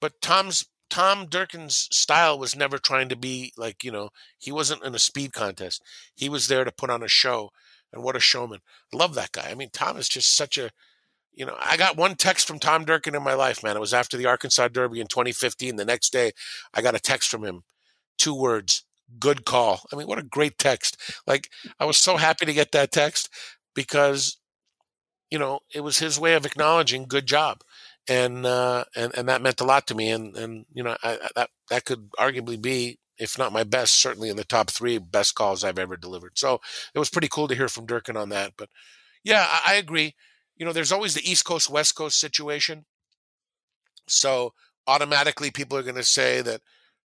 [0.00, 4.08] but Tom's Tom Durkin's style was never trying to be like, you know,
[4.38, 5.82] he wasn't in a speed contest.
[6.14, 7.50] He was there to put on a show.
[7.92, 8.60] And what a showman.
[8.92, 9.48] Love that guy.
[9.50, 10.70] I mean, Tom is just such a,
[11.32, 13.76] you know, I got one text from Tom Durkin in my life, man.
[13.76, 15.76] It was after the Arkansas Derby in 2015.
[15.76, 16.32] The next day,
[16.74, 17.62] I got a text from him.
[18.18, 18.84] Two words,
[19.18, 19.82] good call.
[19.92, 20.96] I mean, what a great text.
[21.26, 21.48] Like,
[21.78, 23.30] I was so happy to get that text
[23.74, 24.38] because,
[25.30, 27.62] you know, it was his way of acknowledging good job
[28.08, 30.10] and uh, and and that meant a lot to me.
[30.10, 34.28] And and you know I, that that could arguably be, if not my best, certainly
[34.28, 36.38] in the top three best calls I've ever delivered.
[36.38, 36.60] So
[36.94, 38.54] it was pretty cool to hear from Durkin on that.
[38.56, 38.68] But
[39.24, 40.14] yeah, I, I agree.
[40.60, 42.84] You know, there's always the East Coast West Coast situation.
[44.06, 44.52] So
[44.86, 46.60] automatically, people are going to say that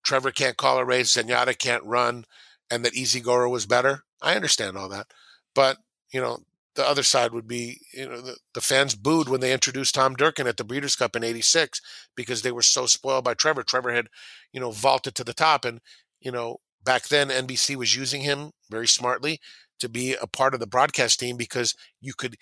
[0.04, 2.26] Trevor can't call a race, Zenyatta can't run,
[2.72, 4.06] and that Easy Goer was better.
[4.24, 5.06] I understand all that,
[5.54, 5.78] but
[6.12, 6.40] you know
[6.76, 10.16] the other side would be, you know, the, the fans booed when they introduced Tom
[10.16, 11.80] Durkin at the Breeders' Cup in '86
[12.16, 13.62] because they were so spoiled by Trevor.
[13.62, 14.08] Trevor had,
[14.52, 15.80] you know, vaulted to the top, and
[16.20, 19.40] you know, back then NBC was using him very smartly
[19.80, 22.38] to be a part of the broadcast team because you could,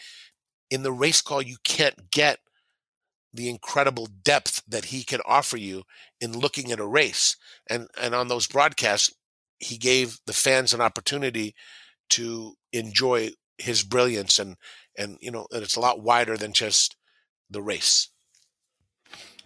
[0.72, 2.39] in the race call, you can't get
[3.34, 5.84] the incredible depth that he can offer you
[6.19, 7.35] in looking at a race,
[7.69, 9.14] and and on those broadcasts,
[9.60, 11.53] he gave the fans an opportunity
[12.10, 14.57] to enjoy his brilliance and
[14.98, 16.95] and you know that it's a lot wider than just
[17.49, 18.10] the race.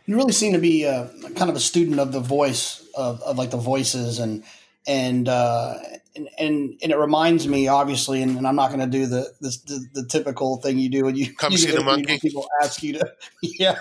[0.05, 3.37] You really seem to be uh, kind of a student of the voice of, of
[3.37, 4.43] like the voices and
[4.87, 5.75] and uh,
[6.15, 9.31] and, and and it reminds me obviously, and, and I'm not going to do the,
[9.41, 12.19] the, the typical thing you do when you come you see the monkey.
[12.19, 13.77] People ask you to yeah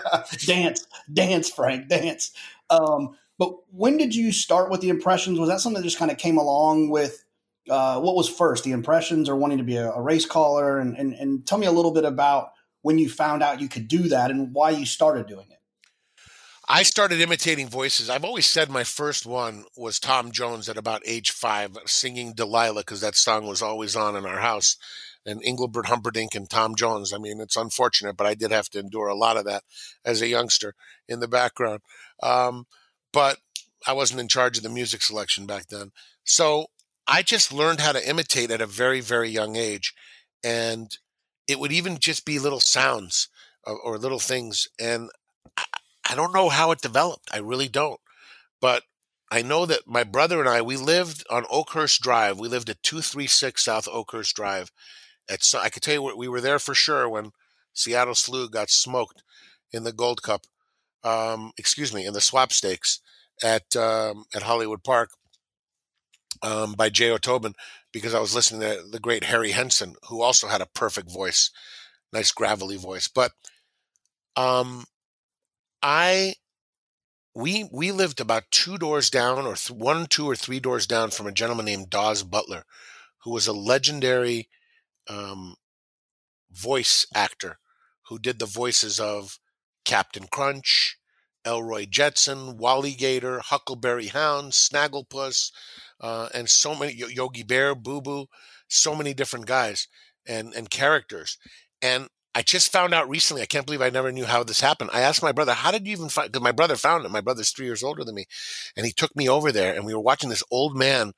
[0.47, 2.33] dance dance Frank dance.
[2.71, 5.39] Um, but when did you start with the impressions?
[5.39, 7.25] Was that something that just kind of came along with
[7.69, 10.79] uh, what was first, the impressions or wanting to be a, a race caller?
[10.79, 12.53] And, and, and tell me a little bit about
[12.83, 15.59] when you found out you could do that and why you started doing it.
[16.67, 18.09] I started imitating voices.
[18.09, 22.81] I've always said my first one was Tom Jones at about age five, singing Delilah
[22.81, 24.77] because that song was always on in our house.
[25.27, 27.13] And Engelbert Humperdinck and Tom Jones.
[27.13, 29.63] I mean, it's unfortunate, but I did have to endure a lot of that
[30.05, 30.75] as a youngster
[31.07, 31.81] in the background.
[32.23, 32.67] Um,
[33.13, 33.39] but
[33.87, 35.93] I wasn't in charge of the music selection back then.
[36.25, 36.67] So
[37.07, 39.95] I just learned how to imitate at a very, very young age.
[40.43, 40.97] And
[41.47, 43.29] it would even just be little sounds
[43.65, 44.67] or, or little things.
[44.79, 45.11] And
[46.09, 47.31] I, don't know how it developed.
[47.33, 48.01] I really don't.
[48.61, 48.83] But
[49.31, 52.39] I know that my brother and I, we lived on Oakhurst Drive.
[52.39, 54.71] We lived at 236 South Oakhurst Drive.
[55.29, 57.33] At, I could tell you we were there for sure when
[57.73, 59.23] Seattle Slew got smoked
[59.73, 60.47] in the Gold Cup.
[61.03, 63.01] Um, excuse me, in the Swaps Stakes
[63.43, 65.11] at um, at Hollywood Park
[66.43, 67.19] um, by J.O.
[67.19, 67.55] Tobin
[67.93, 71.51] because I was listening to the great Harry Henson, who also had a perfect voice,
[72.13, 73.09] nice gravelly voice.
[73.09, 73.33] But
[74.37, 74.85] um,
[75.85, 76.37] I
[77.35, 81.11] we we lived about two doors down, or th- one, two, or three doors down
[81.11, 82.65] from a gentleman named Daws Butler,
[83.25, 84.49] who was a legendary
[85.09, 85.57] um,
[86.53, 87.59] voice actor
[88.09, 89.39] who did the voices of
[89.85, 90.99] Captain Crunch,
[91.45, 95.53] Elroy Jetson, Wally Gator, Huckleberry Hound, Snagglepuss,
[96.01, 98.27] uh, and so many Yogi Bear, Boo Boo,
[98.69, 99.89] so many different guys
[100.27, 101.39] and and characters.
[101.83, 103.43] And I just found out recently.
[103.43, 104.91] I can't believe I never knew how this happened.
[104.93, 107.11] I asked my brother, "How did you even find?" Because my brother found it.
[107.11, 108.27] My brother's three years older than me,
[108.77, 111.13] and he took me over there, and we were watching this old man,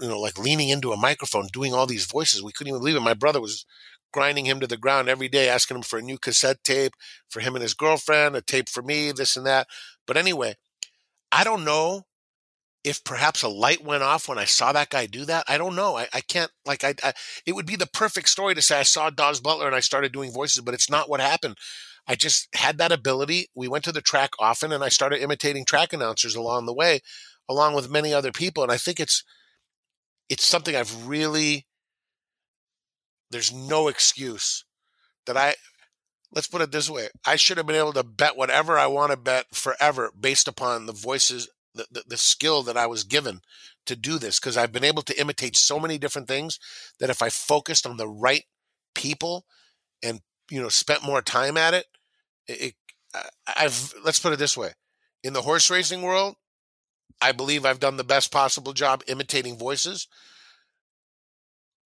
[0.00, 2.42] you know, like leaning into a microphone, doing all these voices.
[2.42, 3.00] We couldn't even believe it.
[3.00, 3.64] My brother was
[4.12, 6.94] grinding him to the ground every day, asking him for a new cassette tape
[7.28, 9.68] for him and his girlfriend, a tape for me, this and that.
[10.06, 10.56] But anyway,
[11.30, 12.02] I don't know
[12.84, 15.44] if perhaps a light went off when I saw that guy do that.
[15.48, 15.96] I don't know.
[15.96, 17.12] I, I can't like I, I,
[17.46, 20.12] It would be the perfect story to say I saw Daws Butler and I started
[20.12, 21.56] doing voices, but it's not what happened.
[22.06, 23.48] I just had that ability.
[23.54, 27.00] We went to the track often, and I started imitating track announcers along the way,
[27.48, 28.64] along with many other people.
[28.64, 29.22] And I think it's
[30.28, 31.66] it's something I've really.
[33.30, 34.64] There's no excuse
[35.26, 35.54] that I
[36.34, 39.10] let's put it this way i should have been able to bet whatever i want
[39.10, 43.40] to bet forever based upon the voices the, the, skill that I was given
[43.86, 46.58] to do this because I've been able to imitate so many different things
[47.00, 48.44] that if I focused on the right
[48.94, 49.46] people
[50.02, 50.20] and
[50.50, 51.86] you know spent more time at it,
[52.46, 52.74] it
[53.46, 54.72] I've let's put it this way:
[55.22, 56.36] in the horse racing world,
[57.20, 60.08] I believe I've done the best possible job imitating voices.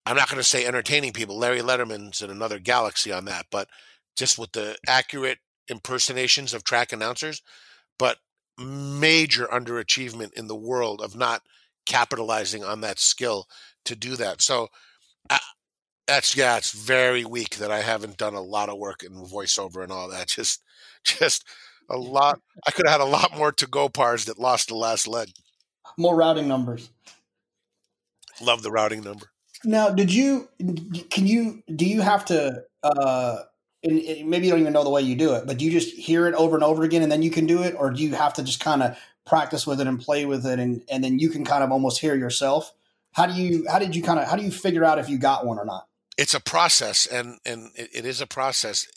[0.05, 1.37] I'm not going to say entertaining people.
[1.37, 3.67] Larry Letterman's in another galaxy on that, but
[4.15, 7.41] just with the accurate impersonations of track announcers,
[7.97, 8.17] but
[8.57, 11.41] major underachievement in the world of not
[11.85, 13.47] capitalizing on that skill
[13.85, 14.41] to do that.
[14.41, 14.69] So
[15.29, 15.37] uh,
[16.07, 19.83] that's yeah, it's very weak that I haven't done a lot of work in voiceover
[19.83, 20.27] and all that.
[20.35, 20.61] Just
[21.03, 21.45] just
[21.89, 22.39] a lot.
[22.67, 25.29] I could have had a lot more to go pars that lost the last leg.
[25.99, 26.89] More routing numbers.
[28.41, 29.27] Love the routing number.
[29.63, 30.49] Now, did you?
[31.11, 31.61] Can you?
[31.75, 32.63] Do you have to?
[32.83, 33.37] uh
[33.85, 35.95] and, maybe you don't even know the way you do it, but do you just
[35.95, 38.15] hear it over and over again and then you can do it, or do you
[38.15, 41.19] have to just kind of practice with it and play with it, and and then
[41.19, 42.73] you can kind of almost hear yourself?
[43.13, 43.65] How do you?
[43.69, 44.27] How did you kind of?
[44.27, 45.87] How do you figure out if you got one or not?
[46.17, 48.87] It's a process, and and it, it is a process.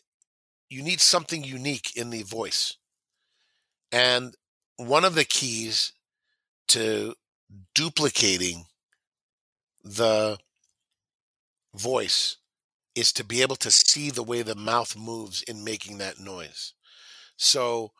[0.70, 2.76] You need something unique in the voice,
[3.92, 4.34] and
[4.76, 5.92] one of the keys
[6.68, 7.14] to
[7.74, 8.66] duplicating
[9.82, 10.38] the
[11.74, 12.36] voice
[12.98, 16.74] is to be able to see the way the mouth moves in making that noise.
[17.36, 17.92] So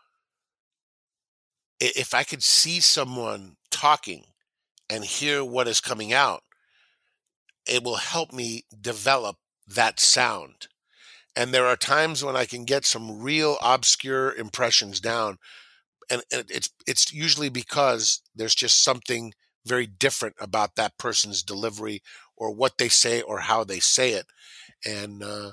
[1.80, 4.24] if I could see someone talking
[4.90, 6.42] and hear what is coming out,
[7.64, 9.36] it will help me develop
[9.68, 10.66] that sound.
[11.36, 15.38] And there are times when I can get some real obscure impressions down.
[16.10, 19.32] And it's it's usually because there's just something
[19.64, 22.02] very different about that person's delivery
[22.36, 24.26] or what they say or how they say it
[24.84, 25.52] and uh,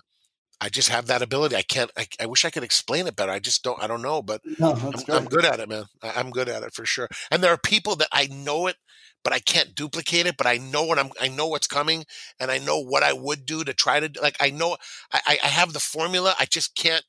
[0.62, 1.56] I just have that ability.
[1.56, 1.92] I can't.
[1.98, 3.32] I, I, wish I could explain it better.
[3.32, 3.82] I just don't.
[3.82, 5.86] I don't know, but no, I'm, I'm, good at it, man.
[6.02, 7.10] I, am good at it for sure.
[7.30, 8.78] And there are people that I know it,
[9.24, 10.38] but I can't duplicate it.
[10.38, 11.12] But I know what I'm.
[11.20, 12.06] I know what's coming,
[12.40, 14.10] and I know what I would do to try to.
[14.22, 14.78] Like I know.
[15.12, 16.36] I, I have the formula.
[16.40, 17.04] I just can't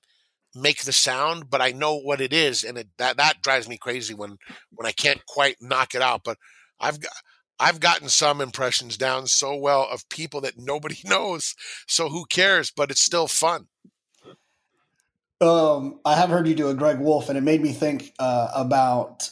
[0.55, 3.79] make the sound, but I know what it is, and it, that that drives me
[3.79, 4.39] crazy when
[4.73, 6.23] when I can't quite knock it out.
[6.25, 6.39] But
[6.81, 7.13] I've got
[7.59, 11.55] I've gotten some impressions down so well of people that nobody knows.
[11.87, 12.71] So who cares?
[12.71, 13.67] But it's still fun.
[15.41, 18.49] Um, I have heard you do a Greg Wolf, and it made me think uh,
[18.55, 19.31] about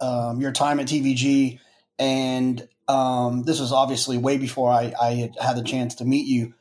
[0.00, 1.58] um, your time at TVG.
[1.98, 6.26] And um, this was obviously way before I, I, had had the chance to meet
[6.26, 6.54] you.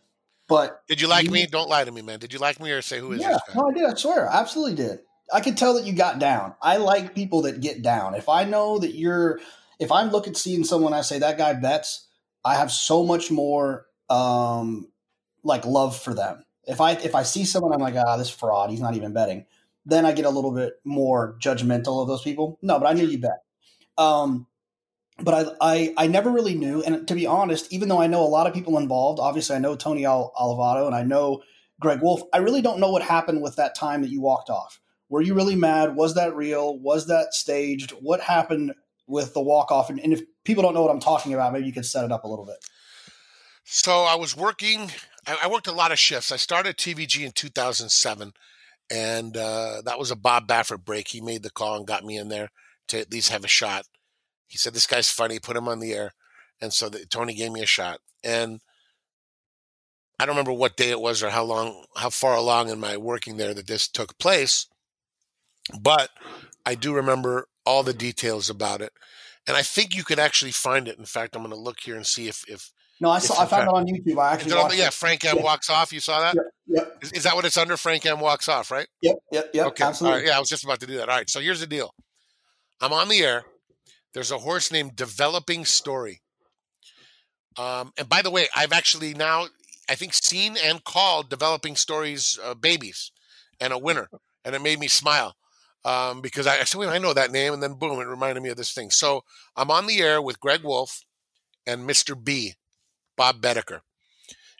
[0.50, 1.46] But did you like you, me?
[1.46, 2.20] Don't lie to me, man.
[2.20, 3.38] Did you like me or say who is yeah.
[3.56, 3.86] No, I did.
[3.86, 5.00] I swear, absolutely did.
[5.34, 6.56] I could tell that you got down.
[6.62, 8.16] I like people that get down.
[8.16, 9.40] If I know that you're
[9.82, 12.08] if I'm looking seeing someone, I say that guy bets.
[12.46, 14.88] I have so much more um,
[15.44, 16.46] like love for them.
[16.66, 18.70] If I if I see someone, I'm like, ah, this fraud.
[18.70, 19.48] He's not even betting.
[19.84, 22.60] Then I get a little bit more judgmental of those people.
[22.62, 23.44] No, but I knew you bet.
[23.98, 24.46] Um,
[25.20, 28.22] but I, I I never really knew, and to be honest, even though I know
[28.22, 31.42] a lot of people involved, obviously I know Tony Al- and I know
[31.80, 32.22] Greg Wolf.
[32.32, 34.80] I really don't know what happened with that time that you walked off.
[35.10, 35.96] Were you really mad?
[35.96, 36.78] Was that real?
[36.78, 37.92] Was that staged?
[38.00, 38.74] What happened
[39.12, 39.90] with the walk off.
[39.90, 42.12] And, and if people don't know what I'm talking about, maybe you could set it
[42.12, 42.58] up a little bit.
[43.66, 44.90] So I was working,
[45.28, 46.32] I, worked a lot of shifts.
[46.32, 48.34] I started TVG in 2007,
[48.90, 51.10] and uh, that was a Bob Baffert break.
[51.10, 52.50] He made the call and got me in there
[52.88, 53.86] to at least have a shot.
[54.48, 56.14] He said, This guy's funny, put him on the air.
[56.60, 58.00] And so the, Tony gave me a shot.
[58.24, 58.62] And
[60.20, 62.98] I don't remember what day it was or how long, how far along in my
[62.98, 64.68] working there that this took place.
[65.80, 66.10] But
[66.66, 68.92] I do remember all the details about it,
[69.48, 70.98] and I think you could actually find it.
[70.98, 72.72] In fact, I'm going to look here and see if if.
[73.00, 73.42] No, I saw.
[73.42, 74.22] I found it on YouTube.
[74.22, 74.54] I actually.
[74.54, 75.44] On, yeah, Frank M yeah.
[75.44, 75.92] walks off.
[75.92, 76.36] You saw that?
[76.36, 76.46] Yep.
[76.68, 76.98] yep.
[77.02, 77.76] Is, is, that what it's under?
[77.78, 78.88] Frank M walks off, right?
[79.02, 79.16] Yep.
[79.32, 79.50] Yep.
[79.54, 79.68] Yep.
[79.68, 79.84] Okay.
[79.84, 80.26] Absolutely.
[80.26, 81.10] Yeah, I was just about to do that.
[81.10, 81.30] All right.
[81.30, 81.94] So here's the deal.
[82.80, 83.44] I'm on the air.
[84.14, 86.22] There's a horse named Developing Story.
[87.58, 89.48] Um, and by the way, I've actually now,
[89.90, 93.12] I think, seen and called Developing Stories uh, babies
[93.60, 94.10] and a winner,
[94.46, 95.36] and it made me smile
[95.84, 97.54] um, because I, I said, I know that name.
[97.54, 98.92] And then boom, it reminded me of this thing.
[98.92, 99.24] So
[99.56, 101.02] I'm on the air with Greg Wolf
[101.66, 102.22] and Mr.
[102.22, 102.54] B,
[103.18, 103.80] Bob Bedecker.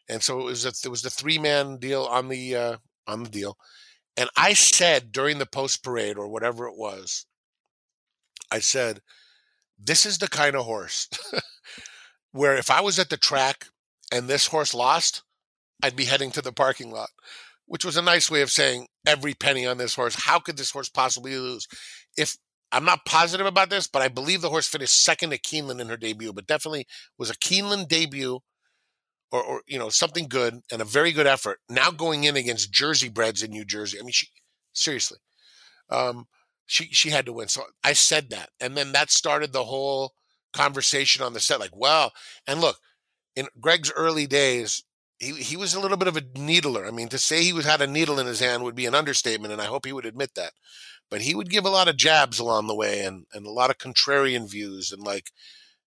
[0.10, 2.78] And so it was, a, it was the three man deal on the, uh,
[3.08, 3.58] on the deal.
[4.18, 7.26] And I said during the post parade or whatever it was,
[8.52, 9.02] I said,
[9.80, 11.08] this is the kind of horse
[12.32, 13.68] where if I was at the track
[14.12, 15.24] and this horse lost,
[15.82, 17.10] I'd be heading to the parking lot
[17.72, 20.14] which was a nice way of saying every penny on this horse.
[20.14, 21.70] How could this horse possibly lose?
[22.18, 22.36] If
[22.70, 25.88] I'm not positive about this, but I believe the horse finished second to Keeneland in
[25.88, 26.86] her debut, but definitely
[27.18, 28.40] was a Keeneland debut
[29.32, 31.60] or, or, you know something good and a very good effort.
[31.70, 34.00] Now going in against Jersey breds in New Jersey.
[34.00, 34.28] I mean, she
[34.74, 35.20] seriously,
[35.90, 36.26] um,
[36.66, 37.48] she she had to win.
[37.48, 40.12] So I said that, and then that started the whole
[40.52, 41.62] conversation on the set.
[41.62, 42.12] Like, well,
[42.46, 42.80] and look,
[43.34, 44.84] in Greg's early days,
[45.22, 46.86] he he was a little bit of a needler.
[46.86, 48.96] I mean, to say he was had a needle in his hand would be an
[48.96, 50.54] understatement, and I hope he would admit that.
[51.12, 53.70] But he would give a lot of jabs along the way, and and a lot
[53.70, 55.30] of contrarian views, and like,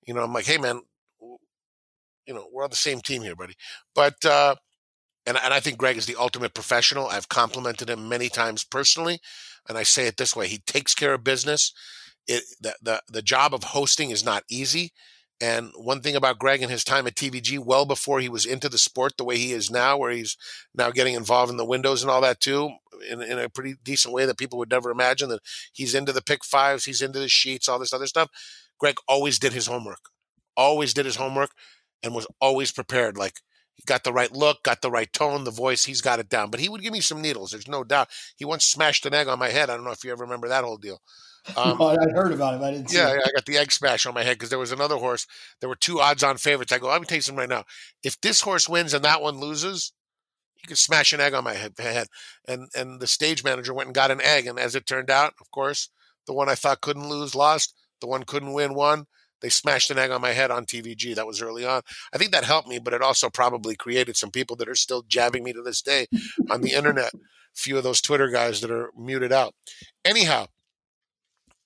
[0.06, 0.82] you know, I'm like, hey man,
[1.20, 3.54] you know, we're on the same team here, buddy.
[3.92, 4.54] But uh,
[5.26, 7.08] and and I think Greg is the ultimate professional.
[7.08, 9.18] I've complimented him many times personally,
[9.68, 11.72] and I say it this way: he takes care of business.
[12.28, 14.92] It the the, the job of hosting is not easy
[15.44, 18.70] and one thing about Greg and his time at TVG, well before he was into
[18.70, 20.38] the sport the way he is now, where he's
[20.74, 22.70] now getting involved in the windows and all that too,
[23.10, 26.22] in, in a pretty decent way that people would never imagine that he's into the
[26.22, 28.30] pick fives, he's into the sheets, all this other stuff.
[28.78, 30.08] Greg always did his homework,
[30.56, 31.50] always did his homework,
[32.02, 33.18] and was always prepared.
[33.18, 33.40] Like
[33.74, 36.50] he got the right look, got the right tone, the voice, he's got it down.
[36.50, 38.08] But he would give me some needles, there's no doubt.
[38.36, 39.68] He once smashed an egg on my head.
[39.68, 41.02] I don't know if you ever remember that whole deal.
[41.56, 42.62] Um, no, I heard about him.
[42.62, 42.92] I didn't.
[42.92, 45.26] Yeah, yeah, I got the egg smash on my head because there was another horse.
[45.60, 46.72] There were two odds-on favorites.
[46.72, 47.64] I go, let me tell you something right now.
[48.02, 49.92] If this horse wins and that one loses,
[50.56, 51.74] you could smash an egg on my head.
[52.48, 55.34] And and the stage manager went and got an egg, and as it turned out,
[55.40, 55.90] of course,
[56.26, 57.74] the one I thought couldn't lose lost.
[58.00, 59.06] The one couldn't win won.
[59.40, 61.14] They smashed an egg on my head on TVG.
[61.14, 61.82] That was early on.
[62.14, 65.02] I think that helped me, but it also probably created some people that are still
[65.06, 66.06] jabbing me to this day
[66.50, 67.12] on the internet.
[67.12, 67.18] A
[67.54, 69.54] few of those Twitter guys that are muted out.
[70.02, 70.46] Anyhow,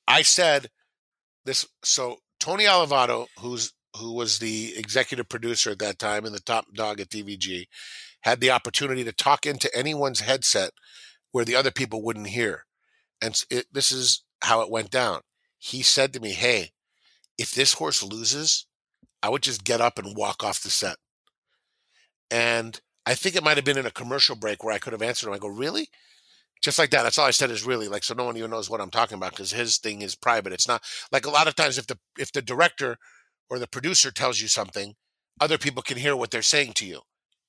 [0.08, 0.68] I said
[1.44, 1.66] this.
[1.84, 6.66] So Tony Allevato, who's who was the executive producer at that time and the top
[6.74, 7.66] dog at TVG,
[8.22, 10.70] had the opportunity to talk into anyone's headset
[11.32, 12.64] where the other people wouldn't hear.
[13.20, 15.20] And it, this is how it went down.
[15.58, 16.70] He said to me, Hey,
[17.36, 18.66] if this horse loses,
[19.22, 20.96] I would just get up and walk off the set.
[22.30, 25.02] And I think it might have been in a commercial break where I could have
[25.02, 25.34] answered him.
[25.34, 25.88] I go, Really?
[26.62, 27.02] Just like that.
[27.02, 29.16] That's all I said is really like so no one even knows what I'm talking
[29.16, 30.52] about because his thing is private.
[30.52, 30.82] It's not
[31.12, 32.98] like a lot of times if the if the director
[33.50, 34.94] or the producer tells you something,
[35.40, 37.00] other people can hear what they're saying to you,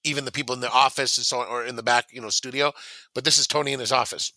[0.04, 2.30] even the people in the office and so on or in the back, you know,
[2.30, 2.72] studio.
[3.14, 4.32] But this is Tony in his office.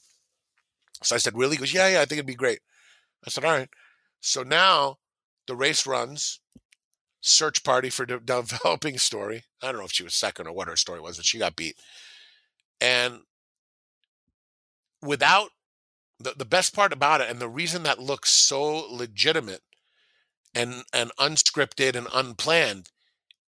[1.02, 1.56] So I said, really?
[1.56, 2.60] He goes, yeah, yeah, I think it'd be great.
[3.26, 3.68] I said, all right.
[4.20, 4.98] So now
[5.46, 6.40] the race runs.
[7.24, 9.44] Search party for de- developing story.
[9.62, 11.54] I don't know if she was second or what her story was, but she got
[11.54, 11.76] beat.
[12.80, 13.20] And
[15.02, 15.50] without
[16.18, 19.62] the, the best part about it and the reason that looks so legitimate
[20.54, 22.90] and and unscripted and unplanned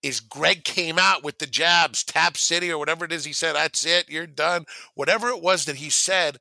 [0.03, 3.55] is Greg came out with the jabs, Tap City or whatever it is he said,
[3.55, 4.67] that's it, you're done.
[4.95, 6.37] Whatever it was that he said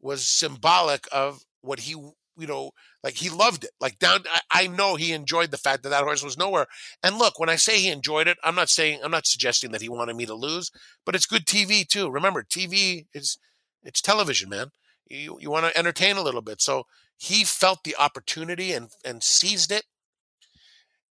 [0.00, 2.70] was symbolic of what he, you know,
[3.02, 3.70] like he loved it.
[3.80, 6.66] Like down, I, I know he enjoyed the fact that that horse was nowhere.
[7.02, 9.82] And look, when I say he enjoyed it, I'm not saying, I'm not suggesting that
[9.82, 10.70] he wanted me to lose,
[11.04, 12.10] but it's good TV too.
[12.10, 13.36] Remember, TV is
[13.82, 14.68] it's television, man.
[15.08, 16.60] You you want to entertain a little bit.
[16.60, 16.84] So
[17.16, 19.84] he felt the opportunity and and seized it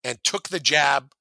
[0.04, 1.12] and took the jab.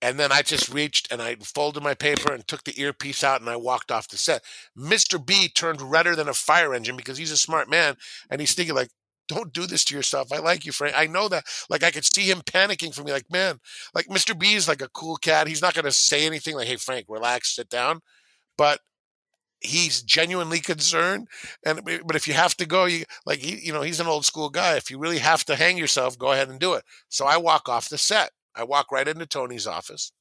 [0.00, 3.40] And then I just reached and I folded my paper and took the earpiece out
[3.40, 4.42] and I walked off the set.
[4.76, 5.24] Mr.
[5.24, 7.96] B turned redder than a fire engine because he's a smart man
[8.28, 8.88] and he's thinking like,
[9.28, 10.32] don't do this to yourself.
[10.32, 10.94] I like you, Frank.
[10.96, 11.44] I know that.
[11.70, 13.12] Like I could see him panicking for me.
[13.12, 13.60] Like, man,
[13.94, 14.38] like Mr.
[14.38, 15.46] B is like a cool cat.
[15.46, 18.00] He's not going to say anything like, "Hey, Frank, relax, sit down."
[18.58, 18.80] But
[19.62, 21.28] he's genuinely concerned
[21.64, 24.24] and but if you have to go you like he, you know he's an old
[24.24, 26.84] school guy if you really have to hang yourself go ahead and do it.
[27.08, 28.30] So i walk off the set.
[28.54, 30.12] I walk right into tony's office.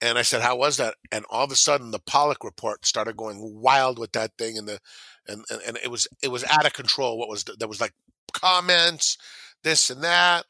[0.00, 0.94] And i said how was that?
[1.10, 4.66] And all of a sudden the Paulick report started going wild with that thing and
[4.66, 4.78] the
[5.28, 7.80] and and, and it was it was out of control what was the, there was
[7.80, 7.92] like
[8.32, 9.18] comments
[9.62, 10.44] this and that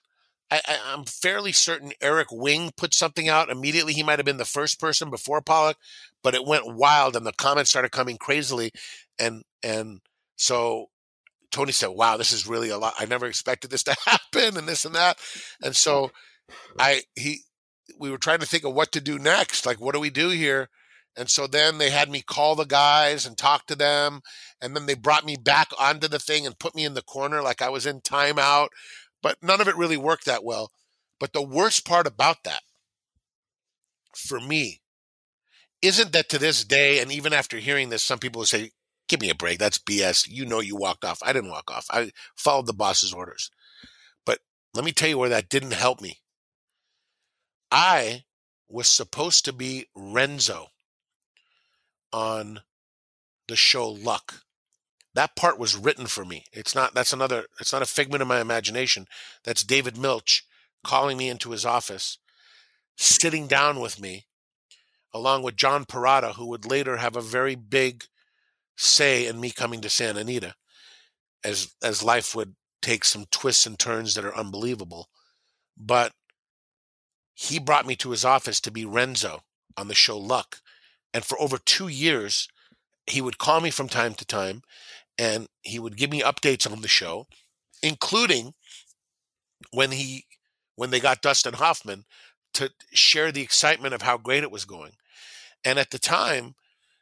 [0.67, 3.93] I, am fairly certain Eric Wing put something out immediately.
[3.93, 5.77] He might have been the first person before Paulick,
[6.23, 8.73] but it went wild and the comments started coming crazily.
[9.19, 10.01] And, and
[10.37, 10.91] so
[11.51, 12.95] Tony said, wow, this is really a lot.
[12.99, 15.19] I never expected this to happen and this and that.
[15.63, 16.11] And so
[16.79, 17.41] I, he,
[17.99, 19.65] we were trying to think of what to do next.
[19.65, 20.69] Like, what do we do here?
[21.17, 24.23] And so then they had me call the guys and talk to them.
[24.61, 27.43] And then they brought me back onto the thing and put me in the corner
[27.43, 28.69] like I was in timeout
[29.23, 30.71] but none of it really worked that well.
[31.19, 32.63] But the worst part about that,
[34.15, 34.81] for me,
[35.81, 38.71] isn't that to this day, and even after hearing this, some people will say,
[39.09, 39.59] Give me a break.
[39.59, 40.27] That's BS.
[40.31, 41.19] You know you walked off.
[41.23, 41.87] I didn't walk off.
[41.91, 43.51] I followed the boss's orders.
[44.25, 44.39] But
[44.73, 46.21] let me tell you where that didn't help me.
[47.71, 48.25] I
[48.69, 50.69] was supposed to be Renzo
[52.13, 52.61] on
[53.49, 54.45] the show Luck
[55.15, 56.45] that part was written for me.
[56.53, 59.07] It's not that's another it's not a figment of my imagination.
[59.45, 60.45] That's David Milch
[60.85, 62.19] calling me into his office,
[62.97, 64.27] sitting down with me,
[65.13, 68.05] along with John Perrotta, who would later have a very big
[68.77, 70.55] say in me coming to Santa Anita,
[71.45, 75.09] as as life would take some twists and turns that are unbelievable.
[75.77, 76.13] But
[77.35, 79.43] he brought me to his office to be Renzo
[79.77, 80.59] on the show Luck.
[81.15, 82.49] And for over two years,
[83.07, 84.63] he would call me from time to time
[85.19, 87.27] and he would give me updates on the show,
[87.83, 88.55] including
[89.71, 90.27] when he
[90.77, 92.05] when they got Dustin Hoffman
[92.55, 94.93] to share the excitement of how great it was going.
[95.65, 96.55] And at the time,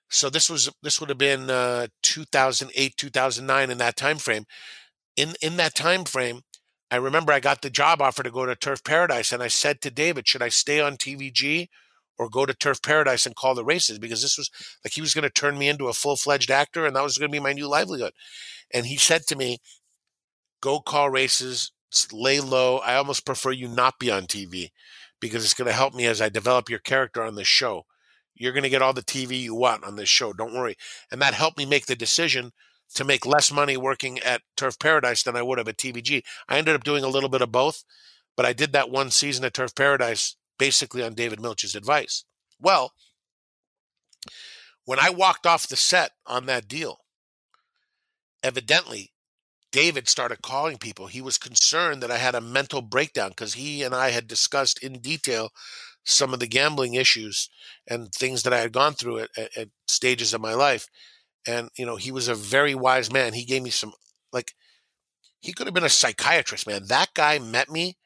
[0.08, 4.44] so this was this would have been uh, 2008, 2009 in that time frame.
[5.16, 6.42] In in that time frame,
[6.90, 9.80] I remember I got the job offer to go to Turf Paradise, and I said
[9.82, 11.68] to David, "Should I stay on TVG
[12.20, 14.50] or go to Turf Paradise and call the races?" Because this was
[14.84, 17.16] like he was going to turn me into a full fledged actor, and that was
[17.16, 18.12] going to be my new livelihood.
[18.72, 19.58] And he said to me,
[20.60, 21.72] "Go call races,
[22.12, 22.78] lay low.
[22.78, 24.70] I almost prefer you not be on TV
[25.20, 27.86] because it's going to help me as I develop your character on the show."
[28.34, 30.32] You're going to get all the TV you want on this show.
[30.32, 30.76] Don't worry.
[31.10, 32.52] And that helped me make the decision
[32.94, 36.22] to make less money working at Turf Paradise than I would have at TVG.
[36.48, 37.84] I ended up doing a little bit of both,
[38.36, 42.24] but I did that one season at Turf Paradise basically on David Milch's advice.
[42.60, 42.92] Well,
[44.84, 46.98] when I walked off the set on that deal,
[48.42, 49.12] evidently
[49.72, 51.06] David started calling people.
[51.06, 54.82] He was concerned that I had a mental breakdown because he and I had discussed
[54.82, 55.48] in detail
[56.04, 57.48] some of the gambling issues
[57.88, 60.88] and things that I had gone through at, at, at stages of my life.
[61.46, 63.32] And, you know, he was a very wise man.
[63.32, 63.92] He gave me some,
[64.32, 64.52] like,
[65.40, 66.82] he could have been a psychiatrist, man.
[66.88, 67.96] That guy met me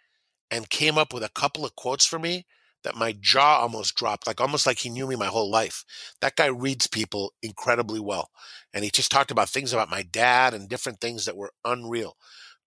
[0.50, 2.46] and came up with a couple of quotes for me
[2.84, 5.84] that my jaw almost dropped, like almost like he knew me my whole life.
[6.20, 8.30] That guy reads people incredibly well.
[8.72, 12.16] And he just talked about things about my dad and different things that were unreal.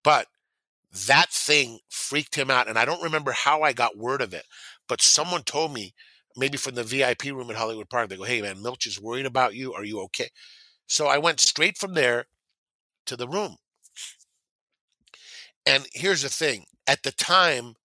[0.03, 0.27] But
[1.07, 2.67] that thing freaked him out.
[2.67, 4.45] And I don't remember how I got word of it,
[4.87, 5.93] but someone told me,
[6.35, 9.25] maybe from the VIP room at Hollywood Park, they go, Hey man, Milch is worried
[9.25, 9.73] about you.
[9.73, 10.29] Are you okay?
[10.87, 12.25] So I went straight from there
[13.07, 13.57] to the room.
[15.65, 17.75] And here's the thing at the time,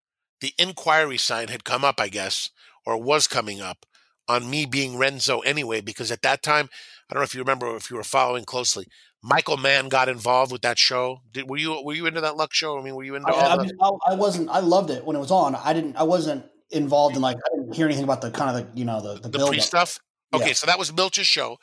[0.41, 2.51] the inquiry sign had come up, I guess,
[2.87, 3.87] or was coming up
[4.29, 6.69] on me being Renzo anyway, because at that time,
[7.11, 8.87] I don't know if you remember if you were following closely,
[9.23, 11.20] Michael Mann got involved with that show.
[11.33, 12.79] Did, were you were you into that luck show?
[12.79, 14.49] I mean, were you into I, all I, mean, I, I wasn't.
[14.51, 15.55] I loved it when it was on.
[15.55, 15.97] I didn't.
[15.97, 17.37] I wasn't involved in like.
[17.37, 19.61] I didn't hear anything about the kind of the you know the the, the pre
[19.61, 19.99] stuff?
[20.35, 20.53] Okay, Yeah.
[20.55, 21.59] so that was Milch's show.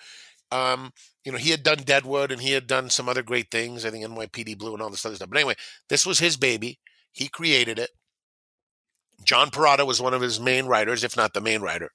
[0.51, 0.93] Um,
[1.25, 3.85] you know, he had done Deadwood and he had done some other great things.
[3.85, 5.29] I think NYPD Blue and all this other stuff.
[5.29, 5.55] But anyway,
[5.89, 6.79] this was his baby.
[7.11, 7.91] He created it.
[9.23, 11.89] John Perrotta was one of his main writers, if not the main writer,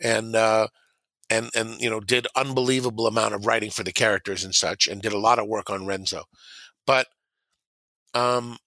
[0.00, 0.68] and uh,
[1.30, 5.00] and and you know did unbelievable amount of writing for the characters and such, and
[5.00, 6.24] did a lot of work on Renzo.
[6.86, 7.06] But
[8.14, 8.58] um,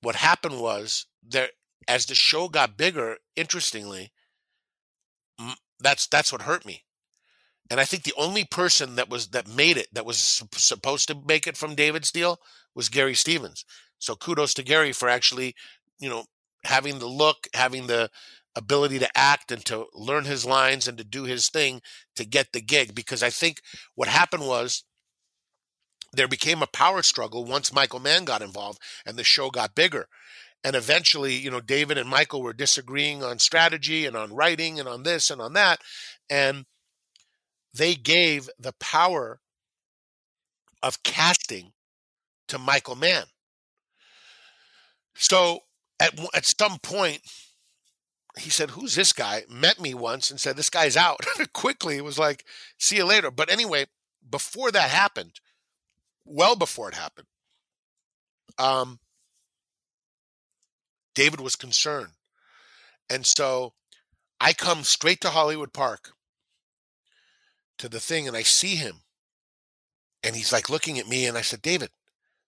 [0.00, 1.50] what happened was there
[1.86, 3.18] as the show got bigger.
[3.36, 4.10] Interestingly,
[5.78, 6.82] that's that's what hurt me
[7.70, 11.08] and I think the only person that was that made it that was sup- supposed
[11.08, 12.38] to make it from David's deal
[12.74, 13.64] was Gary Stevens.
[13.98, 15.54] So kudos to Gary for actually,
[15.98, 16.24] you know,
[16.64, 18.10] having the look, having the
[18.54, 21.80] ability to act and to learn his lines and to do his thing
[22.16, 22.94] to get the gig.
[22.94, 23.60] Because I think
[23.94, 24.84] what happened was
[26.12, 30.08] there became a power struggle once Michael Mann got involved and the show got bigger.
[30.64, 34.88] And eventually, you know, David and Michael were disagreeing on strategy and on writing and
[34.88, 35.80] on this and on that.
[36.28, 36.64] And
[37.72, 39.40] they gave the power
[40.82, 41.72] of casting
[42.48, 43.24] to Michael Mann.
[45.16, 45.60] So
[46.00, 47.22] at at some point,
[48.38, 51.20] he said, "Who's this guy?" Met me once and said, "This guy's out."
[51.52, 52.44] Quickly, it was like,
[52.78, 53.86] "See you later." But anyway,
[54.28, 55.40] before that happened,
[56.24, 57.28] well before it happened,
[58.58, 59.00] um,
[61.14, 62.12] David was concerned,
[63.08, 63.72] and so
[64.40, 66.12] I come straight to Hollywood Park
[67.78, 69.02] to the thing and I see him
[70.22, 71.90] and he's like looking at me and I said, David,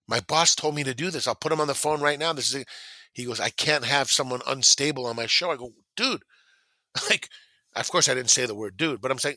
[0.09, 1.29] my boss told me to do this.
[1.29, 2.33] I'll put him on the phone right now.
[2.33, 2.65] This is, a-"
[3.13, 5.51] he goes, I can't have someone unstable on my show.
[5.51, 6.23] I go, dude,
[7.11, 7.29] like,
[7.77, 9.37] of course I didn't say the word dude, but I'm saying,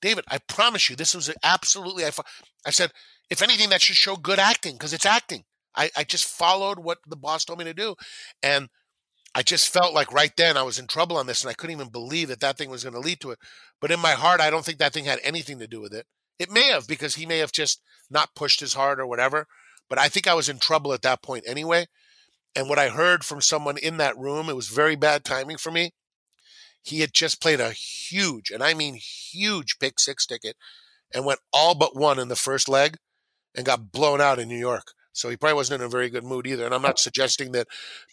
[0.00, 2.10] David, I promise you, this was absolutely, I,
[2.66, 2.90] I said,
[3.30, 5.44] if anything, that should show good acting because it's acting.
[5.74, 7.94] I, I just followed what the boss told me to do.
[8.42, 8.68] And
[9.34, 11.76] I just felt like right then I was in trouble on this and I couldn't
[11.76, 13.38] even believe that that thing was going to lead to it.
[13.80, 16.06] But in my heart, I don't think that thing had anything to do with it.
[16.38, 17.80] It may have because he may have just
[18.10, 19.46] not pushed as hard or whatever.
[19.92, 21.84] But I think I was in trouble at that point anyway.
[22.56, 25.70] And what I heard from someone in that room, it was very bad timing for
[25.70, 25.90] me.
[26.80, 30.56] He had just played a huge, and I mean huge, pick six ticket
[31.12, 32.96] and went all but one in the first leg
[33.54, 34.92] and got blown out in New York.
[35.12, 36.64] So he probably wasn't in a very good mood either.
[36.64, 36.96] And I'm not oh.
[36.96, 37.68] suggesting that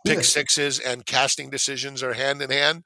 [0.05, 2.83] pick sixes and casting decisions are hand in hand,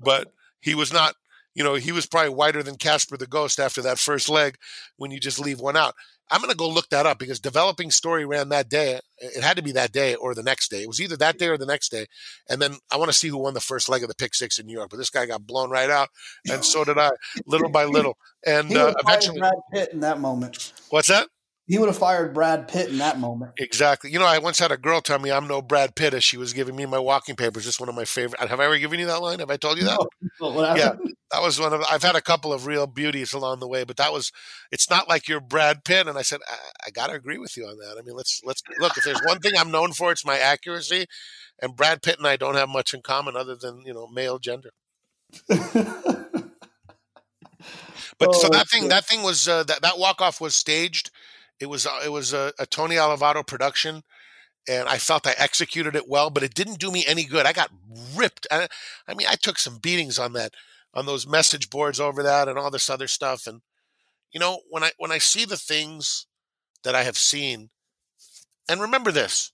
[0.00, 1.16] but he was not,
[1.56, 4.58] you know, he was probably whiter than Casper the Ghost after that first leg
[4.98, 5.94] when you just leave one out.
[6.30, 9.00] I'm going to go look that up because developing story ran that day.
[9.18, 10.82] It had to be that day or the next day.
[10.82, 12.06] It was either that day or the next day.
[12.50, 14.58] And then I want to see who won the first leg of the pick six
[14.58, 14.90] in New York.
[14.90, 16.08] But this guy got blown right out,
[16.50, 17.10] and so did I,
[17.46, 18.18] little by little.
[18.44, 20.74] And uh, eventually, Brad Pitt in that moment.
[20.90, 21.28] What's that?
[21.68, 23.52] He would have fired Brad Pitt in that moment.
[23.58, 24.12] Exactly.
[24.12, 26.36] You know, I once had a girl tell me I'm no Brad Pitt as she
[26.36, 27.64] was giving me my walking papers.
[27.64, 28.38] Just one of my favorite.
[28.38, 29.40] Have I ever given you that line?
[29.40, 29.98] Have I told you that?
[30.40, 30.92] No, yeah,
[31.32, 31.82] that was one of.
[31.90, 34.30] I've had a couple of real beauties along the way, but that was.
[34.70, 36.56] It's not like you're Brad Pitt, and I said I,
[36.86, 37.96] I got to agree with you on that.
[37.98, 38.96] I mean, let's let's look.
[38.96, 41.06] If there's one thing I'm known for, it's my accuracy,
[41.60, 44.38] and Brad Pitt and I don't have much in common other than you know male
[44.38, 44.70] gender.
[45.48, 45.58] but
[48.22, 51.10] oh, so that thing, that thing was uh, that that walk off was staged
[51.60, 54.02] it was uh, it was a, a Tony Allevato production,
[54.68, 57.46] and I felt I executed it well, but it didn't do me any good.
[57.46, 57.70] I got
[58.14, 58.46] ripped.
[58.50, 58.68] I,
[59.08, 60.54] I mean, I took some beatings on that,
[60.94, 63.46] on those message boards over that, and all this other stuff.
[63.46, 63.62] And
[64.32, 66.26] you know, when I when I see the things
[66.84, 67.70] that I have seen,
[68.68, 69.52] and remember this,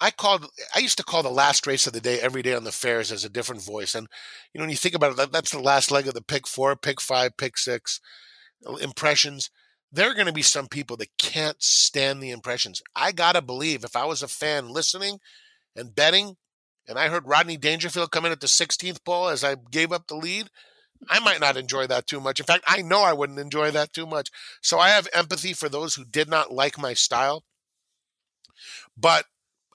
[0.00, 0.46] I called.
[0.74, 3.12] I used to call the last race of the day every day on the fairs
[3.12, 3.94] as a different voice.
[3.94, 4.08] And
[4.52, 6.48] you know, when you think about it, that, that's the last leg of the pick
[6.48, 8.00] four, pick five, pick six
[8.80, 9.50] impressions
[9.94, 12.82] there are going to be some people that can't stand the impressions.
[12.96, 15.20] I got to believe if I was a fan listening
[15.76, 16.36] and betting,
[16.88, 20.08] and I heard Rodney Dangerfield come in at the 16th pole as I gave up
[20.08, 20.50] the lead,
[21.08, 22.40] I might not enjoy that too much.
[22.40, 24.30] In fact, I know I wouldn't enjoy that too much.
[24.62, 27.44] So I have empathy for those who did not like my style.
[28.96, 29.26] But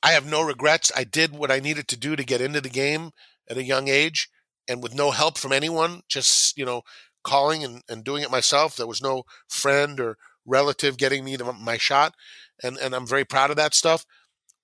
[0.04, 0.92] I have no regrets.
[0.96, 3.12] I did what I needed to do to get into the game
[3.50, 4.30] at a young age
[4.68, 6.84] and with no help from anyone, just, you know,
[7.30, 8.76] calling and, and doing it myself.
[8.76, 12.16] There was no friend or relative getting me the, my shot,
[12.64, 14.06] and and I'm very proud of that stuff.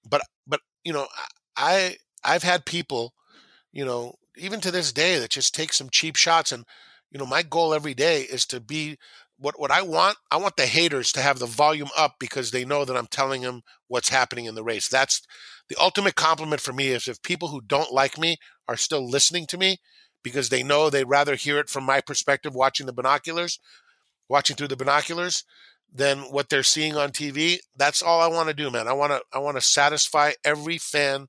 [0.09, 1.07] But but you know,
[1.57, 3.13] I I've had people,
[3.73, 6.65] you know, even to this day that just take some cheap shots, and
[7.11, 8.97] you know, my goal every day is to be
[9.37, 10.17] what what I want.
[10.31, 13.41] I want the haters to have the volume up because they know that I'm telling
[13.41, 14.87] them what's happening in the race.
[14.89, 15.21] That's
[15.69, 18.37] the ultimate compliment for me is if people who don't like me
[18.67, 19.77] are still listening to me
[20.26, 23.60] because they know they'd rather hear it from my perspective watching the binoculars,
[24.27, 25.43] watching through the binoculars
[25.93, 27.60] than what they're seeing on TV.
[27.77, 28.88] That's all I want to do, man.
[28.88, 31.27] I want to I want to satisfy every fan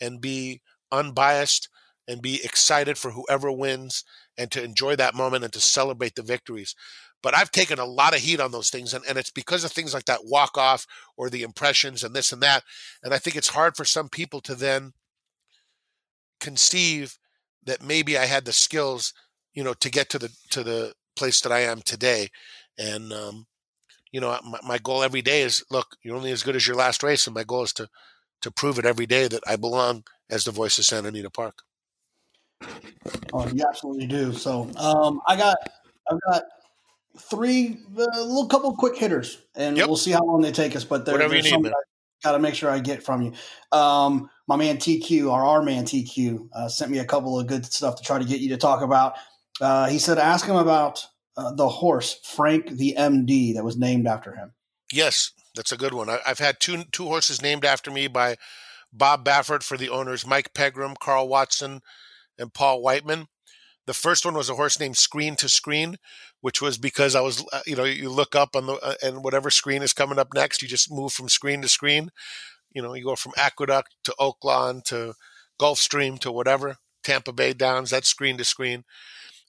[0.00, 1.68] and be unbiased
[2.08, 4.04] and be excited for whoever wins
[4.36, 6.74] and to enjoy that moment and to celebrate the victories.
[7.22, 9.70] But I've taken a lot of heat on those things, and, and it's because of
[9.70, 10.86] things like that walk off
[11.16, 12.64] or the impressions and this and that.
[13.02, 14.92] And I think it's hard for some people to then
[16.40, 17.16] conceive
[17.66, 19.12] that maybe I had the skills,
[19.52, 22.28] you know, to get to the to the place that I am today.
[22.78, 23.46] And um,
[24.12, 26.76] you know, my, my goal every day is look, you're only as good as your
[26.76, 27.88] last race, and my goal is to
[28.42, 31.62] to prove it every day that I belong as the voice of Santa Anita Park.
[33.32, 34.32] Oh, you absolutely do.
[34.32, 35.56] So um, I got
[36.10, 36.44] I've got
[37.18, 39.86] three a little couple quick hitters, and yep.
[39.86, 40.84] we'll see how long they take us.
[40.84, 41.72] But there, Whatever there's you need,
[42.24, 43.32] got to make sure I get from you.
[43.76, 47.64] Um, my man TQ, or our man TQ, uh, sent me a couple of good
[47.66, 49.14] stuff to try to get you to talk about.
[49.60, 51.06] Uh, he said, ask him about
[51.36, 54.52] uh, the horse Frank the MD that was named after him.
[54.92, 56.08] Yes, that's a good one.
[56.08, 58.36] I, have had two two horses named after me by
[58.92, 61.80] Bob Baffert for the owners Mike Pegram, Karl Watson,
[62.38, 63.26] and Paul Weitman.
[63.86, 65.96] The first one was a horse named Screen to Screen,
[66.44, 69.24] which was because I was, uh, you know, you look up on the uh, and
[69.24, 72.10] whatever screen is coming up next, you just move from screen to screen.
[72.74, 75.14] You know, you go from Aqueduct to Oaklawn to
[75.58, 78.84] Gulfstream to whatever, Tampa Bay Downs, that's screen to screen.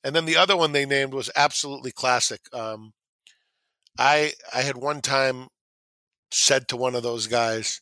[0.05, 2.39] And then the other one they named was absolutely classic.
[2.53, 2.93] Um,
[3.99, 5.49] I I had one time
[6.31, 7.81] said to one of those guys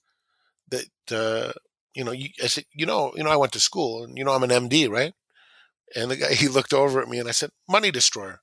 [0.69, 1.53] that uh,
[1.94, 4.23] you know, you, I said, you know, you know, I went to school, and you
[4.23, 5.14] know, I'm an MD, right?
[5.95, 8.41] And the guy he looked over at me, and I said, "Money Destroyer,"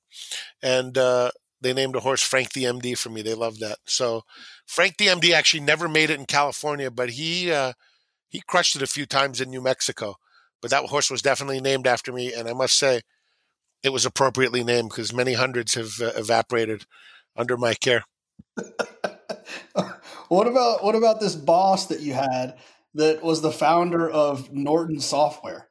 [0.63, 3.23] and uh, they named a horse Frank the MD for me.
[3.23, 3.79] They loved that.
[3.87, 4.23] So
[4.67, 7.73] Frank the MD actually never made it in California, but he uh,
[8.29, 10.17] he crushed it a few times in New Mexico.
[10.63, 13.01] But that horse was definitely named after me, and I must say,
[13.83, 16.85] it was appropriately named because many hundreds have uh, evaporated
[17.37, 18.05] under my care.
[20.29, 22.57] what about what about this boss that you had
[22.95, 25.69] that was the founder of Norton Software?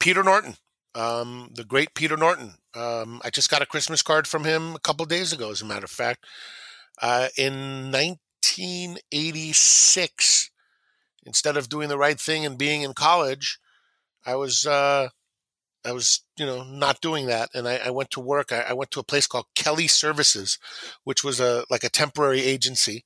[0.00, 0.56] Peter Norton,
[0.94, 2.54] um, the great Peter Norton.
[2.74, 5.66] Um, I just got a Christmas card from him a couple days ago, as a
[5.66, 6.26] matter of fact.
[7.02, 10.50] Uh, in 1986,
[11.26, 13.58] instead of doing the right thing and being in college,
[14.24, 15.08] I was uh,
[15.84, 18.52] I was you know not doing that, and I, I went to work.
[18.52, 20.58] I, I, went to a place called Kelly Services,
[21.04, 23.04] which was a like a temporary agency,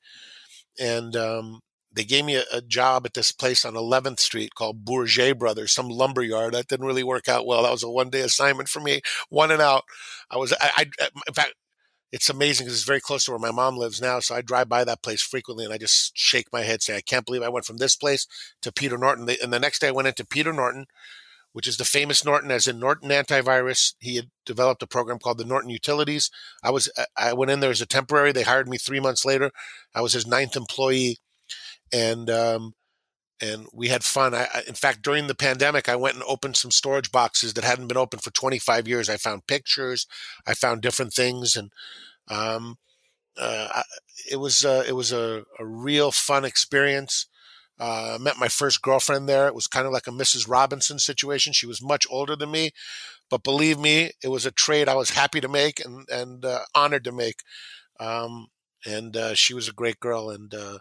[0.79, 1.61] and um,
[1.93, 5.73] they gave me a, a, job at this place on 11th Street called Bourget Brothers,
[5.73, 6.55] some lumber yard.
[6.55, 7.63] That didn't really work out well.
[7.63, 9.01] That was a one day assignment for me,
[9.31, 9.85] one and out.
[10.31, 11.55] I was, I, I uh, in fact,
[12.13, 14.21] it's amazing because it's very close to where my mom lives now.
[14.21, 17.01] So I drive by that place frequently and I just shake my head, say, I
[17.01, 18.27] can't believe I went from this place
[18.63, 19.29] to Peter Norton.
[19.43, 20.87] And the next day I went into Peter Norton,
[21.53, 23.95] which is the famous Norton, as in Norton Antivirus.
[23.99, 26.31] He had developed a program called the Norton Utilities.
[26.63, 28.33] I was, uh, I went in there as a temporary.
[28.33, 29.51] They hired me three months later.
[29.95, 31.19] I was his ninth employee.
[31.93, 32.75] And, um,
[33.41, 34.35] and we had fun.
[34.35, 37.65] I, I, in fact, during the pandemic, I went and opened some storage boxes that
[37.65, 39.09] hadn't been opened for 25 years.
[39.09, 40.07] I found pictures,
[40.47, 41.71] I found different things, and
[42.29, 42.79] um,
[43.39, 43.83] uh,
[44.31, 47.27] it was uh, it was a, a, real fun experience.
[47.81, 49.47] Uh, I met my first girlfriend there.
[49.47, 50.49] It was kind of like a Mrs.
[50.49, 51.53] Robinson situation.
[51.53, 52.73] She was much older than me,
[53.31, 56.61] but believe me, it was a trade I was happy to make and and uh,
[56.75, 57.43] honored to make.
[58.01, 58.49] Um,
[58.85, 60.79] and uh, she was a great girl, and uh,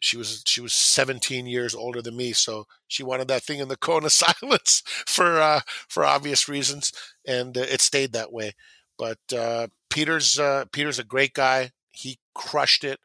[0.00, 3.68] she was she was 17 years older than me, so she wanted that thing in
[3.68, 6.92] the cone of silence for uh, for obvious reasons,
[7.26, 8.54] and uh, it stayed that way.
[8.98, 11.70] But uh, Peter's uh, Peter's a great guy.
[11.90, 12.98] He crushed it.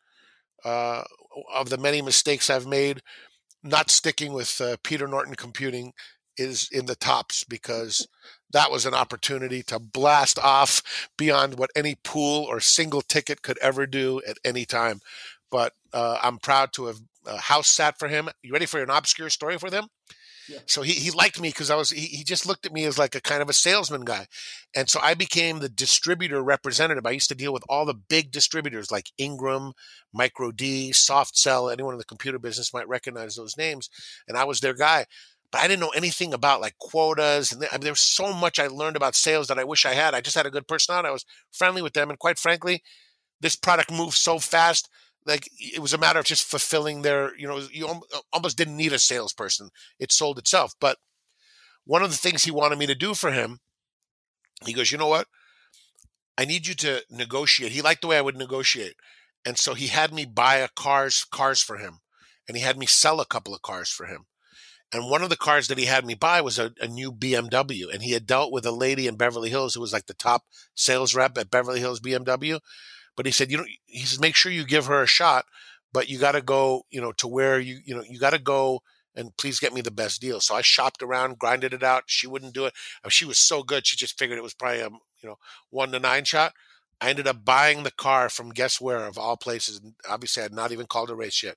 [0.64, 1.04] Uh,
[1.54, 3.02] of the many mistakes I've made,
[3.62, 5.94] not sticking with uh, Peter Norton Computing
[6.38, 8.08] is in the tops because
[8.52, 10.82] that was an opportunity to blast off
[11.18, 15.02] beyond what any pool or single ticket could ever do at any time
[15.56, 18.30] but uh, I'm proud to have uh, house sat for him.
[18.44, 19.88] You ready for an obscure story for them?
[20.50, 20.60] Yeah.
[20.68, 23.00] So he, he liked me because I was he, he just looked at me as
[23.00, 24.28] like a kind of a salesman guy,
[24.76, 27.06] and so I became the distributor representative.
[27.06, 29.72] I used to deal with all the big distributors like Ingram,
[30.14, 31.72] Micro D, Softsel.
[31.72, 33.90] Anyone in the computer business might recognize those names,
[34.28, 35.06] and I was their guy.
[35.52, 38.60] But I didn't know anything about like quotas, and I mean, there was so much
[38.60, 40.14] I learned about sales that I wish I had.
[40.14, 41.08] I just had a good personality.
[41.08, 42.84] I was friendly with them, and quite frankly,
[43.42, 44.90] this product moved so fast
[45.26, 48.78] like it was a matter of just fulfilling their you know you uh, almost didn't
[48.78, 49.70] need a salesperson.
[50.00, 50.74] It sold itself.
[50.80, 50.98] But
[51.86, 53.60] one of the things he wanted me to do for him
[54.66, 55.28] he goes you know what?
[56.38, 57.72] I need you to negotiate.
[57.72, 58.96] He liked the way i would negotiate.
[59.46, 62.00] And so he had me buy a cars cars for him.
[62.48, 64.26] And he had me sell a couple of cars for him.
[64.94, 67.94] And one of the cars that he had me buy was a, a new bmw
[67.94, 70.44] and he had dealt with a lady in beverly hills who was like the top
[70.76, 72.60] sales rep at beverly hills bmw
[73.16, 75.46] but he said, you know, he says, make sure you give her a shot,
[75.94, 78.40] but you got to go, you know, to where you, you know, you got to
[78.40, 78.82] go
[79.16, 80.42] and please get me the best deal.
[80.42, 82.04] So I shopped around, grinded it out.
[82.08, 82.74] She wouldn't do it.
[83.10, 83.88] She was so good.
[83.88, 85.38] She just figured it was probably a, you know,
[85.70, 86.54] one to nine shot.
[87.02, 89.82] I ended up buying the car from guess where of all places.
[90.10, 91.56] Obviously, I had not even called a race yet.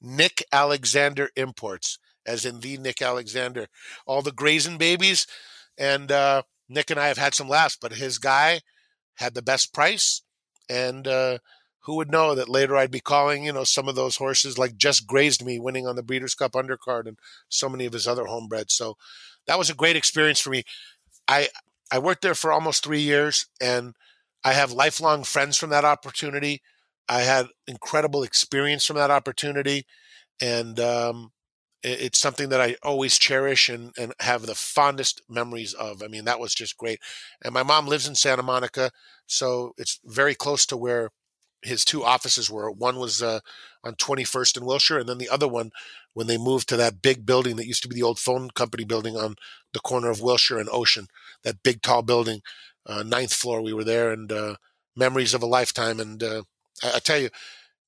[0.00, 3.66] Nick Alexander Imports, as in the Nick Alexander.
[4.06, 5.26] All the Grazen babies.
[5.78, 8.60] And uh, Nick and I have had some laughs, but his guy
[9.14, 10.22] had the best price
[10.68, 11.38] and uh,
[11.80, 14.76] who would know that later I'd be calling, you know, some of those horses like
[14.76, 17.18] just grazed me, winning on the Breeders' Cup undercard, and
[17.48, 18.72] so many of his other homebreds.
[18.72, 18.96] So
[19.46, 20.64] that was a great experience for me.
[21.28, 21.48] I
[21.90, 23.94] I worked there for almost three years, and
[24.44, 26.62] I have lifelong friends from that opportunity.
[27.08, 29.86] I had incredible experience from that opportunity,
[30.40, 31.32] and um,
[31.82, 36.02] it's something that I always cherish and, and have the fondest memories of.
[36.02, 37.00] I mean, that was just great.
[37.42, 38.90] And my mom lives in Santa Monica.
[39.26, 41.10] So it's very close to where
[41.62, 42.70] his two offices were.
[42.70, 43.40] One was uh,
[43.84, 45.70] on 21st and Wilshire, and then the other one
[46.14, 48.84] when they moved to that big building that used to be the old phone company
[48.84, 49.36] building on
[49.72, 51.08] the corner of Wilshire and Ocean,
[51.42, 52.40] that big tall building,
[52.86, 53.60] uh, ninth floor.
[53.60, 54.56] We were there, and uh,
[54.94, 56.00] memories of a lifetime.
[56.00, 56.42] And uh,
[56.82, 57.30] I, I tell you,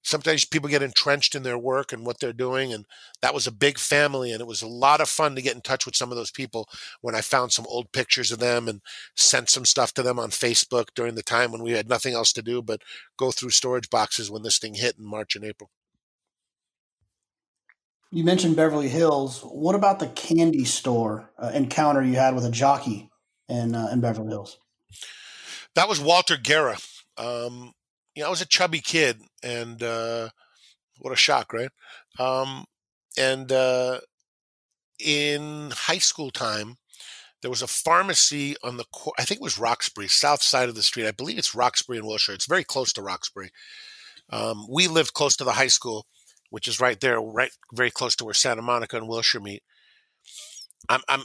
[0.03, 2.87] sometimes people get entrenched in their work and what they're doing and
[3.21, 5.61] that was a big family and it was a lot of fun to get in
[5.61, 6.69] touch with some of those people
[7.01, 8.81] when i found some old pictures of them and
[9.17, 12.33] sent some stuff to them on facebook during the time when we had nothing else
[12.33, 12.83] to do but
[13.17, 15.71] go through storage boxes when this thing hit in march and april.
[18.11, 19.41] You mentioned beverly hills.
[19.43, 23.11] What about the candy store uh, encounter you had with a jockey
[23.49, 24.59] in, uh, in beverly hills?
[25.75, 26.79] That was walter guerra.
[27.19, 27.75] Um,
[28.19, 30.31] you know, I was a chubby kid, and uh,
[30.99, 31.71] what a shock, right?
[32.19, 32.65] Um,
[33.17, 34.01] and uh,
[34.99, 36.79] in high school time,
[37.43, 38.85] there was a pharmacy on the
[39.17, 41.07] I think it was Roxbury, south side of the street.
[41.07, 42.35] I believe it's Roxbury and Wilshire.
[42.35, 43.53] It's very close to Roxbury.
[44.31, 46.05] Um, we lived close to the high school,
[46.51, 49.63] which is right there, right very close to where Santa Monica and Wilshire meet.
[50.89, 51.23] I'm, I'm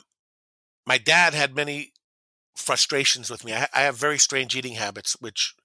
[0.86, 1.91] my dad had many
[2.56, 3.52] frustrations with me.
[3.52, 5.56] I, I have very strange eating habits, which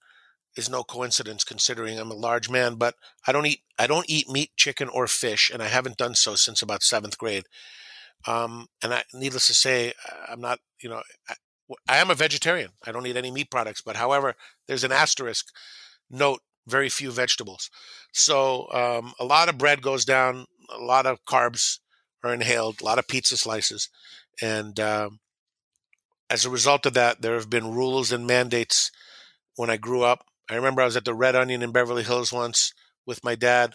[0.59, 2.95] is no coincidence considering I'm a large man, but
[3.27, 6.35] I don't eat I don't eat meat, chicken, or fish, and I haven't done so
[6.35, 7.45] since about seventh grade.
[8.27, 9.93] Um, and I, needless to say,
[10.29, 11.35] I'm not you know I,
[11.89, 12.71] I am a vegetarian.
[12.85, 14.35] I don't eat any meat products, but however,
[14.67, 15.47] there's an asterisk
[16.11, 17.71] note: very few vegetables.
[18.13, 21.79] So um, a lot of bread goes down a lot of carbs
[22.23, 23.89] are inhaled, a lot of pizza slices,
[24.43, 25.21] and um,
[26.29, 28.91] as a result of that, there have been rules and mandates.
[29.57, 32.33] When I grew up, I remember I was at the Red Onion in Beverly Hills
[32.33, 32.73] once
[33.07, 33.75] with my dad,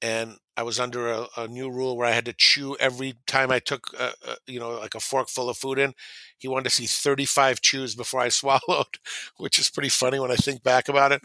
[0.00, 3.50] and I was under a, a, new rule where I had to chew every time
[3.50, 5.94] I took, a, a, you know, like a fork full of food in.
[6.36, 8.98] He wanted to see 35 chews before I swallowed,
[9.38, 11.22] which is pretty funny when I think back about it.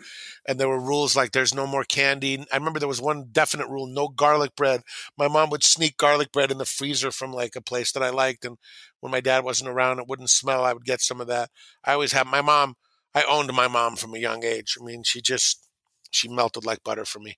[0.48, 2.46] And there were rules like there's no more candy.
[2.54, 4.84] I remember there was one definite rule: no garlic bread.
[5.18, 8.12] My mom would sneak garlic bread in the freezer from like a place that I
[8.12, 8.58] liked, and
[9.02, 10.64] when my dad wasn't around, it wouldn't smell.
[10.64, 11.50] I would get some of that.
[11.84, 12.76] I always had my mom.
[13.18, 14.78] I owned my mom from a young age.
[14.80, 15.68] I mean, she just
[16.12, 17.36] she melted like butter for me.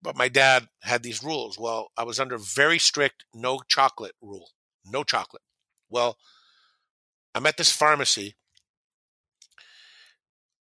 [0.00, 1.58] But my dad had these rules.
[1.58, 4.50] Well, I was under very strict no chocolate rule.
[4.84, 5.42] No chocolate.
[5.90, 6.16] Well,
[7.34, 8.36] I'm at this pharmacy,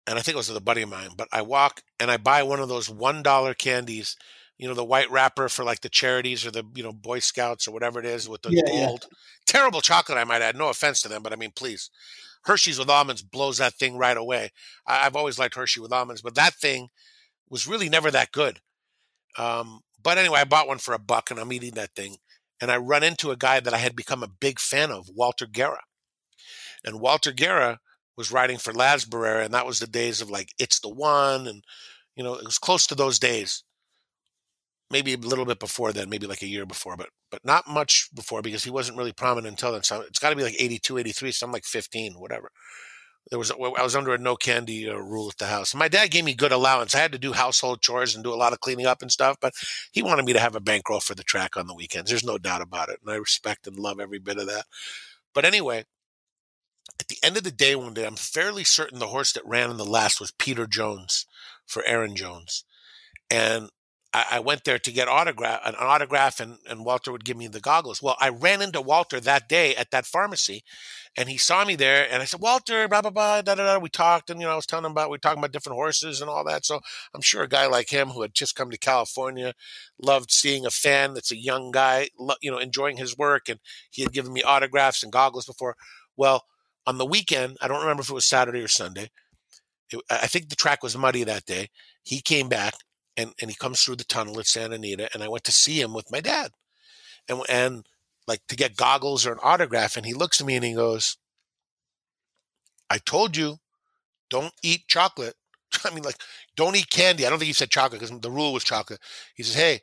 [0.07, 2.17] and I think it was with a buddy of mine, but I walk and I
[2.17, 4.15] buy one of those $1 candies,
[4.57, 7.67] you know, the white wrapper for like the charities or the, you know, Boy Scouts
[7.67, 9.07] or whatever it is with the yeah, gold.
[9.09, 9.17] Yeah.
[9.45, 10.57] Terrible chocolate, I might add.
[10.57, 11.89] No offense to them, but I mean, please.
[12.45, 14.51] Hershey's with almonds blows that thing right away.
[14.85, 16.89] I, have always liked Hershey with almonds, but that thing
[17.49, 18.59] was really never that good.
[19.37, 22.17] Um, but anyway, I bought one for a buck and I'm eating that thing.
[22.61, 25.45] And I run into a guy that I had become a big fan of, Walter
[25.45, 25.81] Guerra.
[26.85, 27.79] And Walter Guerra
[28.15, 31.47] was writing for Barrera, and that was the days of like It's the One.
[31.47, 31.63] And,
[32.15, 33.63] you know, it was close to those days.
[34.93, 38.09] Maybe a little bit before then, maybe like a year before, but but not much
[38.15, 39.83] before because he wasn't really prominent until then.
[39.83, 42.51] So it's got to be like 82, 83, so I'm like 15, whatever
[43.29, 45.73] there was I was under a no candy uh, rule at the house.
[45.73, 46.93] my dad gave me good allowance.
[46.93, 49.37] I had to do household chores and do a lot of cleaning up and stuff,
[49.39, 49.53] but
[49.91, 52.09] he wanted me to have a bankroll for the track on the weekends.
[52.09, 54.65] There's no doubt about it, and I respect and love every bit of that.
[55.33, 55.85] But anyway,
[56.99, 59.71] at the end of the day, one day, I'm fairly certain the horse that ran
[59.71, 61.25] in the last was Peter Jones
[61.65, 62.65] for Aaron Jones,
[63.31, 63.69] and
[64.13, 67.47] I, I went there to get autograph an autograph, and and Walter would give me
[67.47, 68.01] the goggles.
[68.01, 70.63] Well, I ran into Walter that day at that pharmacy
[71.15, 73.79] and he saw me there and I said, Walter, blah, blah, blah, da, da, da.
[73.79, 75.75] We talked and, you know, I was telling him about, we were talking about different
[75.75, 76.65] horses and all that.
[76.65, 76.79] So
[77.13, 79.53] I'm sure a guy like him who had just come to California
[80.01, 82.09] loved seeing a fan that's a young guy,
[82.41, 83.47] you know, enjoying his work.
[83.47, 83.59] And
[83.91, 85.75] he had given me autographs and goggles before.
[86.17, 86.45] Well,
[86.87, 89.11] on the weekend, I don't remember if it was Saturday or Sunday.
[90.09, 91.69] I think the track was muddy that day.
[92.01, 92.73] He came back
[93.17, 95.79] and, and he comes through the tunnel at Santa Anita and I went to see
[95.79, 96.51] him with my dad.
[97.29, 97.85] And, and
[98.27, 99.97] like to get goggles or an autograph.
[99.97, 101.17] And he looks at me and he goes,
[102.89, 103.57] I told you,
[104.29, 105.35] don't eat chocolate.
[105.85, 106.21] I mean, like,
[106.55, 107.25] don't eat candy.
[107.25, 108.99] I don't think he said chocolate because the rule was chocolate.
[109.35, 109.81] He says, hey,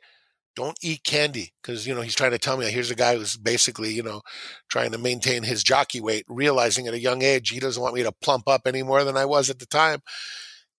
[0.55, 3.37] don't eat candy because you know he's trying to tell me here's a guy who's
[3.37, 4.21] basically you know
[4.69, 8.03] trying to maintain his jockey weight realizing at a young age he doesn't want me
[8.03, 10.01] to plump up any more than i was at the time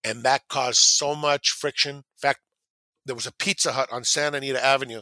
[0.03, 2.39] and that caused so much friction in fact
[3.05, 5.01] there was a pizza hut on santa anita avenue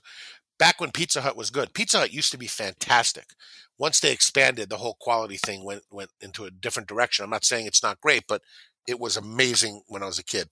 [0.62, 1.74] back when Pizza Hut was good.
[1.74, 3.34] Pizza Hut used to be fantastic.
[3.80, 7.24] Once they expanded, the whole quality thing went went into a different direction.
[7.24, 8.44] I'm not saying it's not great, but
[8.88, 10.50] it was amazing when I was a kid.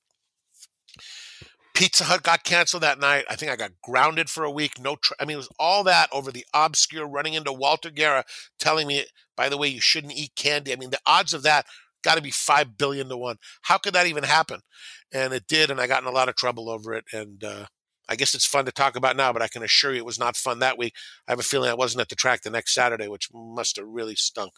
[1.75, 3.25] Pizza Hut got canceled that night.
[3.29, 4.79] I think I got grounded for a week.
[4.79, 8.25] No, I mean, it was all that over the obscure running into Walter Guerra
[8.57, 9.05] telling me,
[9.37, 10.73] by the way, you shouldn't eat candy.
[10.73, 11.67] I mean, the odds of that
[12.03, 13.37] got to be 5 billion to 1.
[13.63, 14.61] How could that even happen?
[15.13, 15.69] And it did.
[15.71, 17.05] And I got in a lot of trouble over it.
[17.13, 17.65] And, uh,
[18.09, 20.17] I guess it's fun to talk about now, but I can assure you it was
[20.17, 20.93] not fun that week.
[21.27, 23.85] I have a feeling I wasn't at the track the next Saturday, which must have
[23.87, 24.51] really stunk.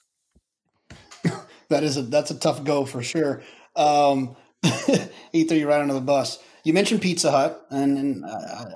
[1.69, 3.43] that is a that's a tough go for sure.
[3.76, 4.38] Um,
[5.34, 6.39] Ether, you right under the bus.
[6.63, 8.26] You mentioned Pizza Hut, and, and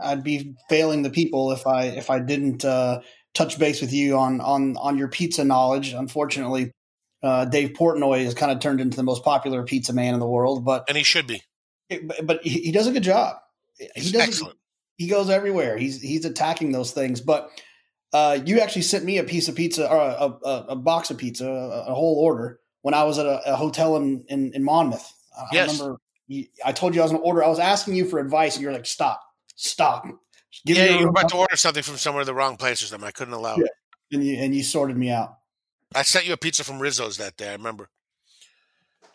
[0.01, 3.01] I'd be failing the people if I if I didn't uh,
[3.33, 5.93] touch base with you on on on your pizza knowledge.
[5.93, 6.71] Unfortunately,
[7.25, 10.27] uh, Dave Portnoy has kind of turned into the most popular pizza man in the
[10.27, 11.41] world, but and he should be.
[11.89, 13.37] It, but he, he does a good job.
[13.95, 14.57] He's he excellent
[14.97, 15.77] he goes everywhere.
[15.77, 17.21] He's he's attacking those things.
[17.21, 17.49] But
[18.13, 21.17] uh, you actually sent me a piece of pizza or a, a, a box of
[21.17, 25.11] pizza, a, a, whole order when I was at a, hotel in, in, in Monmouth.
[25.37, 25.79] I yes.
[25.79, 27.43] remember you, I told you I was going to order.
[27.43, 29.21] I was asking you for advice, and you're like, "Stop,
[29.55, 30.05] stop."
[30.65, 33.07] Give yeah, you were about to order something from somewhere the wrong place or something.
[33.07, 33.65] I couldn't allow yeah.
[33.65, 33.71] it.
[34.13, 35.37] And you and you sorted me out.
[35.95, 37.49] I sent you a pizza from Rizzo's that day.
[37.49, 37.89] I remember.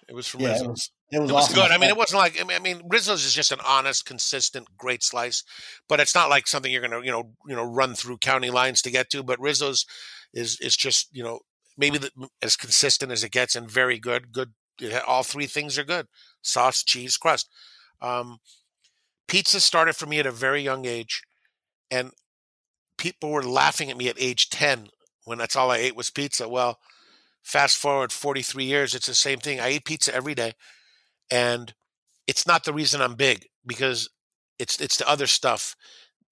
[0.08, 0.64] It was from yeah, Rizzo's.
[0.64, 1.54] It was, it was, it was awesome.
[1.54, 1.70] good.
[1.70, 5.44] I mean, it wasn't like I mean, Rizzo's is just an honest, consistent, great slice,
[5.88, 8.82] but it's not like something you're gonna you know you know run through county lines
[8.82, 9.22] to get to.
[9.22, 9.86] But Rizzo's
[10.32, 11.40] is is just you know
[11.76, 12.10] maybe the,
[12.42, 14.32] as consistent as it gets and very good.
[14.32, 14.52] Good,
[15.06, 16.06] all three things are good:
[16.42, 17.48] sauce, cheese, crust.
[18.00, 18.38] Um,
[19.28, 21.22] pizza started for me at a very young age,
[21.90, 22.10] and
[22.96, 24.88] people were laughing at me at age ten
[25.24, 26.48] when that's all I ate was pizza.
[26.48, 26.78] Well,
[27.42, 29.60] fast forward 43 years, it's the same thing.
[29.60, 30.52] I eat pizza every day
[31.30, 31.74] and
[32.26, 34.08] it's not the reason I'm big because
[34.58, 35.74] it's it's the other stuff.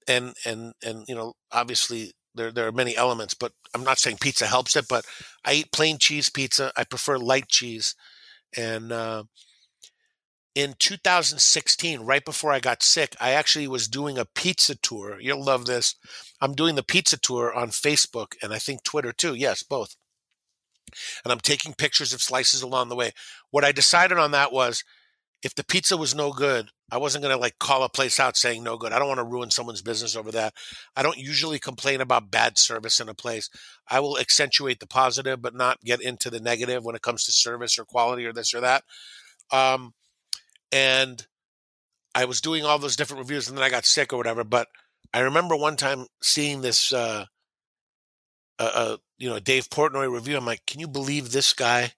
[0.09, 4.19] and and and you know, obviously there there are many elements, but I'm not saying
[4.21, 4.87] pizza helps it.
[4.89, 5.05] But
[5.45, 6.73] I eat plain cheese pizza.
[6.77, 7.95] I prefer light cheese,
[8.57, 9.25] and uh,
[10.55, 15.19] in 2016, right before I got sick, I actually was doing a pizza tour.
[15.21, 15.95] You'll love this.
[16.41, 19.35] I'm doing the pizza tour on Facebook and I think Twitter too.
[19.35, 19.97] Yes, both.
[21.25, 23.13] And I'm taking pictures of slices along the way.
[23.51, 24.85] What I decided on that was
[25.43, 28.37] if the pizza was no good, I wasn't going to like call a place out
[28.37, 28.93] saying no good.
[28.93, 30.55] I don't want to ruin someone's business over that.
[30.97, 33.49] I don't usually complain about bad service in a place.
[33.89, 37.33] I will accentuate the positive, but not get into the negative when it comes to
[37.33, 38.85] service or quality or this or that.
[39.53, 39.93] Um,
[40.73, 41.27] and
[42.15, 44.45] I was doing all those different reviews, and then I got sick or whatever.
[44.45, 44.69] But
[45.13, 47.27] I remember one time seeing this, uh,
[48.59, 50.37] uh, you know, Dave Portnoy review.
[50.37, 51.93] I'm like, can you believe this guy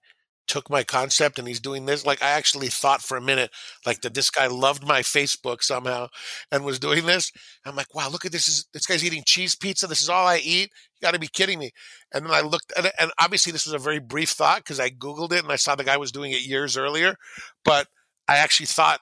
[0.51, 2.05] took my concept and he's doing this.
[2.05, 3.51] Like I actually thought for a minute,
[3.85, 6.07] like that this guy loved my Facebook somehow
[6.51, 7.31] and was doing this.
[7.65, 8.49] I'm like, wow, look at this!
[8.49, 9.87] Is this guy's eating cheese pizza?
[9.87, 10.69] This is all I eat.
[10.95, 11.71] You got to be kidding me!
[12.13, 14.79] And then I looked at it, and obviously this was a very brief thought because
[14.79, 17.15] I googled it and I saw the guy was doing it years earlier.
[17.63, 17.87] But
[18.31, 19.01] I actually thought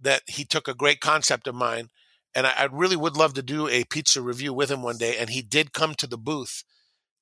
[0.00, 1.88] that he took a great concept of mine,
[2.34, 5.16] and I, I really would love to do a pizza review with him one day.
[5.16, 6.64] And he did come to the booth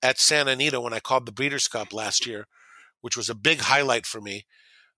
[0.02, 2.46] at Santa Anita when I called the Breeders' Cup last year
[3.04, 4.46] which was a big highlight for me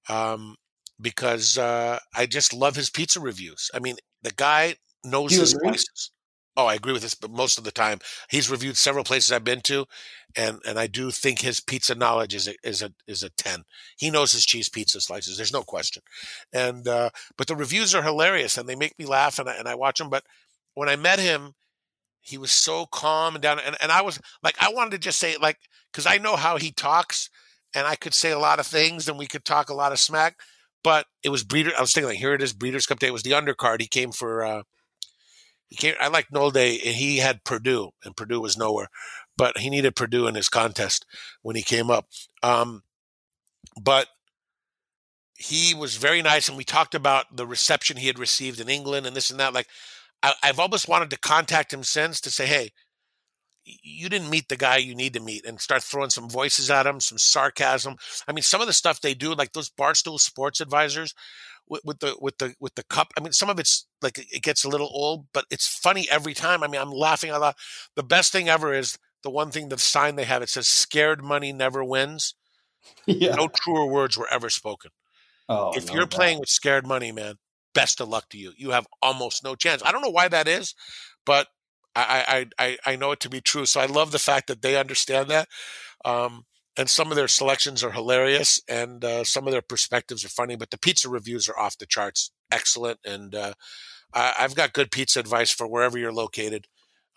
[0.09, 0.55] um,
[1.01, 3.69] because uh, I just love his pizza reviews.
[3.74, 6.12] I mean, the guy knows his places.
[6.57, 7.99] Oh, I agree with this, but most of the time
[8.31, 9.85] he's reviewed several places I've been to,
[10.37, 13.65] and and I do think his pizza knowledge is a is a is a ten.
[13.99, 15.37] He knows his cheese pizza slices.
[15.37, 16.03] There's no question,
[16.55, 19.69] and uh, but the reviews are hilarious and they make me laugh and I, and
[19.69, 20.09] I watch them.
[20.09, 20.24] But
[20.74, 21.53] when I met him,
[22.20, 25.19] he was so calm and down, and and I was like I wanted to just
[25.20, 25.59] say like
[25.93, 27.31] because I know how he talks
[27.74, 29.99] and I could say a lot of things and we could talk a lot of
[30.01, 30.37] smack.
[30.85, 31.73] But it was breeder.
[31.77, 33.09] I was thinking like, here it is, Breeders' Cup Day.
[33.09, 33.81] It was the undercard.
[33.81, 34.45] He came for.
[34.45, 34.62] uh.
[36.01, 38.89] I like Nolde, and he had Purdue, and Purdue was nowhere,
[39.37, 41.05] but he needed Purdue in his contest
[41.43, 42.07] when he came up.
[42.43, 42.83] Um,
[43.81, 44.09] but
[45.35, 49.07] he was very nice, and we talked about the reception he had received in England
[49.07, 49.53] and this and that.
[49.53, 49.67] Like,
[50.23, 52.71] I, I've almost wanted to contact him since to say, hey,
[53.65, 56.87] you didn't meet the guy you need to meet and start throwing some voices at
[56.87, 57.97] him, some sarcasm.
[58.29, 61.15] I mean, some of the stuff they do, like those Barstool sports advisors
[61.69, 63.13] with, with, the with the with the cup.
[63.17, 66.35] I mean, some of it's like it gets a little old, but it's funny every
[66.35, 66.63] time.
[66.63, 67.57] I mean, I'm laughing a lot.
[67.95, 70.43] The best thing ever is the one thing, the sign they have.
[70.43, 72.35] It says "Scared money never wins."
[73.09, 73.35] Yeah.
[73.35, 74.91] No truer words were ever spoken.
[75.49, 77.35] Oh, if no you're playing with scared money, man,
[77.75, 78.53] best of luck to you.
[78.57, 79.83] You have almost no chance.
[79.85, 80.75] I don't know why that is,
[81.25, 81.49] but
[81.97, 83.67] I, I, I know it to be true.
[83.67, 85.49] So I love the fact that they understand that.
[86.05, 86.45] Um,
[86.77, 90.57] and some of their selections are hilarious and uh, some of their perspectives are funny,
[90.57, 92.32] but the pizza reviews are off the charts.
[92.51, 93.01] Excellent.
[93.05, 93.55] And uh,
[94.12, 96.66] I, have got good pizza advice for wherever you're located.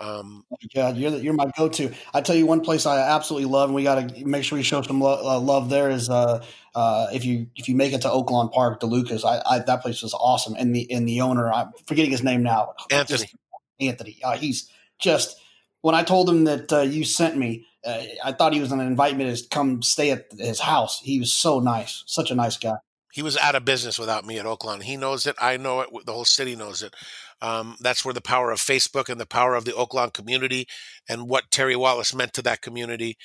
[0.01, 1.91] Um, God, you're the, you're my go-to.
[2.13, 4.63] I tell you one place I absolutely love, and we got to make sure we
[4.63, 5.69] show some lo- uh, love.
[5.69, 6.41] There is uh,
[6.73, 10.01] uh, if you if you make it to Oaklawn Park, DeLucas, I, I that place
[10.01, 13.17] is awesome, and the and the owner, I'm forgetting his name now, Anthony.
[13.17, 13.35] Just,
[13.81, 14.19] Anthony.
[14.23, 15.35] Uh, he's just
[15.81, 18.79] when I told him that uh, you sent me, uh, I thought he was going
[18.79, 20.99] to invite me to come stay at his house.
[20.99, 22.75] He was so nice, such a nice guy.
[23.11, 24.83] He was out of business without me at Oaklawn.
[24.83, 25.35] He knows it.
[25.39, 25.89] I know it.
[26.05, 26.93] The whole city knows it.
[27.41, 30.67] Um, that's where the power of Facebook and the power of the Oaklawn community
[31.07, 33.17] and what Terry Wallace meant to that community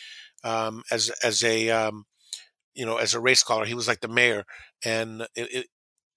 [0.43, 2.05] um, as as a um,
[2.74, 3.64] you know as a race caller.
[3.64, 4.44] He was like the mayor,
[4.85, 5.66] and it, it,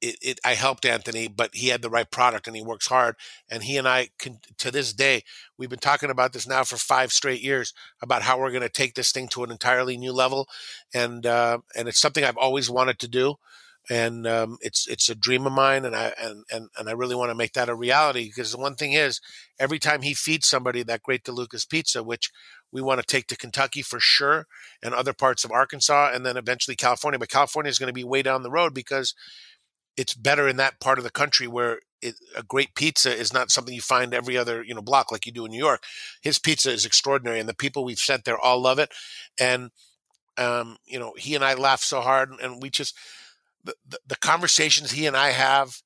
[0.01, 3.15] it, it, I helped Anthony, but he had the right product and he works hard.
[3.49, 5.23] And he and I can, to this day,
[5.57, 8.69] we've been talking about this now for five straight years about how we're going to
[8.69, 10.47] take this thing to an entirely new level.
[10.93, 13.35] And, uh, and it's something I've always wanted to do.
[13.89, 15.85] And, um, it's, it's a dream of mine.
[15.85, 18.59] And I, and, and, and I really want to make that a reality because the
[18.59, 19.21] one thing is
[19.59, 22.29] every time he feeds somebody that great DeLucas pizza, which
[22.71, 24.45] we want to take to Kentucky for sure
[24.83, 27.17] and other parts of Arkansas and then eventually California.
[27.17, 29.15] But California is going to be way down the road because
[29.97, 33.49] it's better in that part of the country where it, a great pizza is not
[33.49, 35.83] something you find every other you know block like you do in New York.
[36.21, 38.93] His pizza is extraordinary, and the people we've sent there all love it.
[39.39, 39.71] And
[40.37, 42.95] um, you know, he and I laugh so hard, and we just
[43.63, 45.81] the, the, the conversations he and I have,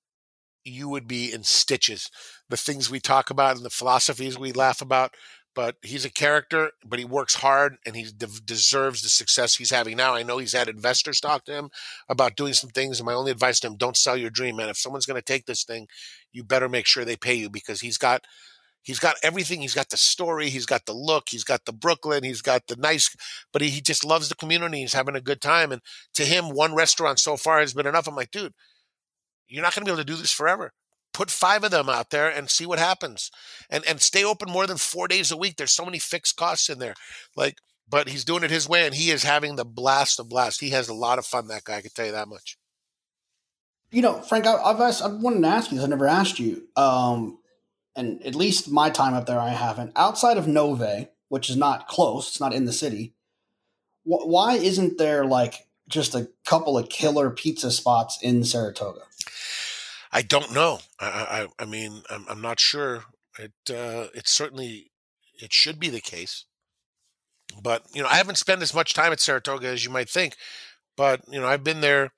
[0.63, 2.09] you would be in stitches.
[2.49, 5.13] The things we talk about and the philosophies we laugh about
[5.53, 9.71] but he's a character, but he works hard and he de- deserves the success he's
[9.71, 10.15] having now.
[10.15, 11.69] I know he's had investors talk to him
[12.07, 12.99] about doing some things.
[12.99, 14.69] And my only advice to him, don't sell your dream, man.
[14.69, 15.87] If someone's going to take this thing,
[16.31, 18.23] you better make sure they pay you because he's got,
[18.81, 19.61] he's got everything.
[19.61, 20.49] He's got the story.
[20.49, 21.25] He's got the look.
[21.29, 22.23] He's got the Brooklyn.
[22.23, 23.13] He's got the nice,
[23.51, 24.79] but he, he just loves the community.
[24.79, 25.71] He's having a good time.
[25.71, 25.81] And
[26.13, 28.07] to him, one restaurant so far has been enough.
[28.07, 28.53] I'm like, dude,
[29.49, 30.71] you're not going to be able to do this forever.
[31.13, 33.31] Put five of them out there and see what happens.
[33.69, 35.57] And and stay open more than four days a week.
[35.57, 36.95] There's so many fixed costs in there.
[37.35, 37.57] Like
[37.89, 40.61] but he's doing it his way and he is having the blast of blast.
[40.61, 42.57] He has a lot of fun that guy i can tell you that much.
[43.91, 46.67] You know frank I, have asked, i wanted to ask you i never asked you.
[46.75, 47.37] Um
[47.95, 49.91] and at least my time up there i haven't.
[49.95, 53.13] Outside of nove which is not close it's not in the city
[54.03, 59.01] wh- why isn't there like just a couple of killer pizza spots in saratoga
[60.11, 60.79] I don't know.
[60.99, 63.05] I, I, I mean, I'm, I'm not sure.
[63.39, 64.91] It, uh, it certainly,
[65.41, 66.45] it should be the case.
[67.61, 70.35] But you know, I haven't spent as much time at Saratoga as you might think.
[70.95, 72.11] But you know, I've been there a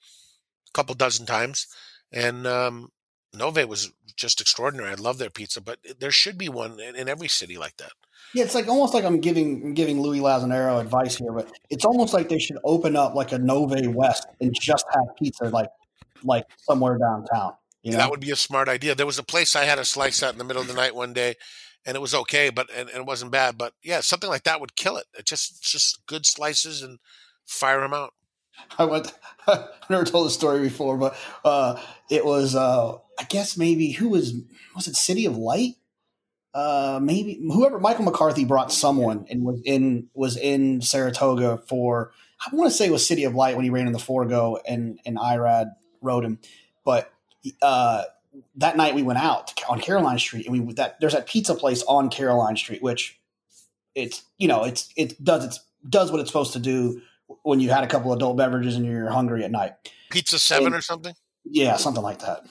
[0.74, 1.68] couple dozen times,
[2.11, 2.91] and um,
[3.36, 4.91] Nove was just extraordinary.
[4.91, 7.94] I love their pizza, but there should be one in, in every city like that.
[8.34, 12.14] Yeah, it's like almost like I'm giving giving Louis Lazzanero advice here, but it's almost
[12.14, 15.70] like they should open up like a Nove West and just have pizza like
[16.24, 17.53] like somewhere downtown.
[17.84, 17.97] You know?
[17.97, 18.95] That would be a smart idea.
[18.95, 20.95] There was a place I had a slice at in the middle of the night
[20.95, 21.35] one day,
[21.85, 23.57] and it was okay, but and, and it wasn't bad.
[23.57, 25.05] But yeah, something like that would kill it.
[25.18, 26.99] It just just good slices and
[27.45, 28.14] fire them out.
[28.77, 29.14] I went.
[29.47, 31.80] I never told the story before, but uh,
[32.10, 32.55] it was.
[32.55, 34.34] Uh, I guess maybe who was
[34.76, 34.95] was it?
[34.95, 35.76] City of Light.
[36.53, 42.11] Uh, maybe whoever Michael McCarthy brought someone and was in was in Saratoga for.
[42.45, 44.60] I want to say it was City of Light when he ran in the Forego
[44.65, 46.39] and and Irad rode him,
[46.85, 47.12] but
[47.61, 48.03] uh,
[48.56, 51.84] that night we went out on Caroline Street, and we that there's that pizza place
[51.84, 53.20] on Caroline Street, which
[53.95, 57.02] it's you know it's it does it's does what it's supposed to do
[57.44, 59.74] when you had a couple adult beverages and you're hungry at night.
[60.10, 61.14] Pizza Seven and, or something.
[61.45, 62.45] Yeah, something like that.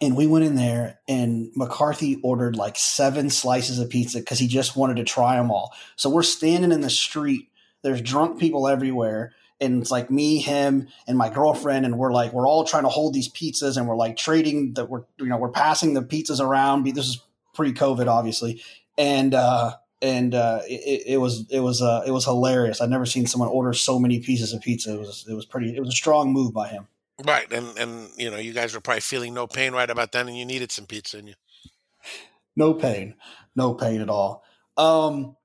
[0.00, 4.46] And we went in there, and McCarthy ordered like seven slices of pizza because he
[4.46, 5.74] just wanted to try them all.
[5.96, 7.48] So we're standing in the street.
[7.82, 12.32] There's drunk people everywhere and it's like me, him, and my girlfriend, and we're like
[12.32, 15.36] we're all trying to hold these pizzas, and we're like trading that we're you know
[15.36, 16.84] we're passing the pizzas around.
[16.86, 17.22] This is
[17.54, 18.62] pre-COVID, obviously,
[18.96, 22.80] and uh, and uh, it, it, was it was uh, it was hilarious.
[22.80, 24.94] I've never seen someone order so many pieces of pizza.
[24.94, 25.76] It was it was pretty.
[25.76, 26.86] It was a strong move by him.
[27.24, 30.28] Right, and and you know you guys were probably feeling no pain right about then,
[30.28, 31.34] and you needed some pizza, and you.
[32.54, 33.14] No pain,
[33.54, 34.44] no pain at all.
[34.76, 35.36] Um,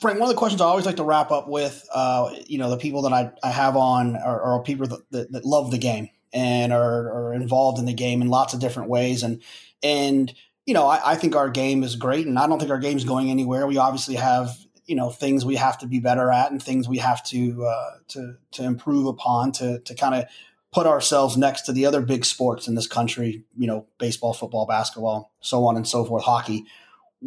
[0.00, 2.70] Frank, one of the questions I always like to wrap up with, uh, you know,
[2.70, 5.76] the people that I, I have on are, are people that, that, that, love the
[5.76, 9.22] game and are, are, involved in the game in lots of different ways.
[9.22, 9.42] And,
[9.82, 10.32] and,
[10.64, 12.96] you know, I, I think our game is great and I don't think our game
[12.96, 13.66] is going anywhere.
[13.66, 14.56] We obviously have,
[14.86, 17.90] you know, things we have to be better at and things we have to, uh,
[18.08, 20.24] to, to improve upon to, to kind of
[20.72, 24.64] put ourselves next to the other big sports in this country, you know, baseball, football,
[24.64, 26.64] basketball, so on and so forth, hockey.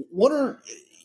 [0.09, 0.59] What are,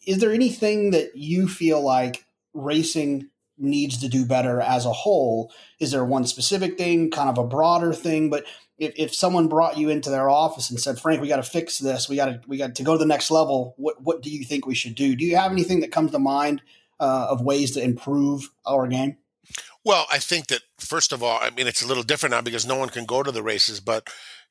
[0.09, 2.24] is there anything that you feel like
[2.55, 3.28] racing
[3.59, 5.52] needs to do better as a whole?
[5.80, 8.30] Is there one specific thing, kind of a broader thing?
[8.30, 8.47] But
[8.78, 11.78] if, if someone brought you into their office and said, Frank, we got to fix
[11.78, 13.74] this, we got to we got to go to the next level.
[13.76, 15.14] What what do you think we should do?
[15.14, 16.62] Do you have anything that comes to mind
[16.98, 19.18] uh, of ways to improve our game?
[19.85, 22.66] Well, I think that first of all, I mean it's a little different now because
[22.66, 24.09] no one can go to the races, but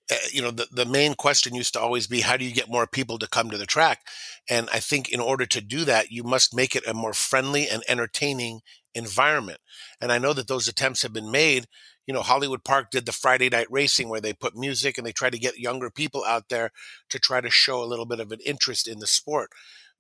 [0.10, 2.70] uh, you know, the, the main question used to always be how do you get
[2.70, 4.02] more people to come to the track?
[4.50, 7.68] And I think in order to do that, you must make it a more friendly
[7.68, 8.62] and entertaining
[8.96, 9.60] environment.
[10.00, 11.68] And I know that those attempts have been made.
[12.06, 15.12] You know, Hollywood Park did the Friday night racing where they put music and they
[15.12, 16.72] try to get younger people out there
[17.10, 19.50] to try to show a little bit of an interest in the sport.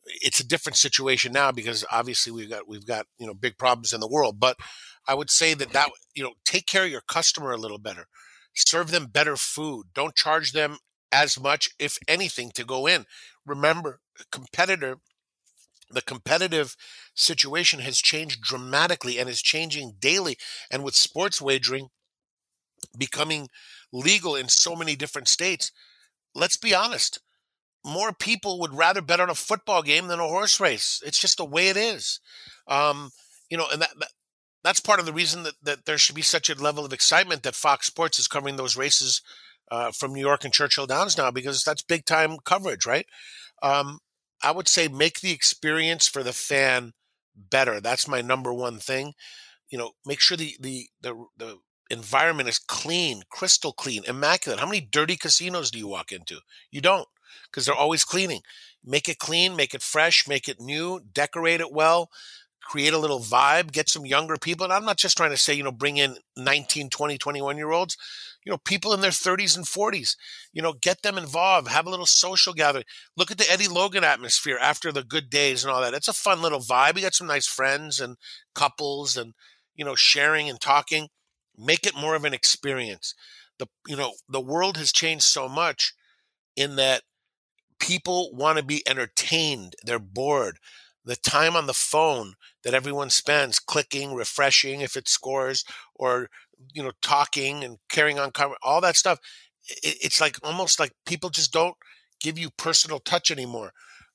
[0.06, 3.92] It's a different situation now because obviously we've got we've got you know big problems
[3.92, 4.40] in the world.
[4.40, 4.56] But
[5.06, 8.08] I would say that that you know take care of your customer a little better
[8.58, 9.88] serve them better food.
[9.94, 10.78] Don't charge them
[11.12, 13.06] as much, if anything, to go in.
[13.46, 14.00] Remember,
[14.32, 14.98] competitor,
[15.90, 16.76] the competitive
[17.16, 20.38] situation has changed dramatically and is changing daily.
[20.70, 21.90] And with sports wagering
[22.98, 23.50] becoming
[23.94, 25.72] legal in so many different states,
[26.36, 27.20] let's be honest,
[27.86, 31.02] more people would rather bet on a football game than a horse race.
[31.06, 32.20] It's just the way it is.
[32.68, 33.12] Um,
[33.50, 34.10] you know, and that, that
[34.68, 37.44] that's part of the reason that, that there should be such a level of excitement
[37.44, 39.22] that Fox Sports is covering those races
[39.72, 43.06] uh, from New York and Churchill Downs now because that's big time coverage, right?
[43.64, 44.00] Um,
[44.44, 46.92] I would say make the experience for the fan
[47.34, 47.80] better.
[47.80, 49.14] That's my number one thing.
[49.70, 51.58] You know, make sure the the the, the
[51.90, 54.60] environment is clean, crystal clean, immaculate.
[54.60, 56.40] How many dirty casinos do you walk into?
[56.72, 57.08] You don't
[57.50, 58.42] because they're always cleaning.
[58.84, 62.10] Make it clean, make it fresh, make it new, decorate it well
[62.68, 64.66] create a little vibe, get some younger people.
[64.66, 67.72] And I'm not just trying to say, you know, bring in 19, 20, 21 year
[67.72, 67.96] olds,
[68.44, 70.18] you know, people in their 30s and 40s,
[70.52, 72.84] you know, get them involved, have a little social gathering.
[73.16, 75.94] Look at the Eddie Logan atmosphere after the good days and all that.
[75.94, 76.96] It's a fun little vibe.
[76.96, 78.18] We got some nice friends and
[78.54, 79.34] couples and,
[79.76, 81.08] you know, sharing and talking.
[81.58, 83.16] Make it more of an experience.
[83.60, 85.94] The, you know, the world has changed so much
[86.56, 87.04] in that
[87.80, 89.76] people want to be entertained.
[89.84, 90.60] They're bored.
[91.08, 95.64] The time on the phone that everyone spends clicking, refreshing if it scores,
[95.96, 96.30] or
[96.74, 98.32] you know, talking and carrying on,
[98.62, 99.20] all that stuff.
[99.84, 101.76] It's like almost like people just don't
[102.20, 103.72] give you personal touch anymore,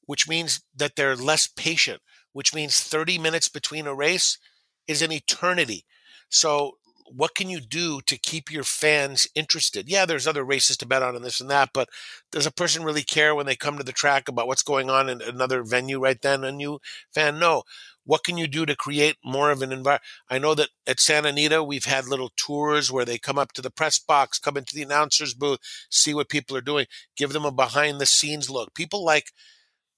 [0.06, 2.02] which means that they're less patient,
[2.32, 4.38] which means 30 minutes between a race
[4.86, 5.84] is an eternity.
[6.28, 6.78] So
[7.14, 9.88] what can you do to keep your fans interested?
[9.88, 11.88] Yeah, there's other races to bet on and this and that, but
[12.30, 15.08] does a person really care when they come to the track about what's going on
[15.08, 16.44] in another venue right then?
[16.44, 16.80] A new
[17.12, 17.38] fan?
[17.38, 17.62] No.
[18.04, 20.02] What can you do to create more of an environment?
[20.28, 23.62] I know that at Santa Anita, we've had little tours where they come up to
[23.62, 26.86] the press box, come into the announcer's booth, see what people are doing,
[27.16, 28.74] give them a behind the scenes look.
[28.74, 29.30] People like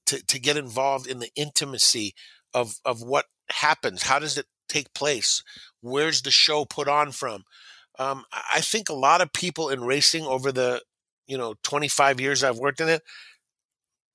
[0.06, 2.14] to, to get involved in the intimacy
[2.52, 4.02] of, of what happens.
[4.02, 5.42] How does it take place?
[5.84, 7.44] Where's the show put on from?
[7.98, 10.80] Um, I think a lot of people in racing over the,
[11.26, 13.02] you know, 25 years I've worked in it,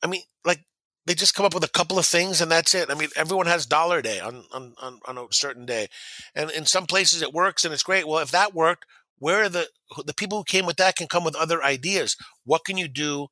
[0.04, 0.66] I mean, like
[1.06, 2.90] they just come up with a couple of things and that's it.
[2.90, 5.88] I mean, everyone has dollar day on, on, on, on a certain day.
[6.34, 8.08] And in some places it works and it's great.
[8.08, 8.86] Well, if that worked,
[9.20, 9.68] where are the,
[10.06, 12.18] the people who came with that can come with other ideas.
[12.46, 13.28] What can you do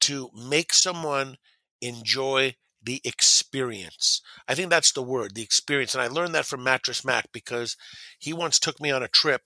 [0.00, 1.36] to make someone
[1.82, 2.54] enjoy
[2.88, 4.22] the experience.
[4.48, 5.94] I think that's the word, the experience.
[5.94, 7.76] And I learned that from Mattress Mac because
[8.18, 9.42] he once took me on a trip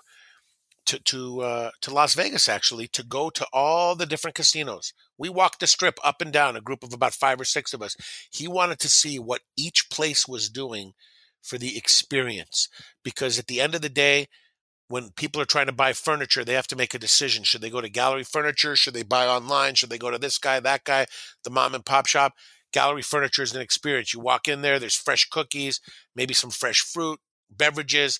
[0.87, 4.93] to to uh, to Las Vegas actually to go to all the different casinos.
[5.19, 7.83] We walked the strip up and down, a group of about five or six of
[7.83, 7.97] us.
[8.31, 10.93] He wanted to see what each place was doing
[11.43, 12.69] for the experience
[13.03, 14.29] because at the end of the day,
[14.87, 17.43] when people are trying to buy furniture, they have to make a decision.
[17.43, 18.77] Should they go to gallery furniture?
[18.77, 19.75] Should they buy online?
[19.75, 21.07] Should they go to this guy, that guy,
[21.43, 22.35] the mom and pop shop?
[22.73, 24.15] Gallery furniture is an experience.
[24.15, 25.81] You walk in there, there's fresh cookies,
[26.17, 27.21] maybe some fresh fruit,
[27.51, 28.19] beverages,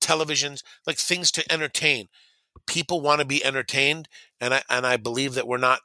[0.00, 2.08] televisions, like things to entertain.
[2.66, 4.08] People want to be entertained,
[4.40, 5.80] and I and I believe that we're not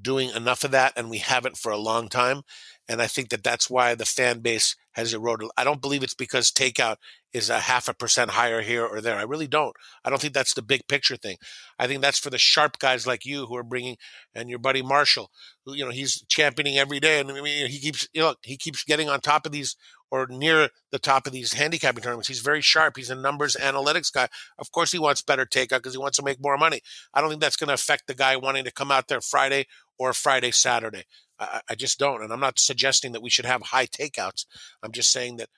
[0.00, 2.42] doing enough of that, and we haven't for a long time.
[2.88, 5.50] And I think that that's why the fan base has eroded.
[5.56, 6.96] I don't believe it's because takeout
[7.34, 9.18] is a half a percent higher here or there.
[9.18, 9.74] I really don't.
[10.04, 11.36] I don't think that's the big picture thing.
[11.78, 13.96] I think that's for the sharp guys like you who are bringing,
[14.34, 15.30] and your buddy Marshall,
[15.66, 18.56] who you know he's championing every day, and I mean, he keeps you know he
[18.56, 19.76] keeps getting on top of these
[20.12, 22.28] or near the top of these handicapping tournaments.
[22.28, 22.96] He's very sharp.
[22.96, 24.28] He's a numbers analytics guy.
[24.58, 26.82] Of course, he wants better takeout because he wants to make more money.
[27.12, 29.66] I don't think that's going to affect the guy wanting to come out there Friday
[29.98, 31.02] or Friday Saturday.
[31.40, 32.22] I, I just don't.
[32.22, 34.46] And I'm not suggesting that we should have high takeouts.
[34.84, 35.48] I'm just saying that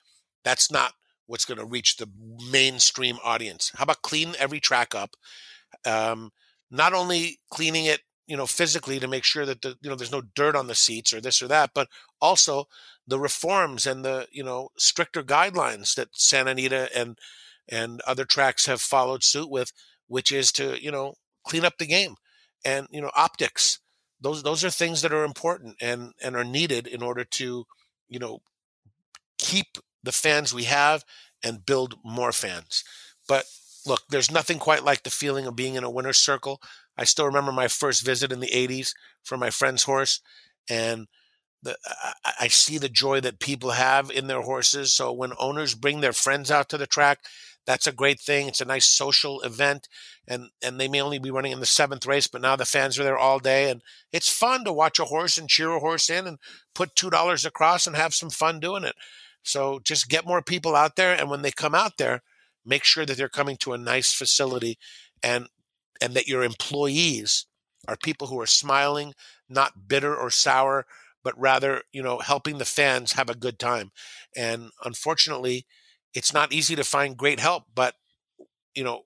[0.43, 0.93] that's not
[1.27, 2.09] what's going to reach the
[2.51, 3.71] mainstream audience.
[3.75, 5.15] How about clean every track up?
[5.85, 6.31] Um,
[6.71, 10.11] not only cleaning it, you know, physically to make sure that the you know there's
[10.11, 11.87] no dirt on the seats or this or that, but
[12.21, 12.65] also
[13.07, 17.17] the reforms and the you know stricter guidelines that Santa Anita and
[17.69, 19.71] and other tracks have followed suit with,
[20.07, 21.13] which is to you know
[21.45, 22.15] clean up the game
[22.65, 23.79] and you know optics
[24.21, 27.65] those those are things that are important and and are needed in order to
[28.09, 28.39] you know
[29.37, 29.77] keep
[30.07, 31.03] the fans we have
[31.43, 32.83] and build more fans
[33.27, 33.45] but
[33.85, 36.59] look there's nothing quite like the feeling of being in a winner's circle
[36.97, 38.93] i still remember my first visit in the 80s
[39.23, 40.21] for my friend's horse
[40.69, 41.07] and
[41.63, 41.75] the,
[42.23, 46.01] I, I see the joy that people have in their horses so when owners bring
[46.01, 47.19] their friends out to the track
[47.67, 48.47] that's a great thing.
[48.47, 49.89] It's a nice social event,
[50.25, 52.97] and and they may only be running in the seventh race, but now the fans
[52.97, 56.09] are there all day, and it's fun to watch a horse and cheer a horse
[56.09, 56.39] in, and
[56.73, 58.95] put two dollars across and have some fun doing it.
[59.47, 62.21] So just get more people out there, and when they come out there,
[62.65, 64.77] make sure that they're coming to a nice facility,
[65.23, 65.47] and
[66.01, 67.45] and that your employees
[67.87, 69.13] are people who are smiling,
[69.49, 70.85] not bitter or sour,
[71.23, 73.91] but rather you know helping the fans have a good time.
[74.35, 75.65] And unfortunately
[76.13, 77.95] it's not easy to find great help, but
[78.75, 79.03] you know,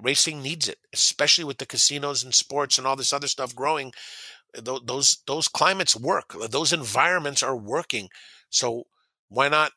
[0.00, 3.92] racing needs it, especially with the casinos and sports and all this other stuff growing.
[4.62, 6.34] Those those climates work.
[6.50, 8.08] Those environments are working.
[8.50, 8.84] So
[9.28, 9.72] why not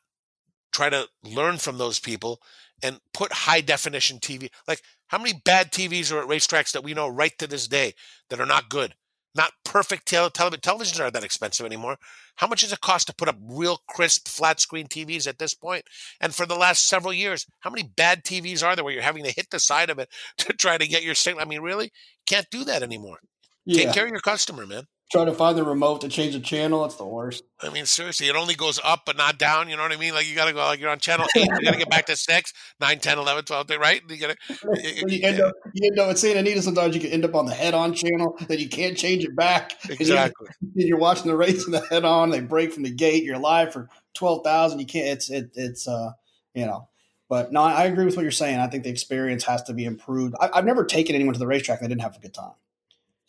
[0.72, 2.40] try to learn from those people
[2.82, 4.50] and put high definition TV?
[4.66, 7.94] Like how many bad TVs are at racetracks that we know right to this day
[8.30, 8.94] that are not good?
[9.34, 11.96] not perfect tele- tele- televisions aren't that expensive anymore.
[12.36, 15.54] How much does it cost to put up real crisp flat screen TVs at this
[15.54, 15.84] point?
[16.20, 19.24] And for the last several years, how many bad TVs are there where you're having
[19.24, 20.08] to hit the side of it
[20.38, 21.42] to try to get your signal?
[21.42, 21.92] I mean, really,
[22.26, 23.18] can't do that anymore.
[23.64, 23.84] Yeah.
[23.84, 26.84] Take care of your customer, man trying to find the remote to change the channel.
[26.86, 27.44] It's the worst.
[27.60, 29.68] I mean, seriously, it only goes up but not down.
[29.68, 30.14] You know what I mean?
[30.14, 32.06] Like you got to go, like you're on channel eight, you got to get back
[32.06, 34.02] to six, nine, 10, 11, 12, right?
[34.08, 34.82] You got to.
[35.06, 36.62] you, end up, you end up at Santa Anita.
[36.62, 39.36] Sometimes you can end up on the head on channel that you can't change it
[39.36, 39.74] back.
[39.88, 40.48] Exactly.
[40.74, 42.30] You're, you're, watching the race in the head on.
[42.30, 43.22] They break from the gate.
[43.22, 44.80] You're live for twelve thousand.
[44.80, 45.08] You can't.
[45.08, 46.12] It's it, it's uh
[46.54, 46.88] you know.
[47.28, 48.58] But no, I agree with what you're saying.
[48.58, 50.34] I think the experience has to be improved.
[50.38, 52.52] I, have never taken anyone to the racetrack that didn't have a good time.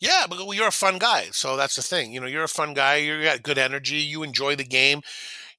[0.04, 2.12] Yeah, but you're a fun guy, so that's the thing.
[2.12, 2.96] You know, you're a fun guy.
[2.96, 3.96] You got good energy.
[3.96, 5.00] You enjoy the game.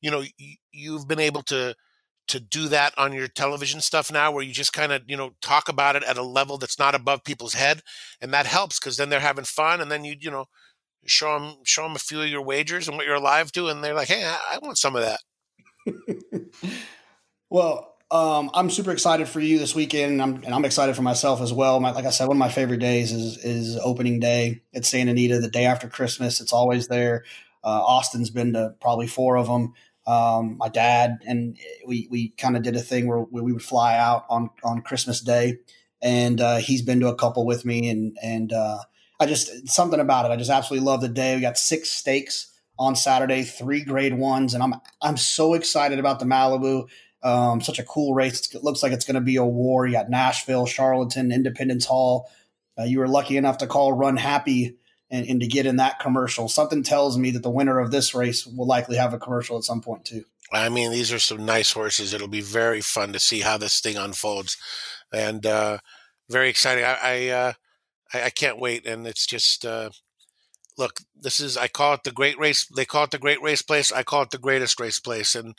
[0.02, 0.24] You know,
[0.72, 1.76] you've been able to
[2.30, 5.32] to do that on your television stuff now, where you just kind of you know
[5.42, 7.82] talk about it at a level that's not above people's head,
[8.22, 10.46] and that helps because then they're having fun, and then you you know
[11.08, 13.84] show them show them a few of your wagers and what you're alive to, and
[13.84, 15.20] they're like, hey, I, I want some of that.
[17.50, 21.02] well, um, I'm super excited for you this weekend, and I'm, and I'm excited for
[21.02, 21.80] myself as well.
[21.80, 25.12] My, like I said, one of my favorite days is is opening day at Santa
[25.12, 26.40] Anita, the day after Christmas.
[26.40, 27.24] It's always there.
[27.64, 29.74] Uh, Austin's been to probably four of them.
[30.06, 31.58] Um, my dad and
[31.88, 34.84] we we kind of did a thing where, where, we would fly out on on
[34.84, 35.58] Christmas Day,
[36.00, 38.78] and uh, he's been to a couple with me, and and uh,
[39.20, 40.32] I just something about it.
[40.32, 41.36] I just absolutely love the day.
[41.36, 46.20] We got six stakes on Saturday, three grade ones, and I'm I'm so excited about
[46.20, 46.88] the Malibu.
[47.26, 48.54] Um, such a cool race.
[48.54, 49.88] It looks like it's going to be a war.
[49.88, 52.30] You got Nashville, Charlatan, Independence Hall.
[52.78, 54.78] Uh, you were lucky enough to call Run Happy
[55.10, 56.48] and, and to get in that commercial.
[56.48, 59.64] Something tells me that the winner of this race will likely have a commercial at
[59.64, 60.24] some point too.
[60.52, 62.14] I mean, these are some nice horses.
[62.14, 64.58] It'll be very fun to see how this thing unfolds,
[65.12, 65.80] and uh,
[66.30, 66.84] very exciting.
[66.84, 67.54] I I, uh,
[68.14, 69.90] I, I can't wait, and it's just uh,
[70.78, 71.00] look.
[71.20, 72.68] This is I call it the great race.
[72.68, 73.92] They call it the great race place.
[73.92, 75.56] I call it the greatest race place, and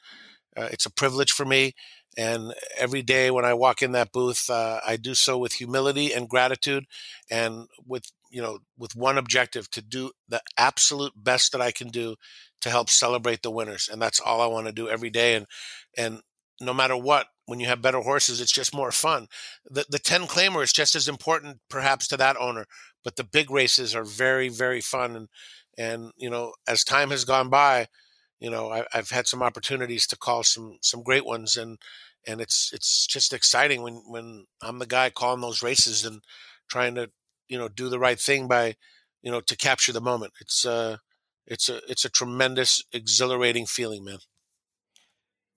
[0.56, 1.74] uh, it's a privilege for me.
[2.16, 6.14] And every day when I walk in that booth, uh, I do so with humility
[6.14, 6.86] and gratitude,
[7.30, 11.88] and with you know with one objective to do the absolute best that I can
[11.88, 12.16] do
[12.62, 13.88] to help celebrate the winners.
[13.92, 15.34] And that's all I want to do every day.
[15.34, 15.46] And
[15.96, 16.20] and
[16.58, 19.26] no matter what, when you have better horses, it's just more fun.
[19.68, 22.66] The the ten claimer is just as important, perhaps, to that owner.
[23.04, 25.16] But the big races are very very fun.
[25.16, 25.28] And
[25.76, 27.88] and you know as time has gone by
[28.40, 31.78] you know I, have had some opportunities to call some some great ones and
[32.26, 36.20] and it's it's just exciting when when I'm the guy calling those races and
[36.68, 37.10] trying to
[37.48, 38.76] you know do the right thing by
[39.22, 40.98] you know to capture the moment it's uh
[41.46, 44.18] it's a it's a tremendous exhilarating feeling man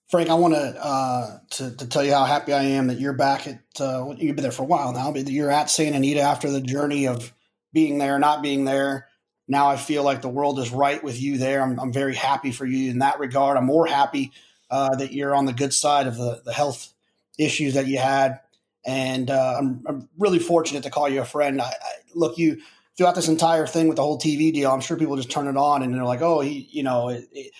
[0.09, 3.13] Frank, I want to, uh, to to tell you how happy I am that you're
[3.13, 3.61] back at.
[3.79, 6.61] Uh, you've been there for a while now, but you're at Santa Anita after the
[6.61, 7.31] journey of
[7.73, 9.07] being there, not being there,
[9.49, 11.61] now I feel like the world is right with you there.
[11.61, 13.57] I'm, I'm very happy for you in that regard.
[13.57, 14.31] I'm more happy
[14.69, 16.93] uh, that you're on the good side of the, the health
[17.37, 18.39] issues that you had.
[18.85, 21.61] And uh, I'm, I'm, really fortunate to call you a friend.
[21.61, 22.61] I, I, look, you
[22.95, 25.57] throughout this entire thing with the whole TV deal, I'm sure people just turn it
[25.57, 27.51] on and they're like, oh, he, you know, it, it,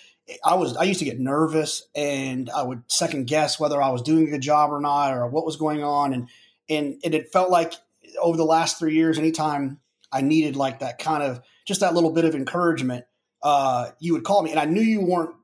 [0.46, 4.04] I was I used to get nervous and I would second guess whether I was
[4.04, 6.30] doing a good job or not or what was going on and
[6.70, 7.74] and, and it felt like
[8.22, 9.80] over the last three years, anytime
[10.12, 13.06] I needed like that kind of just that little bit of encouragement,
[13.44, 15.36] uh, you would call me, and I knew you weren't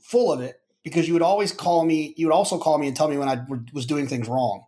[0.00, 2.14] full of it because you would always call me.
[2.16, 4.64] You would also call me and tell me when I was doing things wrong,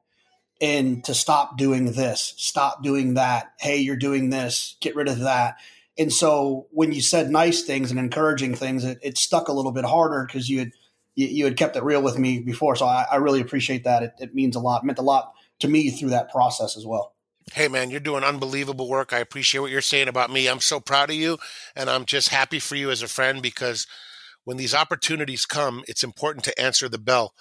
[0.60, 3.54] and to stop doing this, stop doing that.
[3.58, 4.76] Hey, you're doing this.
[4.80, 5.56] Get rid of that.
[5.98, 9.72] And so when you said nice things and encouraging things, it, it stuck a little
[9.72, 10.72] bit harder because you had
[11.14, 12.76] you, had kept it real with me before.
[12.76, 14.02] So I, really appreciate that.
[14.02, 14.84] It, it means a lot.
[14.84, 17.11] Meant a lot to me through that process as well.
[17.50, 19.12] Hey, man, you're doing unbelievable work.
[19.12, 20.48] I appreciate what you're saying about me.
[20.48, 21.38] I'm so proud of you,
[21.74, 23.86] and I'm just happy for you as a friend because
[24.44, 27.34] when these opportunities come, it's important to answer the bell.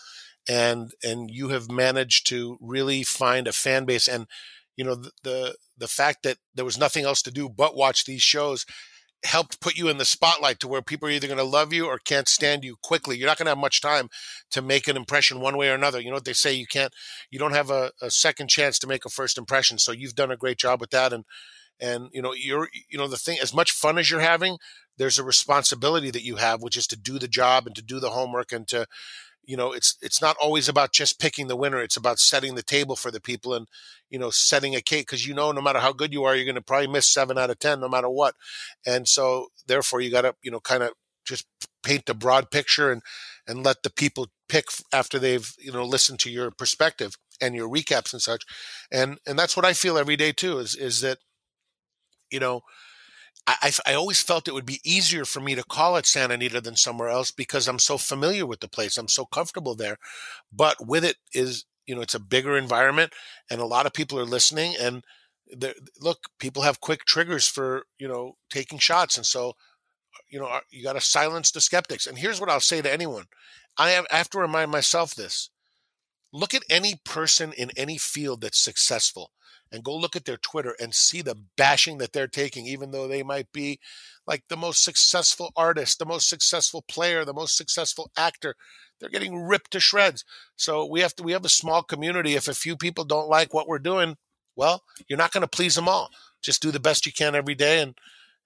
[0.49, 4.26] And and you have managed to really find a fan base, and
[4.76, 8.06] you know the, the the fact that there was nothing else to do but watch
[8.06, 8.65] these shows
[9.23, 11.85] helped put you in the spotlight to where people are either going to love you
[11.85, 13.18] or can't stand you quickly.
[13.18, 14.10] You're not going to have much time
[14.52, 15.99] to make an impression one way or another.
[15.99, 16.53] You know what they say?
[16.53, 16.93] You can't,
[17.30, 19.77] you don't have a, a, second chance to make a first impression.
[19.77, 21.14] So you've done a great job with that.
[21.14, 21.26] And,
[21.80, 24.57] and, you know, you're, you know, the thing, as much fun as you're having,
[24.98, 27.99] there's a responsibility that you have, which is to do the job and to do
[27.99, 28.85] the homework and to,
[29.43, 32.63] you know it's it's not always about just picking the winner it's about setting the
[32.63, 33.68] table for the people and
[34.09, 36.45] you know setting a cake because you know no matter how good you are you're
[36.45, 38.35] going to probably miss seven out of ten no matter what.
[38.85, 40.91] And so therefore you got to you know kind of
[41.26, 41.45] just
[41.84, 43.01] paint the broad picture and
[43.47, 47.69] and let the people pick after they've you know listened to your perspective and your
[47.69, 48.43] recaps and such.
[48.91, 51.18] And and that's what i feel every day too is is that
[52.30, 52.61] you know
[53.47, 56.61] I, I, always felt it would be easier for me to call it Santa Anita
[56.61, 58.97] than somewhere else because I'm so familiar with the place.
[58.97, 59.97] I'm so comfortable there.
[60.53, 63.13] But with it is, you know, it's a bigger environment
[63.49, 64.76] and a lot of people are listening.
[64.80, 65.03] And
[65.99, 69.18] look, people have quick triggers for, you know, taking shots.
[69.18, 69.53] And so,
[70.30, 72.05] you know, uh, you got to silence the skeptics.
[72.05, 73.26] And here's what I'll say to anyone
[73.77, 75.49] I have, I have to remind myself this
[76.31, 79.31] look at any person in any field that's successful
[79.72, 83.07] and go look at their Twitter and see the bashing that they're taking, even though
[83.07, 83.80] they might be
[84.27, 88.56] like the most successful artist, the most successful player, the most successful actor.
[88.99, 90.23] They're getting ripped to shreds.
[90.56, 92.35] So we have to we have a small community.
[92.35, 94.18] If a few people don't like what we're doing,
[94.56, 96.10] Well, you're not going to please them all.
[96.41, 97.95] Just do the best you can every day, and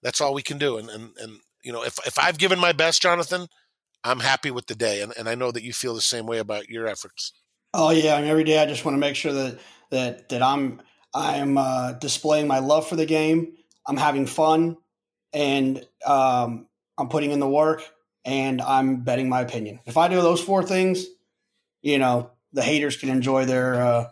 [0.02, 0.78] that's all we can do.
[0.78, 3.48] And and and you know, if if I've given my best, Jonathan,
[4.04, 6.38] I'm happy with the day, and and I know that you feel the same way
[6.38, 7.34] about your efforts.
[7.74, 10.42] Oh yeah, I mean, every day I just want to make sure that that that
[10.42, 10.82] I'm
[11.16, 13.54] I'm uh, displaying my love for the game.
[13.88, 14.76] I'm having fun,
[15.34, 16.68] and um,
[16.98, 17.84] I'm putting in the work,
[18.26, 19.80] and I'm betting my opinion.
[19.86, 21.06] If I do those four things,
[21.82, 24.10] you know, the haters can enjoy their uh,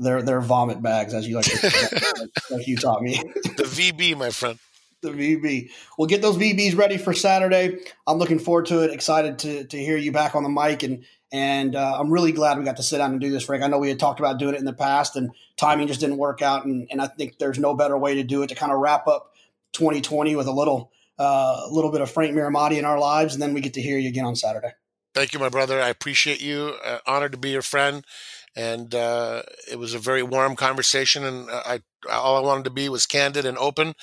[0.00, 3.14] their their vomit bags, as you like, to, like you taught me.
[3.56, 4.58] the VB, my friend.
[5.02, 5.70] The VB.
[5.96, 7.78] We'll get those VBs ready for Saturday.
[8.06, 8.90] I'm looking forward to it.
[8.90, 12.58] Excited to to hear you back on the mic, and and uh, I'm really glad
[12.58, 13.62] we got to sit down and do this, Frank.
[13.62, 16.18] I know we had talked about doing it in the past, and timing just didn't
[16.18, 18.72] work out, and and I think there's no better way to do it to kind
[18.72, 19.34] of wrap up
[19.72, 23.54] 2020 with a little uh, little bit of Frank Mirahmadi in our lives, and then
[23.54, 24.72] we get to hear you again on Saturday.
[25.14, 25.80] Thank you, my brother.
[25.80, 26.74] I appreciate you.
[26.84, 28.04] Uh, honored to be your friend
[28.56, 31.24] and uh, it was a very warm conversation.
[31.24, 31.80] And uh, I
[32.10, 33.94] all I wanted to be was candid and open,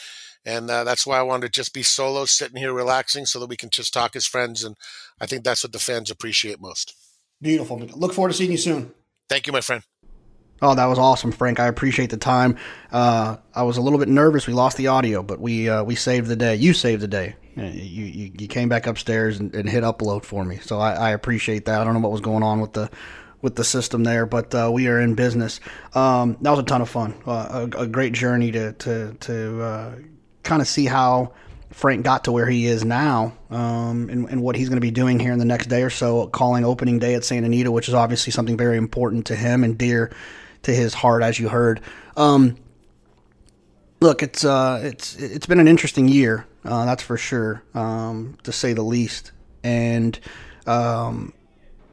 [0.45, 3.49] and uh, that's why I wanted to just be solo, sitting here relaxing, so that
[3.49, 4.63] we can just talk as friends.
[4.63, 4.75] And
[5.19, 6.95] I think that's what the fans appreciate most.
[7.41, 7.79] Beautiful.
[7.79, 8.91] Look forward to seeing you soon.
[9.29, 9.83] Thank you, my friend.
[10.61, 11.59] Oh, that was awesome, Frank.
[11.59, 12.57] I appreciate the time.
[12.91, 14.47] Uh, I was a little bit nervous.
[14.47, 16.55] We lost the audio, but we uh, we saved the day.
[16.55, 17.35] You saved the day.
[17.55, 21.09] You, you, you came back upstairs and, and hit upload for me, so I, I
[21.11, 21.81] appreciate that.
[21.81, 22.89] I don't know what was going on with the
[23.41, 25.59] with the system there, but uh, we are in business.
[25.93, 29.61] Um, that was a ton of fun, uh, a, a, great journey to to to
[29.61, 29.95] uh,
[30.43, 31.33] kind of see how
[31.77, 34.89] Frank got to where he is now, um, and, and, what he's going to be
[34.89, 37.87] doing here in the next day or so, calling opening day at Santa Anita, which
[37.87, 40.11] is obviously something very important to him and dear
[40.63, 41.81] to his heart, as you heard.
[42.15, 42.57] Um,
[44.01, 48.51] look, it's uh, it's it's been an interesting year, uh, that's for sure, um, to
[48.51, 49.31] say the least,
[49.63, 50.19] and
[50.65, 51.31] um,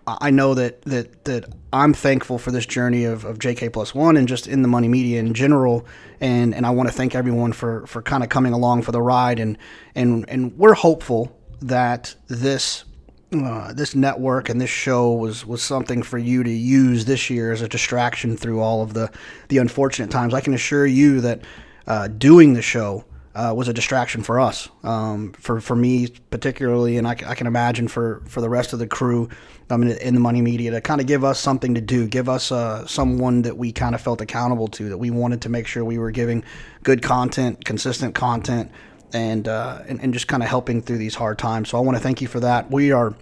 [0.06, 4.16] I know that that that I'm thankful for this journey of, of JK plus one
[4.16, 5.86] and just in the money media in general,
[6.20, 9.00] and and I want to thank everyone for for kind of coming along for the
[9.00, 9.56] ride, and
[9.94, 12.84] and and we're hopeful that this
[13.32, 17.50] uh, this network and this show was was something for you to use this year
[17.52, 19.10] as a distraction through all of the
[19.48, 20.34] the unfortunate times.
[20.34, 21.40] I can assure you that
[21.86, 23.04] uh, doing the show
[23.34, 27.46] uh, was a distraction for us, um, for for me particularly, and I, I, can
[27.46, 29.28] imagine for for the rest of the crew
[29.70, 32.28] um, in, in the money media to kind of give us something to do, give
[32.28, 35.66] us uh, someone that we kind of felt accountable to, that we wanted to make
[35.66, 36.44] sure we were giving
[36.84, 38.70] good content, consistent content,
[39.12, 41.70] and uh, and, and just kind of helping through these hard times.
[41.70, 42.70] So I want to thank you for that.
[42.70, 43.16] We are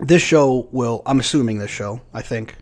[0.00, 2.54] this show will I'm assuming this show I think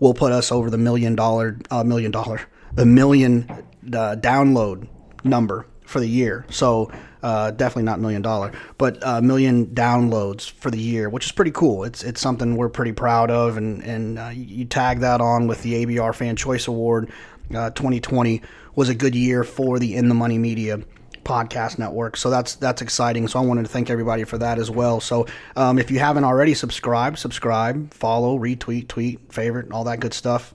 [0.00, 2.40] will put us over the million dollar uh, million dollar
[2.74, 4.88] the million uh, download
[5.24, 6.44] number for the year.
[6.50, 6.90] So
[7.22, 11.32] uh, definitely not million dollar, but a uh, million downloads for the year, which is
[11.32, 11.84] pretty cool.
[11.84, 15.62] It's it's something we're pretty proud of, and and uh, you tag that on with
[15.62, 17.10] the ABR Fan Choice Award.
[17.50, 20.80] 2020 uh, was a good year for the In the Money Media
[21.26, 22.16] podcast network.
[22.16, 23.28] So that's that's exciting.
[23.28, 25.00] So I wanted to thank everybody for that as well.
[25.00, 25.26] So
[25.56, 30.54] um, if you haven't already subscribed, subscribe, follow, retweet, tweet, favorite, all that good stuff.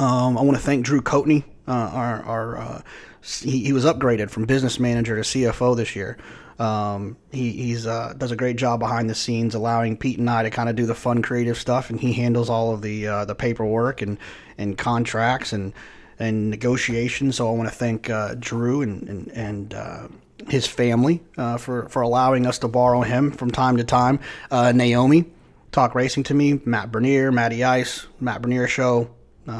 [0.00, 2.82] Um, I want to thank Drew Coatney, uh, our, our uh,
[3.22, 6.18] he, he was upgraded from business manager to CFO this year.
[6.58, 10.44] Um, he he's uh, does a great job behind the scenes, allowing Pete and I
[10.44, 13.24] to kind of do the fun, creative stuff, and he handles all of the uh,
[13.24, 14.18] the paperwork and
[14.56, 15.72] and contracts and
[16.18, 17.36] and negotiations.
[17.36, 20.08] So I want to thank uh, Drew and and, and uh,
[20.48, 21.22] his family
[21.58, 24.20] for for allowing us to borrow him from time to time.
[24.52, 25.24] Naomi,
[25.72, 26.60] talk racing to me.
[26.64, 29.10] Matt Bernier, Matty Ice, Matt Bernier show.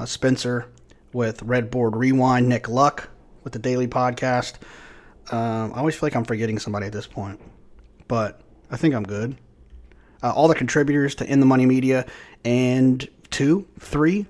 [0.06, 0.66] Spencer
[1.14, 2.48] with Redboard Rewind.
[2.48, 3.08] Nick Luck
[3.42, 4.54] with the daily podcast.
[5.30, 7.40] Um, I always feel like I'm forgetting somebody at this point,
[8.08, 9.36] but I think I'm good.
[10.22, 12.06] Uh, all the contributors to In the Money Media
[12.44, 14.26] and two, three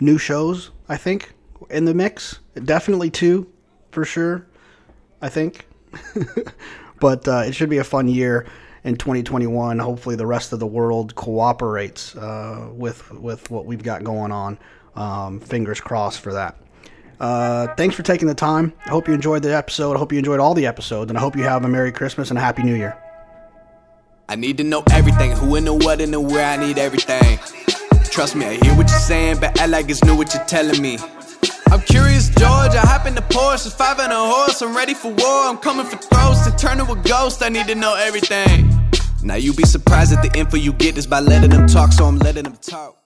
[0.00, 1.34] new shows, I think,
[1.70, 2.40] in the mix.
[2.64, 3.50] Definitely two,
[3.90, 4.46] for sure,
[5.20, 5.66] I think.
[7.00, 8.46] but uh, it should be a fun year
[8.82, 9.78] in 2021.
[9.78, 14.58] Hopefully, the rest of the world cooperates uh, with with what we've got going on.
[14.96, 16.56] Um, fingers crossed for that.
[17.20, 18.72] Uh, thanks for taking the time.
[18.86, 19.96] I hope you enjoyed the episode.
[19.96, 22.30] I hope you enjoyed all the episodes, and I hope you have a Merry Christmas
[22.30, 22.96] and a Happy New Year.
[24.28, 26.46] I need to know everything who and the what and the where.
[26.46, 27.38] I need everything.
[28.04, 30.80] Trust me, I hear what you're saying, but act like it's new what you're telling
[30.80, 30.98] me.
[31.70, 32.74] I'm curious, George.
[32.74, 34.62] I hop in the Porsche, five and a horse.
[34.62, 35.48] I'm ready for war.
[35.48, 37.42] I'm coming for throats to turn to a ghost.
[37.42, 38.70] I need to know everything.
[39.22, 42.04] Now you be surprised at the info you get is by letting them talk, so
[42.04, 43.03] I'm letting them talk.